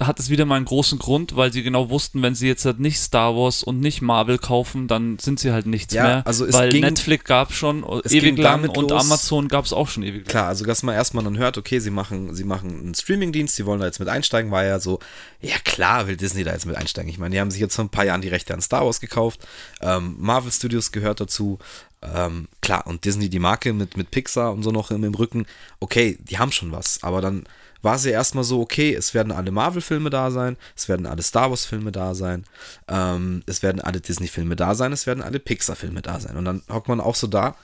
[0.00, 2.80] hat es wieder mal einen großen Grund, weil sie genau wussten, wenn sie jetzt halt
[2.80, 6.26] nicht Star Wars und nicht Marvel kaufen, dann sind sie halt nichts Ja, mehr.
[6.26, 9.64] also es weil ging- Netflix gab schon es ewig ging lang und los- Amazon gab
[9.64, 10.28] es auch schon ewig lang.
[10.28, 13.66] Klar, also dass man erstmal dann hört, okay, sie machen, sie machen einen Streamingdienst, sie
[13.66, 14.98] wollen da jetzt mit einsteigen, war ja so,
[15.40, 17.10] ja klar will Disney da jetzt mit einsteigen.
[17.10, 19.00] Ich meine, die haben sich jetzt vor ein paar Jahren die Rechte an Star Wars
[19.00, 19.40] gekauft,
[19.80, 21.58] ähm, Marvel Studios gehört dazu,
[22.02, 25.46] ähm, klar, und Disney die Marke mit, mit Pixar und so noch im, im Rücken,
[25.80, 27.44] okay, die haben schon was, aber dann
[27.82, 31.22] war es ja erstmal so, okay, es werden alle Marvel-Filme da sein, es werden alle
[31.22, 32.44] Star Wars-Filme da sein,
[32.88, 36.36] ähm, es werden alle Disney-Filme da sein, es werden alle Pixar-Filme da sein.
[36.36, 37.56] Und dann hockt man auch so da,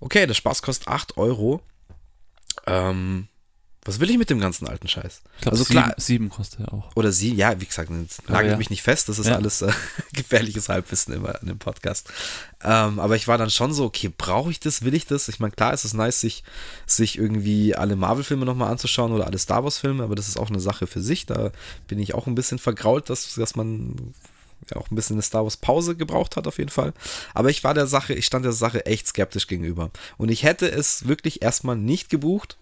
[0.00, 1.60] okay, der Spaß kostet 8 Euro.
[2.66, 3.28] Ähm,
[3.84, 5.22] was will ich mit dem ganzen alten Scheiß?
[5.36, 6.90] Ich glaube, also sieben, klar, sieben kostet er auch.
[6.96, 7.90] oder sie, ja, wie gesagt,
[8.28, 8.56] nagelt ja.
[8.58, 9.36] mich nicht fest, das ist Ja.
[9.36, 9.72] alles äh,
[10.12, 12.10] gefährliches Halbwissen immer in dem Podcast.
[12.62, 15.28] Ähm, aber ich war dann schon so, okay, brauche ich das, will ich das?
[15.28, 16.44] Ich meine, klar ist es nice, sich,
[16.86, 20.60] sich irgendwie alle Marvel-Filme nochmal anzuschauen oder alle Star Wars-Filme, aber das ist auch eine
[20.60, 21.24] Sache für sich.
[21.24, 21.50] Da
[21.88, 24.12] bin ich auch ein bisschen vergrault, dass, dass man
[24.70, 26.92] ja auch ein bisschen eine Star Wars Pause gebraucht hat auf jeden Fall.
[27.32, 29.90] Aber ich war der Sache, ich stand der Sache echt skeptisch gegenüber.
[30.18, 32.58] Und ich hätte es wirklich erstmal nicht gebucht.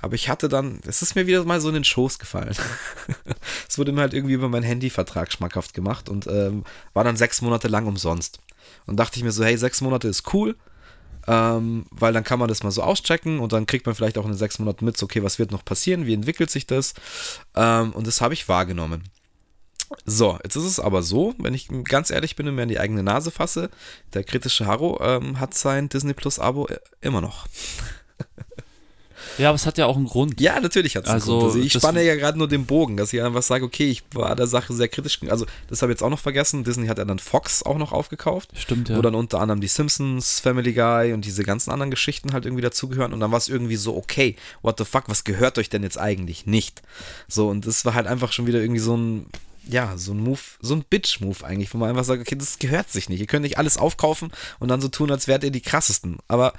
[0.00, 2.54] Aber ich hatte dann, es ist mir wieder mal so in den Schoß gefallen.
[3.68, 7.42] Es wurde mir halt irgendwie über meinen Handyvertrag schmackhaft gemacht und ähm, war dann sechs
[7.42, 8.38] Monate lang umsonst.
[8.86, 10.56] Und dachte ich mir so, hey, sechs Monate ist cool,
[11.26, 14.24] ähm, weil dann kann man das mal so auschecken und dann kriegt man vielleicht auch
[14.24, 16.94] in den sechs Monaten mit, so, okay, was wird noch passieren, wie entwickelt sich das?
[17.56, 19.02] Ähm, und das habe ich wahrgenommen.
[20.04, 22.80] So, jetzt ist es aber so, wenn ich ganz ehrlich bin und mir an die
[22.80, 23.70] eigene Nase fasse,
[24.12, 27.46] der kritische Harro ähm, hat sein Disney Plus Abo äh, immer noch.
[29.38, 30.40] Ja, aber es hat ja auch einen Grund.
[30.40, 33.22] Ja, natürlich hat es Also, also, ich spanne ja gerade nur den Bogen, dass ich
[33.22, 35.20] einfach sage, okay, ich war der Sache sehr kritisch.
[35.28, 36.64] Also, das habe ich jetzt auch noch vergessen.
[36.64, 38.50] Disney hat ja dann Fox auch noch aufgekauft.
[38.56, 38.96] Stimmt, ja.
[38.96, 42.62] Wo dann unter anderem die Simpsons, Family Guy und diese ganzen anderen Geschichten halt irgendwie
[42.62, 43.12] dazugehören.
[43.12, 45.98] Und dann war es irgendwie so, okay, what the fuck, was gehört euch denn jetzt
[45.98, 46.82] eigentlich nicht?
[47.28, 49.26] So, und das war halt einfach schon wieder irgendwie so ein,
[49.66, 52.90] ja, so ein Move, so ein Bitch-Move eigentlich, wo man einfach sagt, okay, das gehört
[52.90, 53.20] sich nicht.
[53.20, 56.18] Ihr könnt nicht alles aufkaufen und dann so tun, als wärt ihr die krassesten.
[56.28, 56.52] Aber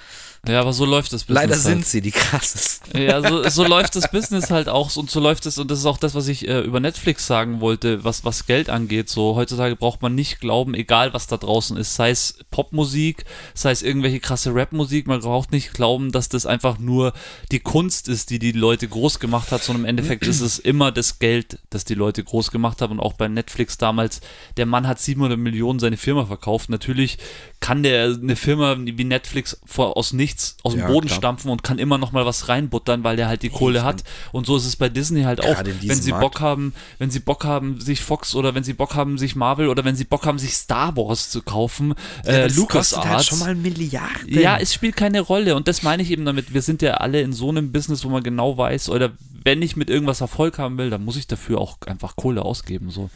[0.47, 1.63] ja, aber so läuft das Business leider halt.
[1.63, 3.01] sind sie die krassesten.
[3.01, 5.85] Ja, so, so läuft das Business halt auch und so läuft es und das ist
[5.85, 9.09] auch das, was ich äh, über Netflix sagen wollte, was, was Geld angeht.
[9.09, 13.71] So heutzutage braucht man nicht glauben, egal was da draußen ist, sei es Popmusik, sei
[13.71, 17.13] es irgendwelche krasse Rapmusik, man braucht nicht glauben, dass das einfach nur
[17.51, 20.91] die Kunst ist, die die Leute groß gemacht hat, sondern im Endeffekt ist es immer
[20.91, 24.21] das Geld, das die Leute groß gemacht haben und auch bei Netflix damals,
[24.57, 26.69] der Mann hat 700 Millionen seine Firma verkauft.
[26.69, 27.17] Natürlich
[27.59, 31.17] kann der eine Firma wie Netflix vor, aus nichts, aus dem Ja, Boden klar.
[31.17, 34.03] stampfen und kann immer noch mal was reinbuttern, weil der halt die Kohle ich hat.
[34.31, 35.63] Und so ist es bei Disney halt auch.
[35.63, 36.21] Wenn sie Markt.
[36.21, 39.69] Bock haben, wenn sie Bock haben, sich Fox oder wenn sie Bock haben, sich Marvel
[39.69, 43.25] oder wenn sie Bock haben, sich Star Wars zu kaufen, äh, das kostet halt LucasArts.
[43.27, 44.39] schon mal Milliarden.
[44.39, 46.53] Ja, es spielt keine Rolle und das meine ich eben damit.
[46.53, 49.11] Wir sind ja alle in so einem Business, wo man genau weiß, oder
[49.43, 52.89] wenn ich mit irgendwas Erfolg haben will, dann muss ich dafür auch einfach Kohle ausgeben.
[52.89, 53.09] So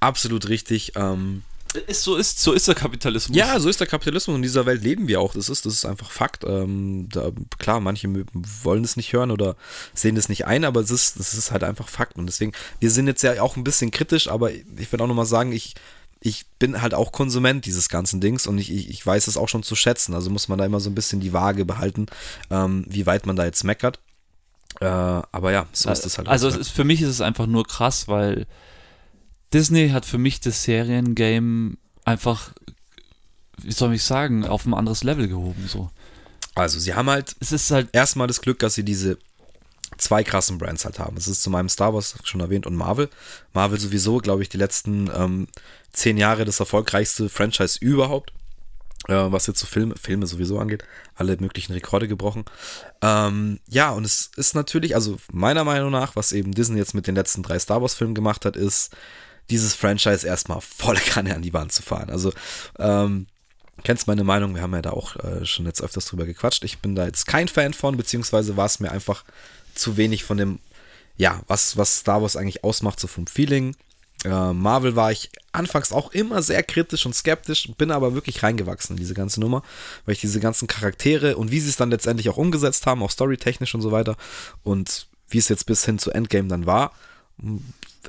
[0.00, 0.92] Absolut richtig.
[0.96, 1.42] Ähm,
[1.86, 3.36] ist so ist so ist der Kapitalismus.
[3.36, 4.36] ja, so ist der Kapitalismus.
[4.36, 5.34] In dieser Welt leben wir auch.
[5.34, 6.44] Das ist, das ist einfach Fakt.
[6.44, 8.08] Ähm, da, klar, manche
[8.62, 9.56] wollen es nicht hören oder
[9.92, 12.16] sehen es nicht ein, aber es ist, das ist halt einfach Fakt.
[12.16, 15.26] Und deswegen, wir sind jetzt ja auch ein bisschen kritisch, aber ich würde auch nochmal
[15.26, 15.74] sagen, ich,
[16.20, 19.48] ich bin halt auch Konsument dieses ganzen Dings und ich, ich, ich weiß es auch
[19.48, 20.14] schon zu schätzen.
[20.14, 22.06] Also muss man da immer so ein bisschen die Waage behalten,
[22.50, 24.00] ähm, wie weit man da jetzt meckert.
[24.80, 26.28] Äh, aber ja, so ist es halt.
[26.28, 26.60] Also es auch.
[26.60, 28.46] ist, für mich ist es einfach nur krass, weil
[29.54, 32.52] Disney hat für mich das Seriengame einfach,
[33.62, 35.66] wie soll ich sagen, auf ein anderes Level gehoben.
[35.68, 35.90] So.
[36.56, 39.16] also sie haben halt Es ist halt, erstmal das Glück, dass sie diese
[39.96, 41.14] zwei krassen Brands halt haben.
[41.14, 43.08] Das ist zum einen Star Wars schon erwähnt und Marvel.
[43.52, 45.46] Marvel sowieso, glaube ich, die letzten ähm,
[45.92, 48.32] zehn Jahre das erfolgreichste Franchise überhaupt.
[49.06, 50.82] Äh, was jetzt so Filme, Filme sowieso angeht,
[51.14, 52.44] alle möglichen Rekorde gebrochen.
[53.02, 57.06] Ähm, ja, und es ist natürlich, also meiner Meinung nach, was eben Disney jetzt mit
[57.06, 58.96] den letzten drei Star Wars-Filmen gemacht hat, ist,
[59.50, 62.10] dieses Franchise erstmal volle Kanne an die Wand zu fahren.
[62.10, 62.32] Also,
[62.78, 63.26] ähm,
[63.82, 66.64] kennst meine Meinung, wir haben ja da auch äh, schon jetzt öfters drüber gequatscht.
[66.64, 69.24] Ich bin da jetzt kein Fan von, beziehungsweise war es mir einfach
[69.74, 70.58] zu wenig von dem,
[71.16, 73.76] ja, was, was Star Wars eigentlich ausmacht, so vom Feeling.
[74.24, 78.96] Äh, Marvel war ich anfangs auch immer sehr kritisch und skeptisch, bin aber wirklich reingewachsen
[78.96, 79.62] in diese ganze Nummer,
[80.06, 83.10] weil ich diese ganzen Charaktere und wie sie es dann letztendlich auch umgesetzt haben, auch
[83.10, 84.16] storytechnisch und so weiter
[84.62, 86.92] und wie es jetzt bis hin zu Endgame dann war.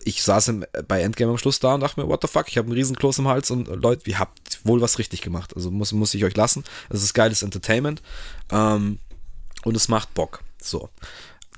[0.04, 2.58] Ich saß im, bei Endgame am Schluss da und dachte mir, what the fuck, ich
[2.58, 5.56] habe einen riesen Kloß im Hals und Leute, ihr habt wohl was richtig gemacht.
[5.56, 6.64] Also muss, muss ich euch lassen.
[6.90, 8.02] Es ist geiles Entertainment
[8.52, 9.00] ähm,
[9.64, 10.42] und es macht Bock.
[10.62, 10.90] So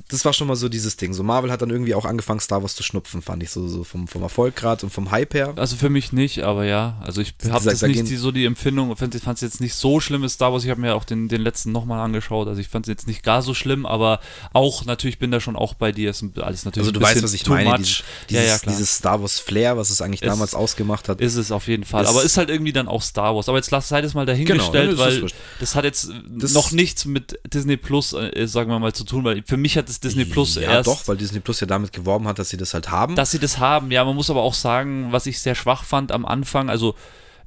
[0.10, 1.14] das war schon mal so dieses Ding.
[1.14, 3.84] So Marvel hat dann irgendwie auch angefangen, Star Wars zu schnupfen, fand ich so, so
[3.84, 5.54] vom, vom Erfolg gerade und vom Hype her.
[5.58, 6.98] Also für mich nicht, aber ja.
[7.02, 10.00] Also ich habe das nicht die, so die Empfindung, ich fand es jetzt nicht so
[10.00, 10.64] schlimm ist Star Wars.
[10.64, 12.48] Ich habe mir auch den, den letzten nochmal angeschaut.
[12.48, 14.20] Also ich fand es jetzt nicht gar so schlimm, aber
[14.54, 16.12] auch natürlich bin da schon auch bei dir.
[16.12, 17.78] Ist alles natürlich Also du weißt, was ich meine.
[17.78, 21.20] Dieses, dieses, ja, ja, dieses, Star Wars Flair, was es eigentlich ist, damals ausgemacht hat.
[21.20, 22.04] Ist es auf jeden Fall.
[22.04, 23.50] Ist aber ist halt irgendwie dann auch Star Wars.
[23.50, 25.26] Aber jetzt lass sei das mal dahingestellt, genau, weil
[25.60, 29.24] das hat jetzt das noch nichts mit Disney Plus, äh, sagen wir mal, zu tun,
[29.24, 30.88] weil für mich hat es Disney Plus ja, erst.
[30.88, 33.16] doch, weil Disney Plus ja damit geworben hat, dass sie das halt haben.
[33.16, 34.04] Dass sie das haben, ja.
[34.06, 36.96] Man muss aber auch sagen, was ich sehr schwach fand am Anfang, also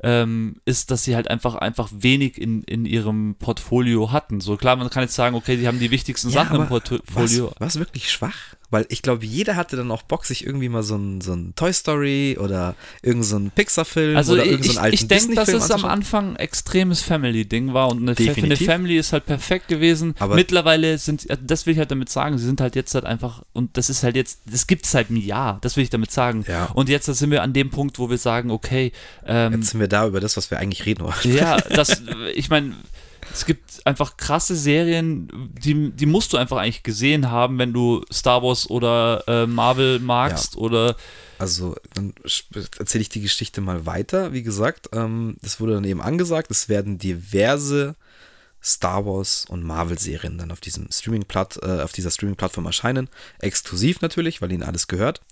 [0.02, 4.40] ähm, ist, dass sie halt einfach, einfach wenig in, in ihrem Portfolio hatten.
[4.40, 7.52] So klar, man kann jetzt sagen, okay, die haben die wichtigsten ja, Sachen im Portfolio.
[7.58, 8.54] Was, was wirklich schwach?
[8.70, 11.54] Weil ich glaube, jeder hatte dann auch Bock, sich irgendwie mal so ein, so ein
[11.56, 15.70] Toy Story oder irgendein so Pixar-Film also oder irgendeinen so alten Ich denke, dass es
[15.70, 20.14] am Anfang ein extremes Family-Ding war und eine, eine Family ist halt perfekt gewesen.
[20.18, 23.42] Aber Mittlerweile sind, das will ich halt damit sagen, sie sind halt jetzt halt einfach,
[23.52, 26.12] und das ist halt jetzt, das gibt es seit einem Jahr, das will ich damit
[26.12, 26.44] sagen.
[26.46, 26.66] Ja.
[26.66, 28.92] Und jetzt sind wir an dem Punkt, wo wir sagen, okay.
[29.26, 31.36] Ähm, jetzt sind wir da über das, was wir eigentlich reden wollen.
[31.36, 32.02] Ja, das,
[32.34, 32.74] ich meine
[33.32, 35.28] es gibt einfach krasse Serien,
[35.62, 39.98] die, die musst du einfach eigentlich gesehen haben, wenn du Star Wars oder äh, Marvel
[40.00, 40.60] magst ja.
[40.60, 40.96] oder.
[41.38, 42.12] Also, dann
[42.78, 44.32] erzähle ich die Geschichte mal weiter.
[44.32, 47.94] Wie gesagt, ähm, das wurde dann eben angesagt, es werden diverse
[48.62, 51.24] Star Wars und Marvel-Serien dann auf diesem streaming
[51.62, 53.08] äh, auf dieser Streaming-Plattform erscheinen.
[53.38, 55.22] Exklusiv natürlich, weil ihnen alles gehört.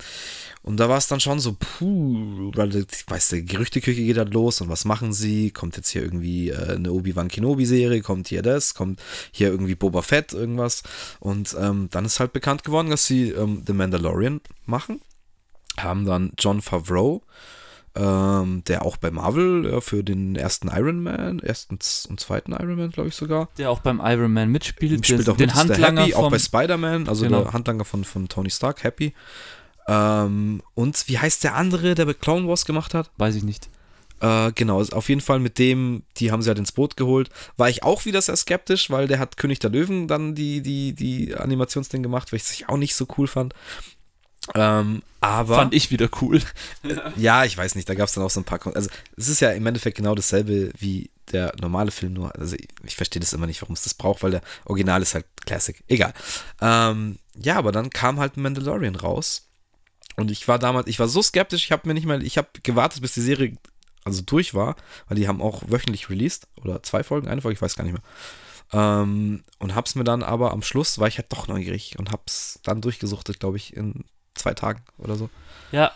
[0.63, 4.35] Und da war es dann schon so, puh, weil ich weiß, die Gerüchteküche geht halt
[4.35, 5.51] los und was machen sie?
[5.51, 9.01] Kommt jetzt hier irgendwie äh, eine Obi-Wan Kenobi-Serie, kommt hier das, kommt
[9.33, 10.83] hier irgendwie Boba Fett, irgendwas.
[11.21, 15.01] Und ähm, dann ist halt bekannt geworden, dass sie ähm, The Mandalorian machen.
[15.79, 17.23] Haben dann John Favreau
[17.99, 21.79] ähm, der auch bei Marvel ja, für den ersten Iron Man, ersten
[22.09, 23.49] und zweiten Iron Man, glaube ich sogar.
[23.59, 25.05] Der auch beim Iron Man mitspielt.
[25.05, 27.43] Spielt auch den mit, Handlanger Happy, auch bei Spider-Man, also genau.
[27.43, 29.15] der Handlanger von, von Tony Stark, Happy.
[29.89, 33.11] Ähm, und wie heißt der andere, der bei Clone Wars gemacht hat?
[33.17, 33.69] Weiß ich nicht.
[34.21, 37.31] Äh, genau, auf jeden Fall mit dem, die haben sie halt ins Boot geholt.
[37.57, 40.93] War ich auch wieder sehr skeptisch, weil der hat König der Löwen dann die, die,
[40.93, 43.55] die Animationsding gemacht, weil ich auch nicht so cool fand.
[44.55, 45.57] Ähm, aber.
[45.57, 46.43] Fand ich wieder cool.
[47.17, 48.59] ja, ich weiß nicht, da gab es dann auch so ein paar.
[48.59, 52.35] Kon also, es ist ja im Endeffekt genau dasselbe wie der normale Film, nur.
[52.37, 55.15] Also, ich, ich verstehe das immer nicht, warum es das braucht, weil der Original ist
[55.15, 55.83] halt Classic.
[55.87, 56.13] Egal.
[56.61, 59.48] Ähm, ja, aber dann kam halt Mandalorian raus.
[60.19, 62.49] Und ich war damals, ich war so skeptisch, ich habe mir nicht mal, ich habe
[62.65, 63.57] gewartet, bis die Serie
[64.05, 64.75] also durch war,
[65.07, 66.49] weil die haben auch wöchentlich released.
[66.57, 68.03] Oder zwei Folgen, eine Folge, ich weiß gar nicht mehr.
[68.73, 72.59] Ähm, und hab's mir dann aber am Schluss, war ich halt doch neugierig und hab's
[72.65, 74.05] dann durchgesuchtet, glaube ich, in
[74.35, 75.31] zwei Tagen oder so.
[75.71, 75.93] Ja,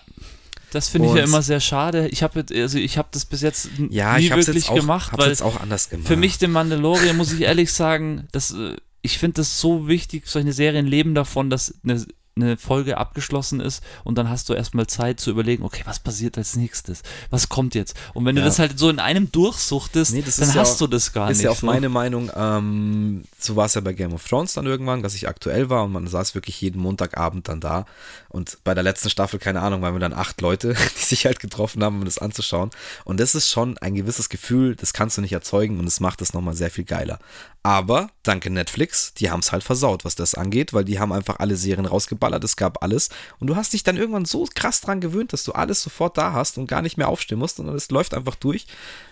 [0.71, 2.07] das finde ich ja immer sehr schade.
[2.09, 5.43] Ich habe also ich habe das bis jetzt ja, nie wirklich auch, gemacht, weil jetzt
[5.43, 6.07] auch anders gemacht.
[6.07, 10.29] Für mich den Mandalorian muss ich ehrlich sagen, dass äh, ich finde das so wichtig,
[10.29, 14.87] solche Serien leben davon, dass eine eine Folge abgeschlossen ist und dann hast du erstmal
[14.87, 17.03] Zeit zu überlegen, okay, was passiert als nächstes?
[17.31, 17.95] Was kommt jetzt?
[18.15, 18.43] Und wenn ja.
[18.43, 21.39] du das halt so in einem durchsuchtest, nee, dann hast ja, du das gar ist
[21.39, 21.39] nicht.
[21.39, 21.67] Ist ja auch so.
[21.67, 25.29] meine Meinung, ähm, so war es ja bei Game of Thrones dann irgendwann, dass ich
[25.29, 27.85] aktuell war und man saß wirklich jeden Montagabend dann da
[28.31, 31.39] und bei der letzten Staffel, keine Ahnung, waren wir dann acht Leute, die sich halt
[31.39, 32.71] getroffen haben, um das anzuschauen
[33.05, 36.23] und das ist schon ein gewisses Gefühl, das kannst du nicht erzeugen und es macht
[36.23, 37.19] es nochmal sehr viel geiler.
[37.65, 41.39] Aber danke Netflix, die haben es halt versaut, was das angeht, weil die haben einfach
[41.39, 43.09] alle Serien rausgeballert, es gab alles.
[43.39, 46.33] Und du hast dich dann irgendwann so krass dran gewöhnt, dass du alles sofort da
[46.33, 48.67] hast und gar nicht mehr aufstehen musst, sondern es läuft einfach durch,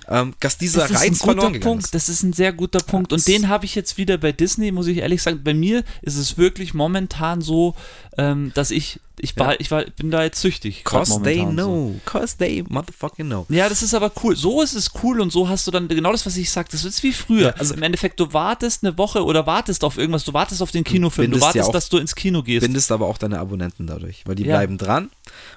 [0.08, 1.84] ähm, dass dieser das Reiz verloren gegangen Punkt.
[1.84, 1.94] ist.
[1.94, 3.12] Das ist ein sehr guter Punkt.
[3.12, 5.42] Und den habe ich jetzt wieder bei Disney, muss ich ehrlich sagen.
[5.44, 7.74] Bei mir ist es wirklich momentan so,
[8.18, 9.56] ähm, dass ich ich, war, ja.
[9.58, 10.84] ich war, bin da jetzt süchtig.
[10.84, 11.94] Cause they know.
[11.94, 12.00] So.
[12.04, 13.46] Cause they motherfucking know.
[13.48, 14.34] Ja, das ist aber cool.
[14.34, 16.70] So ist es cool und so hast du dann genau das, was ich sag.
[16.70, 17.48] Das ist wie früher.
[17.48, 20.24] Ja, also Im Endeffekt, du wartest eine Woche oder wartest auf irgendwas.
[20.24, 21.30] Du wartest auf den Kinofilm.
[21.30, 22.62] Du wartest, ja auch, dass du ins Kino gehst.
[22.62, 25.10] Bindest aber auch deine Abonnenten dadurch, weil die bleiben dran.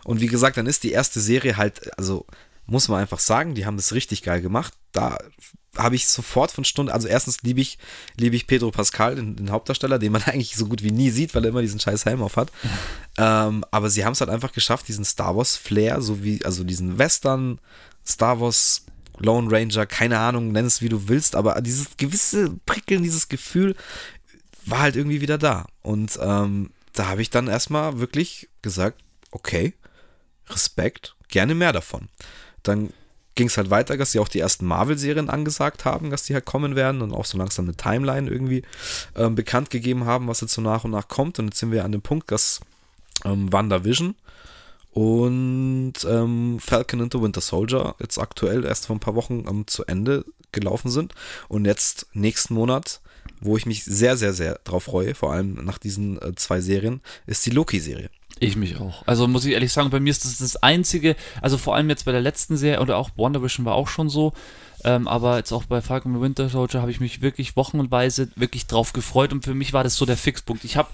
[0.03, 2.25] Und wie gesagt, dann ist die erste Serie halt, also
[2.65, 4.73] muss man einfach sagen, die haben das richtig geil gemacht.
[4.91, 5.17] Da
[5.75, 7.77] habe ich sofort von Stunde, also erstens liebe ich,
[8.15, 11.33] liebe ich Pedro Pascal, den, den, Hauptdarsteller, den man eigentlich so gut wie nie sieht,
[11.33, 12.51] weil er immer diesen scheiß Helm auf hat.
[13.15, 16.63] Ähm, aber sie haben es halt einfach geschafft, diesen Star Wars Flair, so wie, also
[16.63, 17.59] diesen Western,
[18.03, 18.87] Star Wars
[19.19, 23.75] Lone Ranger, keine Ahnung, nenn es wie du willst, aber dieses gewisse Prickeln, dieses Gefühl
[24.65, 25.67] war halt irgendwie wieder da.
[25.83, 29.73] Und ähm, da habe ich dann erstmal wirklich gesagt, okay,
[30.49, 32.09] Respekt, gerne mehr davon.
[32.63, 32.91] Dann
[33.35, 36.45] ging es halt weiter, dass sie auch die ersten Marvel-Serien angesagt haben, dass die halt
[36.45, 38.63] kommen werden und auch so langsam eine Timeline irgendwie
[39.15, 41.39] ähm, bekannt gegeben haben, was jetzt so nach und nach kommt.
[41.39, 42.59] Und jetzt sind wir an dem Punkt, dass
[43.25, 44.15] ähm, WandaVision
[44.91, 49.65] und ähm, Falcon and the Winter Soldier jetzt aktuell erst vor ein paar Wochen ähm,
[49.65, 51.15] zu Ende gelaufen sind.
[51.47, 53.01] Und jetzt nächsten Monat,
[53.41, 57.01] wo ich mich sehr, sehr, sehr drauf freue, vor allem nach diesen äh, zwei Serien,
[57.25, 58.11] ist die Loki-Serie.
[58.43, 59.03] Ich mich auch.
[59.05, 62.05] Also muss ich ehrlich sagen, bei mir ist das das einzige, also vor allem jetzt
[62.05, 64.33] bei der letzten Serie oder auch WandaVision war auch schon so,
[64.83, 68.93] ähm, aber jetzt auch bei Falcon Winter Soldier habe ich mich wirklich wochenweise wirklich drauf
[68.93, 70.63] gefreut und für mich war das so der Fixpunkt.
[70.65, 70.89] Ich habe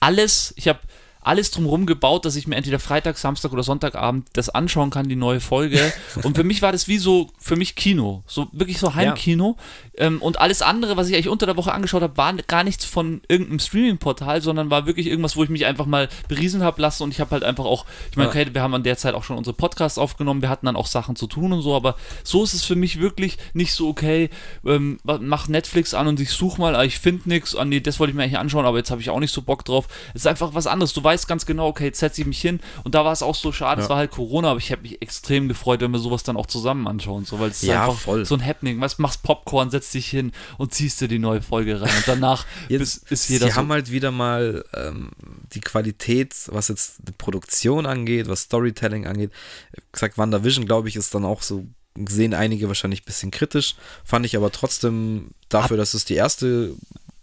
[0.00, 0.80] alles, ich habe
[1.24, 5.16] alles drumherum gebaut, dass ich mir entweder Freitag, Samstag oder Sonntagabend das anschauen kann, die
[5.16, 5.92] neue Folge.
[6.22, 8.22] Und für mich war das wie so, für mich Kino.
[8.26, 9.56] So wirklich so Heimkino.
[9.96, 10.06] Ja.
[10.06, 12.84] Ähm, und alles andere, was ich eigentlich unter der Woche angeschaut habe, war gar nichts
[12.84, 17.04] von irgendeinem Streaming-Portal, sondern war wirklich irgendwas, wo ich mich einfach mal beriesen habe lassen.
[17.04, 19.22] Und ich habe halt einfach auch, ich meine, okay, wir haben an der Zeit auch
[19.22, 22.42] schon unsere Podcasts aufgenommen, wir hatten dann auch Sachen zu tun und so, aber so
[22.42, 24.30] ist es für mich wirklich nicht so, okay,
[24.66, 28.00] ähm, mach Netflix an und ich suche mal, ah, ich finde nichts, ah, nee, das
[28.00, 29.86] wollte ich mir eigentlich anschauen, aber jetzt habe ich auch nicht so Bock drauf.
[30.12, 30.92] Es ist einfach was anderes.
[30.92, 32.60] Du weißt, weiß ganz genau, okay, jetzt setze ich mich hin.
[32.82, 33.84] Und da war es auch so schade, ja.
[33.84, 36.46] es war halt Corona, aber ich habe mich extrem gefreut, wenn wir sowas dann auch
[36.46, 37.24] zusammen anschauen.
[37.24, 38.24] So, weil es ja, einfach voll.
[38.24, 38.80] so ein Happening.
[38.80, 41.90] Weißt, machst Popcorn, setzt dich hin und ziehst dir die neue Folge rein.
[41.96, 43.46] Und danach jetzt, ist jeder.
[43.46, 45.10] Sie so haben halt wieder mal ähm,
[45.52, 49.30] die Qualität, was jetzt die Produktion angeht, was Storytelling angeht.
[49.72, 51.64] Ich gesagt, WandaVision, glaube ich, ist dann auch so
[52.08, 56.74] sehen einige wahrscheinlich ein bisschen kritisch, fand ich aber trotzdem dafür, dass es die erste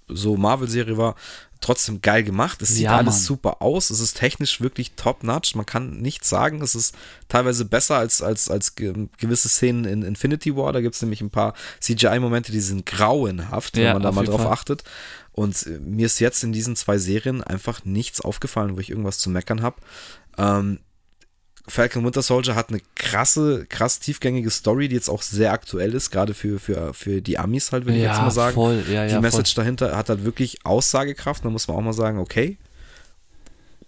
[0.07, 1.15] so Marvel-Serie war,
[1.61, 2.61] trotzdem geil gemacht.
[2.61, 3.23] Es sieht ja, alles Mann.
[3.23, 3.89] super aus.
[3.91, 5.55] Es ist technisch wirklich top-notch.
[5.55, 6.61] Man kann nichts sagen.
[6.61, 6.95] Es ist
[7.29, 10.73] teilweise besser als, als, als gewisse Szenen in Infinity War.
[10.73, 14.25] Da gibt es nämlich ein paar CGI-Momente, die sind grauenhaft, ja, wenn man da mal
[14.25, 14.51] drauf Fall.
[14.51, 14.83] achtet.
[15.31, 19.19] Und äh, mir ist jetzt in diesen zwei Serien einfach nichts aufgefallen, wo ich irgendwas
[19.19, 19.77] zu meckern habe.
[20.37, 20.79] Ähm,
[21.71, 26.11] Falcon Winter Soldier hat eine krasse, krass tiefgängige Story, die jetzt auch sehr aktuell ist,
[26.11, 28.55] gerade für, für, für die Amis halt, würde ich jetzt mal sagen.
[28.55, 28.83] Voll.
[28.91, 29.63] Ja, die ja, Message voll.
[29.63, 31.45] dahinter hat halt wirklich Aussagekraft.
[31.45, 32.57] Da muss man auch mal sagen, okay,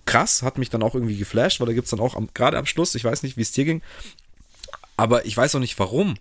[0.05, 2.65] krass, hat mich dann auch irgendwie geflasht, weil da gibt es dann auch gerade am
[2.65, 3.81] Schluss, ich weiß nicht, wie es dir ging,
[4.95, 6.15] aber ich weiß auch nicht warum,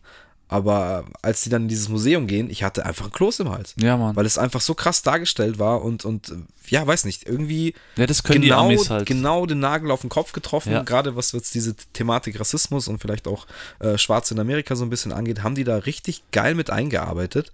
[0.53, 3.75] aber als sie dann in dieses Museum gehen, ich hatte einfach ein Kloß im Hals.
[3.81, 4.15] Ja, Mann.
[4.15, 6.33] Weil es einfach so krass dargestellt war und, und
[6.69, 9.07] ja, weiß nicht, irgendwie ja, das können genau, die Amis halt.
[9.07, 10.73] genau den Nagel auf den Kopf getroffen.
[10.73, 10.83] Ja.
[10.83, 13.47] Gerade was jetzt diese Thematik Rassismus und vielleicht auch
[13.79, 17.51] äh, Schwarze in Amerika so ein bisschen angeht, haben die da richtig geil mit eingearbeitet.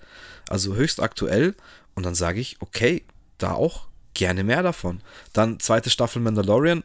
[0.49, 1.55] Also höchst aktuell.
[1.95, 3.05] Und dann sage ich, okay,
[3.39, 5.01] da auch gerne mehr davon.
[5.33, 6.83] Dann zweite Staffel Mandalorian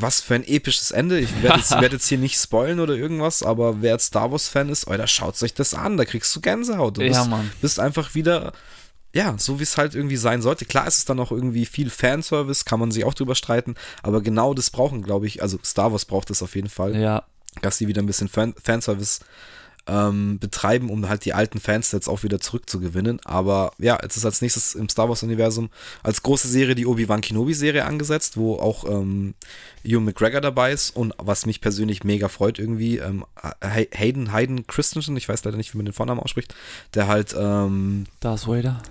[0.00, 1.18] was für ein episches Ende.
[1.18, 4.68] Ich werde jetzt, werd jetzt, hier nicht spoilen oder irgendwas, aber wer jetzt Star Wars-Fan
[4.68, 6.96] ist, Alter, schaut euch das an, da kriegst du Gänsehaut.
[6.96, 7.50] Du ja, bist, Mann.
[7.60, 8.52] bist einfach wieder,
[9.14, 10.64] ja, so wie es halt irgendwie sein sollte.
[10.64, 14.22] Klar ist es dann auch irgendwie viel Fanservice, kann man sich auch drüber streiten, aber
[14.22, 16.96] genau das brauchen, glaube ich, also Star Wars braucht das auf jeden Fall.
[16.96, 17.24] Ja.
[17.62, 19.20] Dass sie wieder ein bisschen Fan Fanservice
[19.88, 23.20] ähm, betreiben, um halt die alten Fans jetzt auch wieder zurückzugewinnen.
[23.24, 25.70] Aber ja, jetzt ist als nächstes im Star Wars-Universum
[26.02, 29.34] als große Serie die Obi-Wan Kenobi-Serie angesetzt, wo auch ähm,
[29.84, 33.24] Ewan McGregor dabei ist und was mich persönlich mega freut irgendwie, ähm,
[33.62, 36.54] Hayden, Hayden Christensen, ich weiß leider nicht, wie man den Vornamen ausspricht,
[36.94, 38.82] der halt ähm, Darth Vader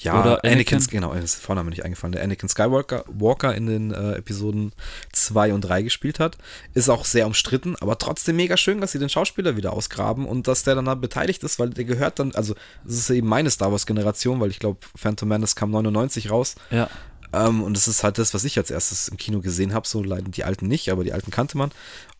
[0.00, 3.92] ja, Oder Anakin, Anakin genau, ist Vorname nicht eingefallen, der Anakin Skywalker Walker in den
[3.92, 4.72] äh, Episoden
[5.12, 6.38] 2 und 3 gespielt hat,
[6.74, 10.48] ist auch sehr umstritten, aber trotzdem mega schön, dass sie den Schauspieler wieder ausgraben und
[10.48, 12.54] dass der dann da beteiligt ist, weil der gehört dann, also
[12.84, 16.54] das ist eben meine Star Wars Generation, weil ich glaube Phantom Menace kam 99 raus.
[16.70, 16.88] Ja.
[17.32, 20.02] Ähm, und das ist halt das, was ich als erstes im Kino gesehen habe, so
[20.02, 21.70] leiden die alten nicht, aber die alten kannte man.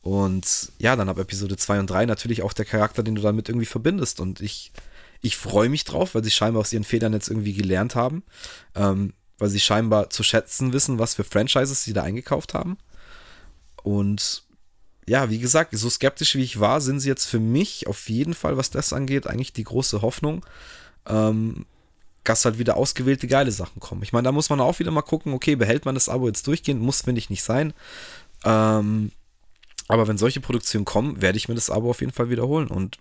[0.03, 3.49] Und ja, dann ab Episode 2 und 3 natürlich auch der Charakter, den du damit
[3.49, 4.73] irgendwie verbindest und ich
[5.21, 8.23] ich freue mich drauf, weil sie scheinbar aus ihren Fehlern jetzt irgendwie gelernt haben.
[8.75, 12.79] Ähm, weil sie scheinbar zu schätzen wissen, was für Franchises sie da eingekauft haben.
[13.83, 14.45] Und
[15.09, 18.35] ja, wie gesagt, so skeptisch wie ich war, sind sie jetzt für mich auf jeden
[18.35, 20.45] Fall, was das angeht, eigentlich die große Hoffnung,
[21.07, 21.67] ähm,
[22.25, 24.03] dass halt wieder ausgewählte geile Sachen kommen.
[24.03, 26.47] Ich meine, da muss man auch wieder mal gucken, okay, behält man das Abo jetzt
[26.47, 26.83] durchgehend?
[26.83, 27.73] Muss, finde ich, nicht sein.
[28.45, 29.13] Ähm,
[29.87, 32.67] aber wenn solche Produktionen kommen, werde ich mir das Abo auf jeden Fall wiederholen.
[32.67, 32.99] Und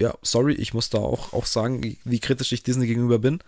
[0.00, 3.40] ja, sorry, ich muss da auch, auch sagen, wie kritisch ich Disney gegenüber bin.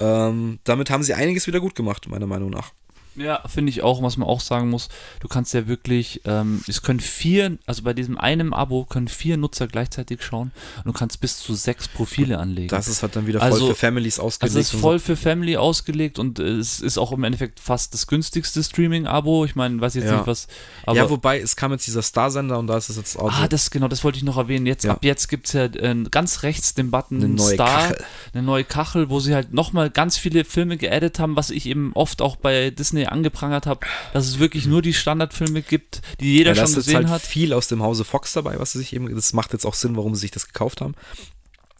[0.00, 2.72] Ähm, damit haben sie einiges wieder gut gemacht, meiner Meinung nach.
[3.16, 4.88] Ja, finde ich auch, was man auch sagen muss,
[5.20, 9.36] du kannst ja wirklich, ähm, es können vier, also bei diesem einen Abo können vier
[9.36, 12.68] Nutzer gleichzeitig schauen und du kannst bis zu sechs Profile anlegen.
[12.68, 14.56] Das ist halt dann wieder voll also, für Families ausgelegt.
[14.56, 15.06] Das ist voll so.
[15.06, 19.44] für Family ausgelegt und es ist auch im Endeffekt fast das günstigste Streaming-Abo.
[19.44, 20.16] Ich meine, weiß jetzt ja.
[20.16, 20.48] nicht was.
[20.92, 23.32] ja, wobei es kam jetzt dieser Star-Sender und da ist es jetzt auch.
[23.32, 24.66] Ah, das genau, das wollte ich noch erwähnen.
[24.66, 24.92] Jetzt, ja.
[24.92, 28.04] ab jetzt gibt es ja äh, ganz rechts den Button eine neue Star, Kachel.
[28.32, 31.92] eine neue Kachel, wo sie halt nochmal ganz viele Filme geaddet haben, was ich eben
[31.94, 36.32] oft auch bei Disney Disney angeprangert habe, dass es wirklich nur die Standardfilme gibt, die
[36.32, 37.22] jeder Ja, schon gesehen halt hat.
[37.22, 39.96] viel aus dem Hause Fox dabei, was sie sich eben, das macht jetzt auch Sinn,
[39.96, 40.94] warum sie sich das gekauft haben.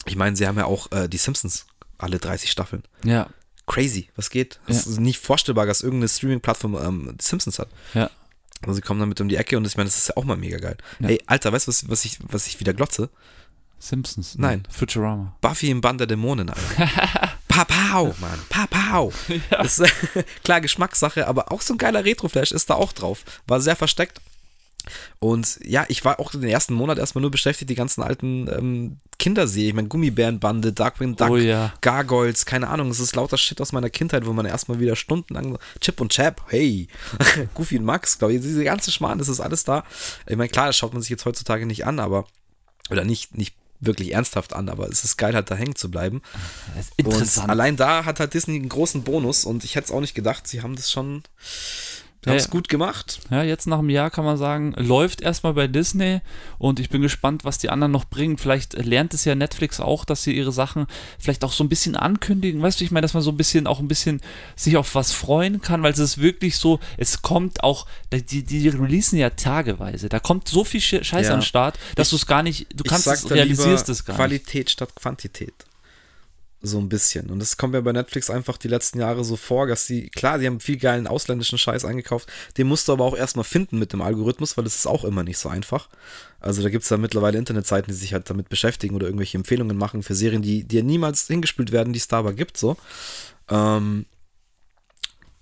[0.05, 1.65] Ich meine, sie haben ja auch äh, die Simpsons,
[1.97, 2.83] alle 30 Staffeln.
[3.03, 3.27] Ja,
[3.67, 4.59] Crazy, was geht?
[4.67, 4.91] Das Ja.
[4.91, 7.69] ist nicht vorstellbar, dass irgendeine Streaming-Plattform ähm, die Simpsons hat.
[7.93, 8.09] ja.
[8.61, 10.37] Also sie kommen damit um die Ecke und ich meine, das ist ja auch mal
[10.37, 10.77] mega geil.
[10.99, 11.09] Ja.
[11.09, 13.09] Ey, Alter, weißt du, was, was, ich, was ich wieder glotze?
[13.79, 14.35] Simpsons.
[14.37, 14.63] Nein.
[14.69, 15.35] Futurama.
[15.41, 16.89] Buffy im Band der Dämonen, Alter.
[17.55, 18.39] Papau, Mann.
[18.49, 19.13] Papau.
[19.49, 19.93] Das ist
[20.43, 23.23] klar Geschmackssache, aber auch so ein geiler Retro-Flash ist da auch drauf.
[23.47, 24.19] War sehr versteckt.
[25.19, 28.97] Und ja, ich war auch den ersten Monat erstmal nur beschäftigt, die ganzen alten ähm,
[29.17, 29.69] Kinderserien.
[29.69, 31.73] Ich meine, Gummibärenbande, Darkwing Duck, Oh ja.
[31.81, 32.91] Gargoyles, keine Ahnung.
[32.91, 36.41] Es ist lauter Shit aus meiner Kindheit, wo man erstmal wieder stundenlang Chip und Chap,
[36.49, 36.87] hey,
[37.55, 39.83] Goofy und Max, glaube ich, diese ganze Schmarrn, das ist alles da.
[40.27, 42.27] Ich meine, klar, das schaut man sich jetzt heutzutage nicht an, aber,
[42.91, 46.21] oder nicht, nicht wirklich ernsthaft an, aber es ist geil, halt da hängen zu bleiben.
[46.79, 47.49] Ist Und interessant.
[47.49, 50.47] allein da hat halt Disney einen großen Bonus und ich hätte es auch nicht gedacht,
[50.47, 51.23] sie haben das schon,
[52.31, 52.49] haben es Ja.
[52.51, 53.19] gut gemacht.
[53.29, 56.21] Ja, jetzt nach einem Jahr kann man sagen, läuft erstmal bei Disney
[56.57, 58.37] und ich bin gespannt, was die anderen noch bringen.
[58.37, 60.87] Vielleicht lernt es ja Netflix auch, dass sie ihre Sachen
[61.19, 62.61] vielleicht auch so ein bisschen ankündigen.
[62.61, 64.21] Weißt du, ich meine, dass man so ein bisschen auch ein bisschen
[64.55, 68.67] sich auf was freuen kann, weil es ist wirklich so, es kommt auch, die, die
[68.69, 70.09] releasen ja tageweise.
[70.09, 71.33] Da kommt so viel Sche- Scheiß Ja.
[71.33, 74.17] an den Start, dass du es gar nicht, du kannst es, realisierst es gar nicht.
[74.45, 75.53] Qualität statt Quantität.
[76.61, 77.29] So ein bisschen.
[77.29, 80.39] Und das kommt mir bei Netflix einfach die letzten Jahre so vor, dass sie, klar,
[80.39, 83.93] die haben viel geilen ausländischen Scheiß eingekauft, den musst du aber auch erstmal finden mit
[83.93, 85.89] dem Algorithmus, weil das ist auch immer nicht so einfach.
[86.39, 89.77] Also da gibt es da mittlerweile Internetseiten, die sich halt damit beschäftigen oder irgendwelche Empfehlungen
[89.77, 92.77] machen für Serien, die dir niemals hingespielt werden, die es da aber gibt, so.
[93.49, 94.05] Ähm,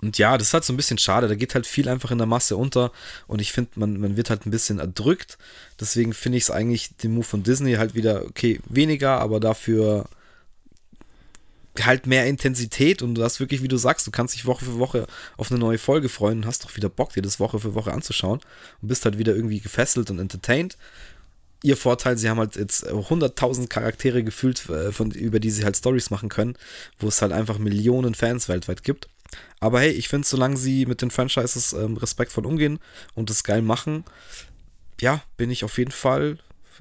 [0.04, 1.30] und ja, das ist halt so ein bisschen schade.
[1.30, 2.92] Da geht halt viel einfach in der Masse unter.
[3.26, 5.38] Und ich finde, man, man wird halt ein bisschen erdrückt.
[5.80, 10.10] Deswegen finde ich es eigentlich, den Move von Disney halt wieder, okay, weniger, aber dafür
[11.82, 13.02] halt mehr Intensität.
[13.02, 15.60] Und du hast wirklich, wie du sagst, du kannst dich Woche für Woche auf eine
[15.60, 18.40] neue Folge freuen und hast doch wieder Bock, dir das Woche für Woche anzuschauen.
[18.82, 20.78] Und bist halt wieder irgendwie gefesselt und entertained.
[21.64, 25.78] Ihr Vorteil, sie haben halt jetzt 100.000 Charaktere gefühlt, äh, von, über die sie halt
[25.78, 26.58] Stories machen können,
[27.00, 29.08] wo es halt einfach Millionen Fans weltweit gibt.
[29.60, 32.80] Aber hey, ich finde, solange sie mit den Franchises ähm, respektvoll umgehen
[33.16, 34.04] und es geil machen,
[35.00, 36.38] ja, bin ich auf jeden Fall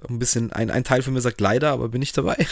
[0.08, 2.46] ein bisschen, ein, ein Teil von mir sagt leider, aber bin ich dabei.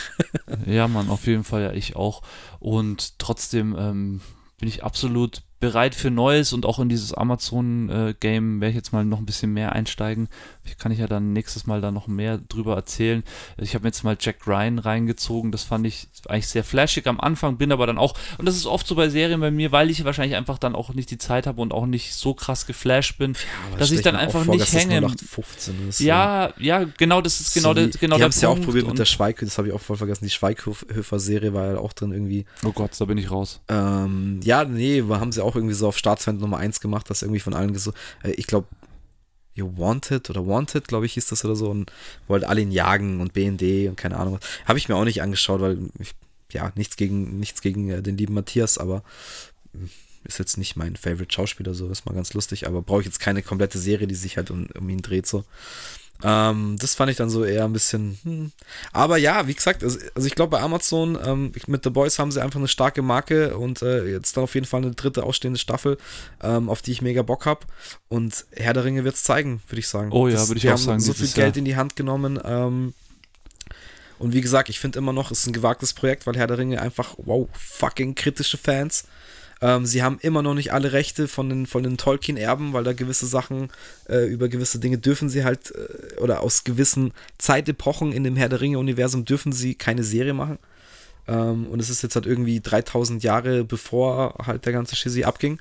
[0.66, 2.22] Ja, Mann, auf jeden Fall, ja, ich auch.
[2.58, 4.20] Und trotzdem ähm,
[4.58, 9.04] bin ich absolut bereit für Neues und auch in dieses Amazon-Game werde ich jetzt mal
[9.04, 10.28] noch ein bisschen mehr einsteigen.
[10.64, 13.22] Ich kann ich ja dann nächstes Mal da noch mehr drüber erzählen.
[13.58, 17.20] Ich habe mir jetzt mal Jack Ryan reingezogen, das fand ich eigentlich sehr flashig am
[17.20, 19.90] Anfang, bin aber dann auch, und das ist oft so bei Serien bei mir, weil
[19.90, 23.18] ich wahrscheinlich einfach dann auch nicht die Zeit habe und auch nicht so krass geflasht
[23.18, 23.34] bin,
[23.78, 24.98] dass ich dann einfach nicht hänge.
[24.98, 28.24] im- 0815 ist, Ja, ja, genau, das ist genau, so der, wie- genau die der
[28.24, 30.24] haben es ja auch Punkt probiert mit der Schweighöfer, das habe ich auch voll vergessen.
[30.24, 32.44] Die Schweighöfer-Serie war ja auch drin irgendwie.
[32.64, 33.60] Oh Gott, da bin ich raus.
[33.68, 37.22] Ähm, ja, nee, wir haben sie auch irgendwie so auf Staatsfan Nummer 1 gemacht, dass
[37.22, 38.66] irgendwie von allen so, äh, ich glaube,
[39.54, 41.92] You Wanted oder Wanted, glaube ich, hieß das oder so, und
[42.28, 44.38] wollte alle ihn jagen und BND und keine Ahnung.
[44.64, 46.14] Habe ich mir auch nicht angeschaut, weil ich,
[46.52, 49.02] ja, nichts gegen, nichts gegen äh, den lieben Matthias, aber
[49.72, 49.86] mm,
[50.24, 53.20] ist jetzt nicht mein Favorite Schauspieler, so ist mal ganz lustig, aber brauche ich jetzt
[53.20, 55.44] keine komplette Serie, die sich halt um, um ihn dreht, so.
[56.22, 58.18] Ähm, das fand ich dann so eher ein bisschen.
[58.24, 58.52] Hm.
[58.92, 62.30] Aber ja, wie gesagt, also, also ich glaube bei Amazon ähm, mit The Boys haben
[62.32, 65.58] sie einfach eine starke Marke und äh, jetzt dann auf jeden Fall eine dritte ausstehende
[65.58, 65.98] Staffel,
[66.42, 67.60] ähm, auf die ich mega Bock habe.
[68.08, 70.12] Und Herr der Ringe wird es zeigen, würde ich sagen.
[70.12, 71.58] Oh ja, würde ich auch haben sagen, So viel Geld Jahr.
[71.58, 72.38] in die Hand genommen.
[72.44, 72.94] Ähm,
[74.18, 76.58] und wie gesagt, ich finde immer noch, es ist ein gewagtes Projekt, weil Herr der
[76.58, 79.04] Ringe einfach, wow, fucking kritische Fans.
[79.62, 82.92] Ähm, sie haben immer noch nicht alle Rechte von den, von den Tolkien-Erben, weil da
[82.92, 83.68] gewisse Sachen,
[84.08, 88.48] äh, über gewisse Dinge dürfen sie halt, äh, oder aus gewissen Zeitepochen in dem Herr
[88.48, 90.58] der Ringe-Universum dürfen sie keine Serie machen.
[91.28, 95.60] Ähm, und es ist jetzt halt irgendwie 3000 Jahre bevor halt der ganze Shizzy abging.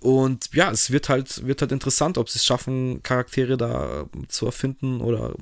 [0.00, 4.46] Und ja, es wird halt, wird halt interessant, ob sie es schaffen, Charaktere da zu
[4.46, 5.34] erfinden oder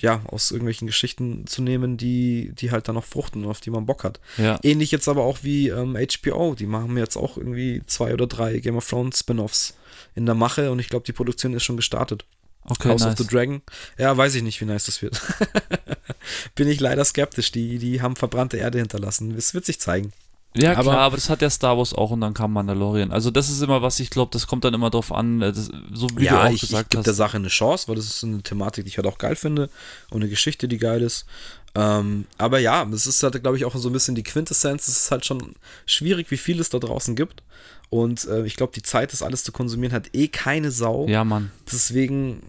[0.00, 3.70] ja, aus irgendwelchen Geschichten zu nehmen, die, die halt dann noch fruchten und auf die
[3.70, 4.20] man Bock hat.
[4.36, 4.58] Ja.
[4.62, 8.58] Ähnlich jetzt aber auch wie ähm, HBO, die machen jetzt auch irgendwie zwei oder drei
[8.58, 9.74] Game of Thrones Spin-offs
[10.14, 12.24] in der Mache und ich glaube, die Produktion ist schon gestartet.
[12.64, 13.12] Okay, House nice.
[13.12, 13.62] of the Dragon.
[13.96, 15.20] Ja, weiß ich nicht, wie nice das wird.
[16.54, 17.50] Bin ich leider skeptisch.
[17.50, 19.34] Die, die haben verbrannte Erde hinterlassen.
[19.34, 20.12] Es wird sich zeigen.
[20.56, 23.12] Ja, Aber- klar, aber das hat ja Star Wars auch und dann kam Mandalorian.
[23.12, 25.70] Also das ist immer was, ich glaube, das kommt dann immer drauf an, äh, das,
[25.92, 27.14] so wie du ja, auch ich, ich gesagt gebe der.
[27.14, 29.68] Sache eine Chance, weil das ist eine Thematik, die ich halt auch geil finde
[30.10, 31.26] und eine Geschichte, die geil ist.
[31.74, 34.88] Ähm, aber ja, das ist halt, glaube ich, auch so ein bisschen die Quintessenz.
[34.88, 35.54] Es ist halt schon
[35.86, 37.42] schwierig, wie viel es da draußen gibt.
[37.90, 41.06] Und äh, ich glaube, die Zeit, das alles zu konsumieren, hat eh keine Sau.
[41.08, 41.50] Ja, Mann.
[41.70, 42.42] Deswegen,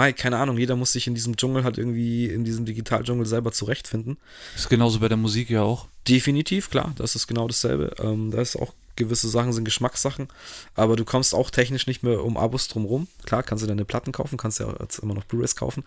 [0.00, 3.52] Mike, keine Ahnung, jeder muss sich in diesem Dschungel halt irgendwie, in diesem Digitaldschungel selber
[3.52, 4.16] zurechtfinden.
[4.56, 5.88] Ist genauso bei der Musik ja auch.
[6.08, 7.94] Definitiv, klar, das ist genau dasselbe.
[7.98, 10.28] Ähm, da ist auch gewisse Sachen sind Geschmackssachen,
[10.74, 13.08] aber du kommst auch technisch nicht mehr um Abos drumrum.
[13.26, 15.84] Klar, kannst du deine Platten kaufen, kannst ja jetzt immer noch Blu-rays kaufen.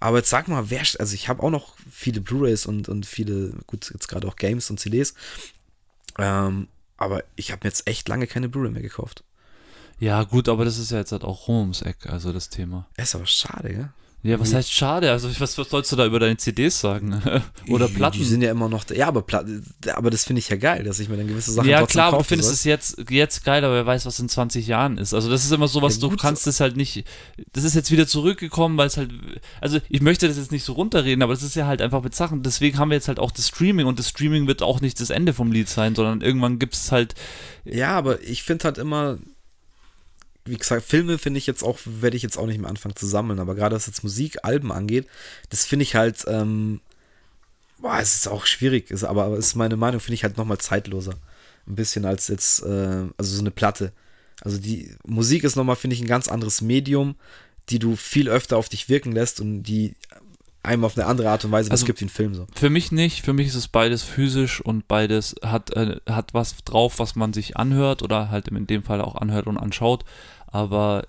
[0.00, 3.52] Aber jetzt sag mal, wer, also ich habe auch noch viele Blu-rays und, und viele,
[3.68, 5.14] gut, jetzt gerade auch Games und CDs.
[6.18, 6.66] Ähm,
[6.96, 9.22] aber ich habe mir jetzt echt lange keine Blu-ray mehr gekauft.
[10.00, 12.86] Ja, gut, aber das ist ja jetzt halt auch rum ums Eck, also das Thema.
[12.96, 13.88] Ist aber schade, gell?
[14.26, 15.10] Ja, was heißt schade?
[15.10, 17.20] Also, was, was sollst du da über deine CDs sagen?
[17.68, 18.16] Oder Platten?
[18.16, 18.94] Die sind ja immer noch, da.
[18.94, 19.44] ja, aber, Pla
[19.92, 22.18] aber das finde ich ja geil, dass ich mir dann gewisse Sachen Ja, klar, aber
[22.18, 22.54] du findest soll.
[22.54, 25.12] es jetzt, jetzt geil, aber wer weiß, was in 20 Jahren ist.
[25.12, 27.04] Also, das ist immer so was, Ja, du kannst es halt nicht.
[27.52, 29.10] Das ist jetzt wieder zurückgekommen, weil es halt.
[29.60, 32.14] Also, ich möchte das jetzt nicht so runterreden, aber das ist ja halt einfach mit
[32.14, 32.42] Sachen.
[32.42, 35.10] Deswegen haben wir jetzt halt auch das Streaming und das Streaming wird auch nicht das
[35.10, 37.14] Ende vom Lied sein, sondern irgendwann gibt es halt.
[37.66, 39.18] Ja, aber ich finde halt immer,
[40.44, 43.06] wie gesagt, Filme finde ich jetzt auch, werde ich jetzt auch nicht mehr anfangen zu
[43.06, 45.06] sammeln, aber gerade was jetzt Musik, Alben angeht,
[45.48, 46.80] das finde ich halt, ähm,
[47.78, 50.58] boah, es ist auch schwierig, ist, aber, aber ist meine Meinung, finde ich halt nochmal
[50.58, 51.14] zeitloser.
[51.66, 53.92] Ein bisschen als jetzt, äh, also so eine Platte.
[54.42, 57.14] Also die Musik ist nochmal, finde ich, ein ganz anderes Medium,
[57.70, 59.94] die du viel öfter auf dich wirken lässt und die
[60.64, 62.46] einem auf eine andere Art und Weise was Also- gibt wie ein Film so.
[62.54, 63.22] Für mich nicht.
[63.22, 67.32] Für mich ist es beides physisch und beides hat, äh, hat was drauf, was man
[67.32, 70.04] sich anhört oder halt in dem Fall auch anhört und anschaut.
[70.46, 71.04] Aber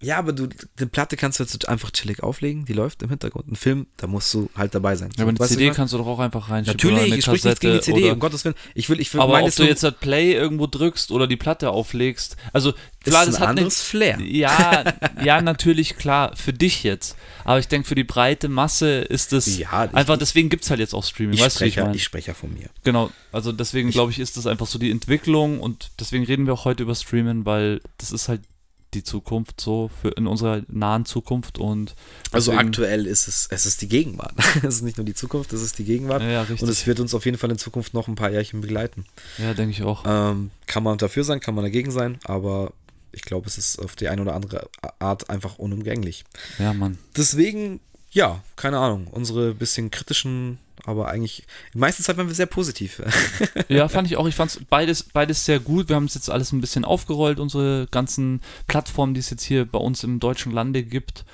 [0.00, 3.48] Ja, aber du, eine Platte kannst du jetzt einfach chillig auflegen, die läuft im Hintergrund.
[3.48, 5.10] Ein Film, da musst du halt dabei sein.
[5.16, 6.76] ja, aber eine Weißt du, CD ich kannst du doch auch einfach reinschieben.
[6.94, 8.54] Natürlich, ich spreche nichts gegen die CD, um Gottes Willen.
[8.74, 11.70] Ich will, ich will Aber ob du jetzt halt Play irgendwo drückst oder die Platte
[11.70, 12.72] auflegst, also
[13.02, 14.20] klar, ist das ein hat anderes Flair.
[14.20, 14.84] ja,
[15.24, 17.16] ja, natürlich, klar, für dich jetzt.
[17.44, 20.70] Aber ich denke, für die breite Masse ist es Ja, ich- einfach, deswegen gibt es
[20.70, 21.96] halt jetzt auch Streaming, Ich weißt du, ich spreche, ja- meine?
[21.96, 22.68] ich spreche ja von mir.
[22.84, 26.52] Genau, also deswegen glaube ich, ist das einfach so die Entwicklung und deswegen reden wir
[26.54, 28.42] auch heute über Streamen, weil das ist halt
[28.94, 31.94] die Zukunft so für in unserer nahen Zukunft und
[32.32, 34.34] Also aktuell ist es, es ist die Gegenwart.
[34.56, 36.22] es ist nicht nur die Zukunft, es ist die Gegenwart.
[36.22, 36.62] Ja, ja, richtig.
[36.62, 39.04] Und es wird uns auf jeden Fall in Zukunft noch ein paar Jährchen begleiten.
[39.38, 40.04] Ja, denke ich auch.
[40.06, 42.72] Ähm, kann man dafür sein, kann man dagegen sein, aber
[43.12, 46.24] ich glaube, es ist auf die eine oder andere Art einfach unumgänglich.
[46.58, 46.98] Ja, Mann.
[47.16, 47.80] Deswegen,
[48.10, 51.44] ja, keine Ahnung, unsere bisschen kritischen, aber eigentlich,
[51.74, 53.02] meistens halt waren wir sehr positiv.
[53.68, 54.26] Ja, fand ich auch.
[54.26, 55.90] Ich fand beides, beides sehr gut.
[55.90, 59.66] Wir haben es jetzt alles ein bisschen aufgerollt, unsere ganzen Plattformen, die es jetzt hier
[59.66, 61.26] bei uns im deutschen Lande gibt.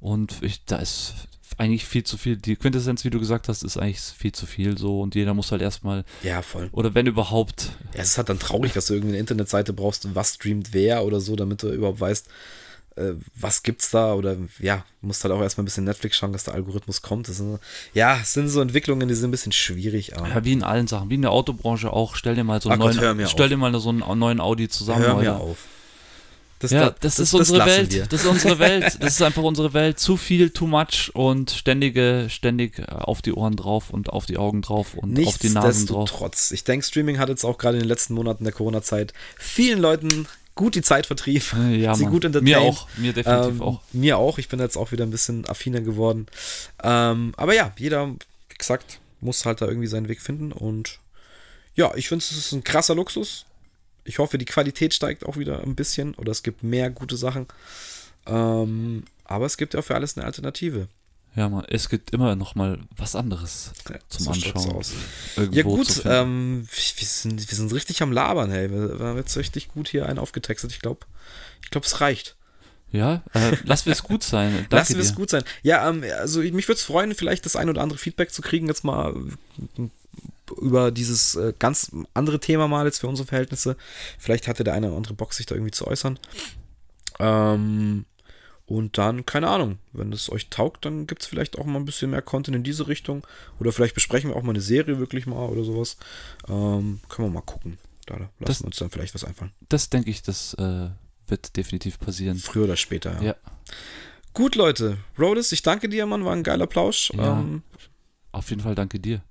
[0.00, 1.14] Und ich, da ist
[1.58, 2.36] eigentlich viel zu viel.
[2.36, 5.02] Die Quintessenz, wie du gesagt hast, ist eigentlich viel zu viel so.
[5.02, 6.70] Und jeder muss halt erstmal, ja, voll.
[6.72, 10.14] oder wenn überhaupt, Ja, es ist halt dann traurig, dass du irgendwie eine Internetseite brauchst,
[10.14, 12.26] was streamt wer oder so, damit du überhaupt weißt,
[12.96, 16.44] äh, was gibt's da oder ja, musst halt auch erstmal ein bisschen Netflix schauen, dass
[16.44, 17.28] der Algorithmus kommt.
[17.28, 17.58] Das sind,
[17.94, 20.86] ja, es sind so Entwicklungen, die sind ein bisschen schwierig, aber ja, wie in allen
[20.86, 23.44] Sachen, wie in der Autobranche auch, stell dir mal so einen Ach Gott, neuen, stell
[23.46, 23.50] auf.
[23.50, 25.02] dir mal so einen neuen Audi zusammen.
[25.02, 25.40] hör mir Alter.
[25.40, 25.58] auf.
[26.58, 27.92] Das, Ja, da- das, ist unsere lassen Welt.
[27.92, 28.06] wir.
[28.06, 28.96] Das ist unsere Welt.
[29.00, 29.98] Das ist einfach unsere Welt.
[29.98, 34.36] Zu viel, too much und ständige, ständig äh, auf die Ohren drauf und auf die
[34.38, 36.02] Augen drauf und auf die Nasen drauf.
[36.04, 39.80] Nichtsdestotrotz, ich denke, Streaming hat jetzt auch gerade in den letzten Monaten der Corona-Zeit vielen
[39.80, 41.72] Leuten gut die Zeit vertrieben.
[41.72, 42.12] Äh, Ja, sie Mann.
[42.12, 42.44] gut entertained.
[42.56, 42.88] Mir auch.
[42.96, 43.80] Mir definitiv Ähm, auch.
[43.92, 44.38] Mir auch.
[44.38, 46.26] Ich bin jetzt auch wieder ein bisschen affiner geworden.
[46.82, 50.52] Ähm, aber ja, jeder, wie gesagt, muss halt da irgendwie seinen Weg finden.
[50.52, 50.98] Und
[51.74, 53.46] ja, ich finde, es ist ein krasser Luxus.
[54.04, 57.46] Ich hoffe, die Qualität steigt auch wieder ein bisschen oder es gibt mehr gute Sachen.
[58.26, 60.88] Ähm, aber es gibt ja für alles eine Alternative.
[61.34, 61.64] Ja, Mann.
[61.68, 64.84] Es gibt immer noch mal was anderes Ja, zum so Anschauen.
[65.50, 68.70] Ja gut, ähm, wir, sind, wir sind richtig am Labern, hey.
[68.70, 70.72] Wir, haben jetzt richtig gut hier einen aufgetextet.
[70.72, 71.06] Ich glaube,
[71.62, 72.36] ich glaube, es reicht.
[72.90, 74.52] ja, äh, lass wir es gut sein.
[74.52, 75.42] Danke Lassen wir es gut sein.
[75.62, 78.42] Ja, ähm, also ich, mich würde es freuen, vielleicht das ein oder andere Feedback zu
[78.42, 79.14] kriegen, jetzt mal
[79.78, 79.88] äh,
[80.60, 83.78] über dieses äh, ganz andere Thema mal jetzt für unsere Verhältnisse.
[84.18, 86.18] Vielleicht hatte der eine oder andere Bock, sich da irgendwie zu äußern.
[87.18, 88.04] Ähm,
[88.76, 91.84] und dann, keine Ahnung, wenn es euch taugt, dann gibt es vielleicht auch mal ein
[91.84, 93.26] bisschen mehr Content in diese Richtung.
[93.60, 95.96] Oder vielleicht besprechen wir auch mal eine Serie wirklich mal oder sowas.
[96.48, 97.78] Ähm, können wir mal gucken.
[98.06, 99.52] Da lassen Das- wir uns dann vielleicht was einfallen.
[99.68, 100.88] Das denke ich, das äh,
[101.26, 102.36] wird definitiv passieren.
[102.38, 103.22] Früher oder später, ja.
[103.22, 103.36] Ja.
[104.34, 104.96] Gut, Leute.
[105.18, 106.24] Rhodes, ich danke dir, Mann.
[106.24, 107.10] War ein geiler Plausch.
[107.14, 107.38] Ja.
[107.40, 107.62] Ähm,
[108.32, 109.22] Auf jeden Fall danke dir.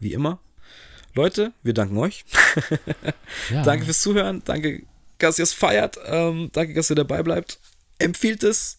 [0.00, 0.38] wie immer.
[1.14, 2.24] Leute, wir danken euch.
[3.50, 3.62] Ja.
[3.62, 4.42] Danke fürs Zuhören.
[4.44, 4.82] Danke,
[5.18, 5.96] dass ihr es feiert.
[6.06, 7.60] Ähm, danke, dass ihr dabei bleibt.
[7.98, 8.78] Empfiehlt es,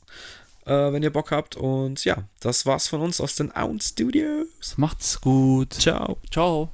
[0.66, 1.56] äh, wenn ihr Bock habt.
[1.56, 4.78] Und ja, das war's von uns aus den Own Studios.
[4.78, 5.74] Macht's gut.
[5.74, 6.18] Ciao.
[6.32, 6.72] Ciao.